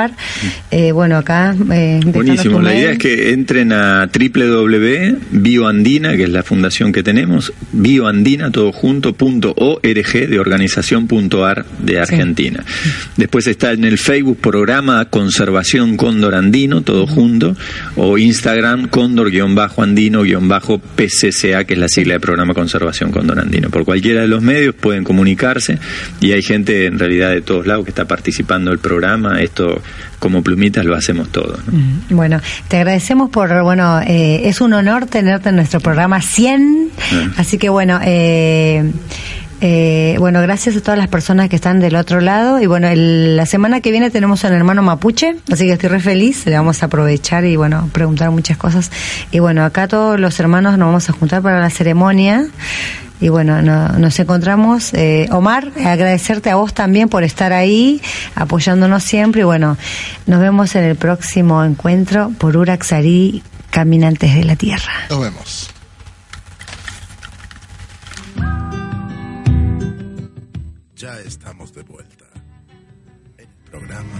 Eh, 0.71 0.91
bueno, 0.91 1.17
acá... 1.17 1.55
Eh, 1.71 2.01
Buenísimo. 2.05 2.61
La 2.61 2.75
idea 2.75 2.91
es 2.91 2.99
que 2.99 3.31
entren 3.31 3.73
a 3.73 4.07
www.bioandina, 4.07 6.15
que 6.15 6.23
es 6.23 6.29
la 6.29 6.43
fundación 6.43 6.91
que 6.91 7.01
tenemos, 7.03 7.53
bioandina, 7.71 8.51
todo 8.51 8.71
junto, 8.71 9.13
punto 9.13 9.53
org, 9.57 9.83
de 9.83 10.39
organización.ar 10.39 11.65
de 11.79 11.99
Argentina. 11.99 12.63
Después 13.17 13.47
está 13.47 13.71
en 13.71 13.85
el 13.85 13.97
Facebook 13.97 14.37
programa 14.37 15.05
Conservación 15.05 15.97
Cóndor 15.97 16.35
Andino, 16.35 16.81
todo 16.81 17.07
junto, 17.07 17.55
o 17.95 18.17
Instagram 18.17 18.89
Cóndor-Andino-PCCA, 18.89 21.65
que 21.65 21.73
es 21.73 21.79
la 21.79 21.89
sigla 21.89 22.15
de 22.15 22.19
programa 22.19 22.53
Conservación 22.53 23.11
Cóndor 23.11 23.39
Andino. 23.39 23.69
Por 23.69 23.85
cualquiera 23.85 24.21
de 24.21 24.27
los 24.27 24.41
medios 24.41 24.75
pueden 24.75 25.03
comunicarse 25.03 25.77
y 26.21 26.31
hay 26.31 26.41
gente 26.41 26.85
en 26.85 26.97
realidad 26.99 27.31
de 27.31 27.41
todos 27.41 27.67
lados 27.67 27.83
que 27.85 27.91
está 27.91 28.05
participando 28.05 28.71
del 28.71 28.79
programa. 28.79 29.41
Esto 29.41 29.81
como 30.19 30.41
plumitas 30.43 30.85
lo 30.85 30.95
hacemos 30.95 31.29
todo. 31.29 31.57
¿no? 31.67 32.15
Bueno, 32.15 32.41
te 32.67 32.77
agradecemos 32.77 33.29
por, 33.29 33.61
bueno, 33.63 34.01
eh, 34.01 34.41
es 34.45 34.61
un 34.61 34.73
honor 34.73 35.05
tenerte 35.05 35.49
en 35.49 35.55
nuestro 35.55 35.79
programa 35.79 36.21
100, 36.21 36.89
Ah. 37.11 37.27
así 37.37 37.57
que 37.57 37.69
bueno, 37.69 37.99
eh, 38.03 38.91
eh, 39.61 40.15
bueno, 40.19 40.41
gracias 40.41 40.75
a 40.77 40.81
todas 40.81 40.97
las 40.97 41.09
personas 41.09 41.49
que 41.49 41.55
están 41.57 41.79
del 41.81 41.95
otro 41.95 42.21
lado 42.21 42.61
y 42.61 42.65
bueno, 42.65 42.87
el- 42.87 43.35
la 43.35 43.45
semana 43.45 43.81
que 43.81 43.91
viene 43.91 44.09
tenemos 44.09 44.45
a 44.45 44.47
un 44.47 44.53
hermano 44.53 44.81
mapuche, 44.81 45.35
así 45.51 45.65
que 45.65 45.73
estoy 45.73 45.89
re 45.89 45.99
feliz, 45.99 46.45
le 46.45 46.55
vamos 46.55 46.81
a 46.81 46.85
aprovechar 46.85 47.43
y 47.45 47.55
bueno, 47.57 47.89
preguntar 47.91 48.31
muchas 48.31 48.55
cosas 48.57 48.89
y 49.31 49.39
bueno, 49.39 49.65
acá 49.65 49.87
todos 49.89 50.17
los 50.19 50.39
hermanos 50.39 50.77
nos 50.77 50.87
vamos 50.87 51.09
a 51.09 51.13
juntar 51.13 51.41
para 51.41 51.59
la 51.59 51.69
ceremonia. 51.69 52.45
Y 53.22 53.30
bueno, 53.30 53.61
no- 53.61 53.89
nos 53.99 54.17
encontramos. 54.20 54.93
Eh, 54.93 55.28
Omar, 55.32 55.72
agradecerte 55.86 56.49
a 56.49 56.55
vos 56.55 56.74
también 56.74 57.09
por 57.09 57.24
estar 57.24 57.51
ahí, 57.53 58.01
apoyándonos 58.36 59.03
siempre. 59.03 59.41
Y 59.41 59.43
bueno, 59.43 59.78
nos 60.26 60.39
vemos 60.39 60.76
en 60.76 60.84
el 60.86 60.95
próximo 60.95 61.63
encuentro 61.63 62.32
por 62.38 62.55
Uraxarí, 62.55 63.43
Caminantes 63.72 64.34
de 64.36 64.43
la 64.45 64.55
Tierra. 64.55 64.91
Nos 65.09 65.20
vemos. 65.22 65.70
Ya 70.95 71.17
estamos 71.20 71.74
de 71.74 71.84
vuelta. 71.84 72.26
El 73.38 73.47
programa 73.70 74.20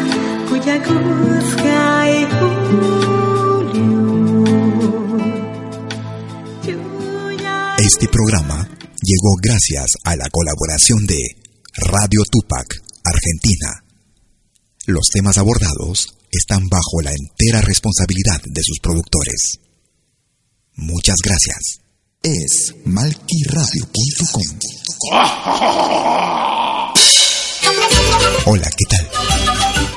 Este 7.79 8.07
programa 8.07 8.69
llegó 9.01 9.35
gracias 9.41 9.87
a 10.03 10.15
la 10.15 10.29
colaboración 10.31 11.07
de 11.07 11.17
Radio 11.77 12.21
Tupac, 12.31 12.75
Argentina. 13.03 13.83
Los 14.85 15.07
temas 15.11 15.39
abordados 15.39 16.13
están 16.31 16.69
bajo 16.69 17.01
la 17.01 17.11
entera 17.11 17.61
responsabilidad 17.61 18.39
de 18.45 18.61
sus 18.63 18.79
productores. 18.81 19.59
Muchas 20.75 21.17
gracias. 21.23 21.81
Es 22.21 22.75
malquiradio.com. 22.85 24.43
Hola, 28.45 28.69
¿qué 28.77 28.85
tal? 28.89 29.60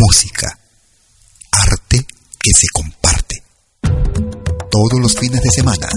Música, 0.00 0.58
arte 1.52 2.06
que 2.40 2.52
se 2.54 2.66
comparte. 2.72 3.42
Todos 4.70 4.98
los 4.98 5.14
fines 5.14 5.42
de 5.42 5.50
semana, 5.50 5.88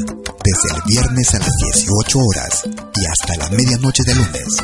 desde 0.43 0.75
el 0.75 0.81
viernes 0.85 1.33
a 1.33 1.39
las 1.39 1.55
18 1.71 2.19
horas 2.19 2.63
y 2.95 3.05
hasta 3.05 3.37
la 3.37 3.49
medianoche 3.49 4.03
de 4.03 4.15
lunes. 4.15 4.57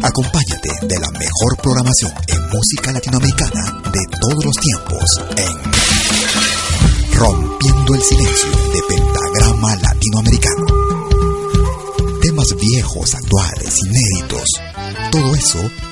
Acompáñate 0.00 0.86
de 0.86 1.00
la 1.00 1.10
mejor 1.10 1.56
programación 1.60 2.12
en 2.28 2.48
música 2.50 2.92
latinoamericana 2.92 3.82
de 3.92 4.00
todos 4.20 4.44
los 4.44 4.56
tiempos 4.56 5.04
en 5.36 5.72
Rompiendo 7.14 7.94
el 7.96 8.02
Silencio 8.02 8.50
de 8.72 8.82
Pentagrama 8.88 9.74
Latinoamericano. 9.76 10.66
Temas 12.20 12.54
viejos, 12.60 13.14
actuales, 13.14 13.78
inéditos. 13.84 14.48
Todo 15.10 15.34
eso 15.34 15.91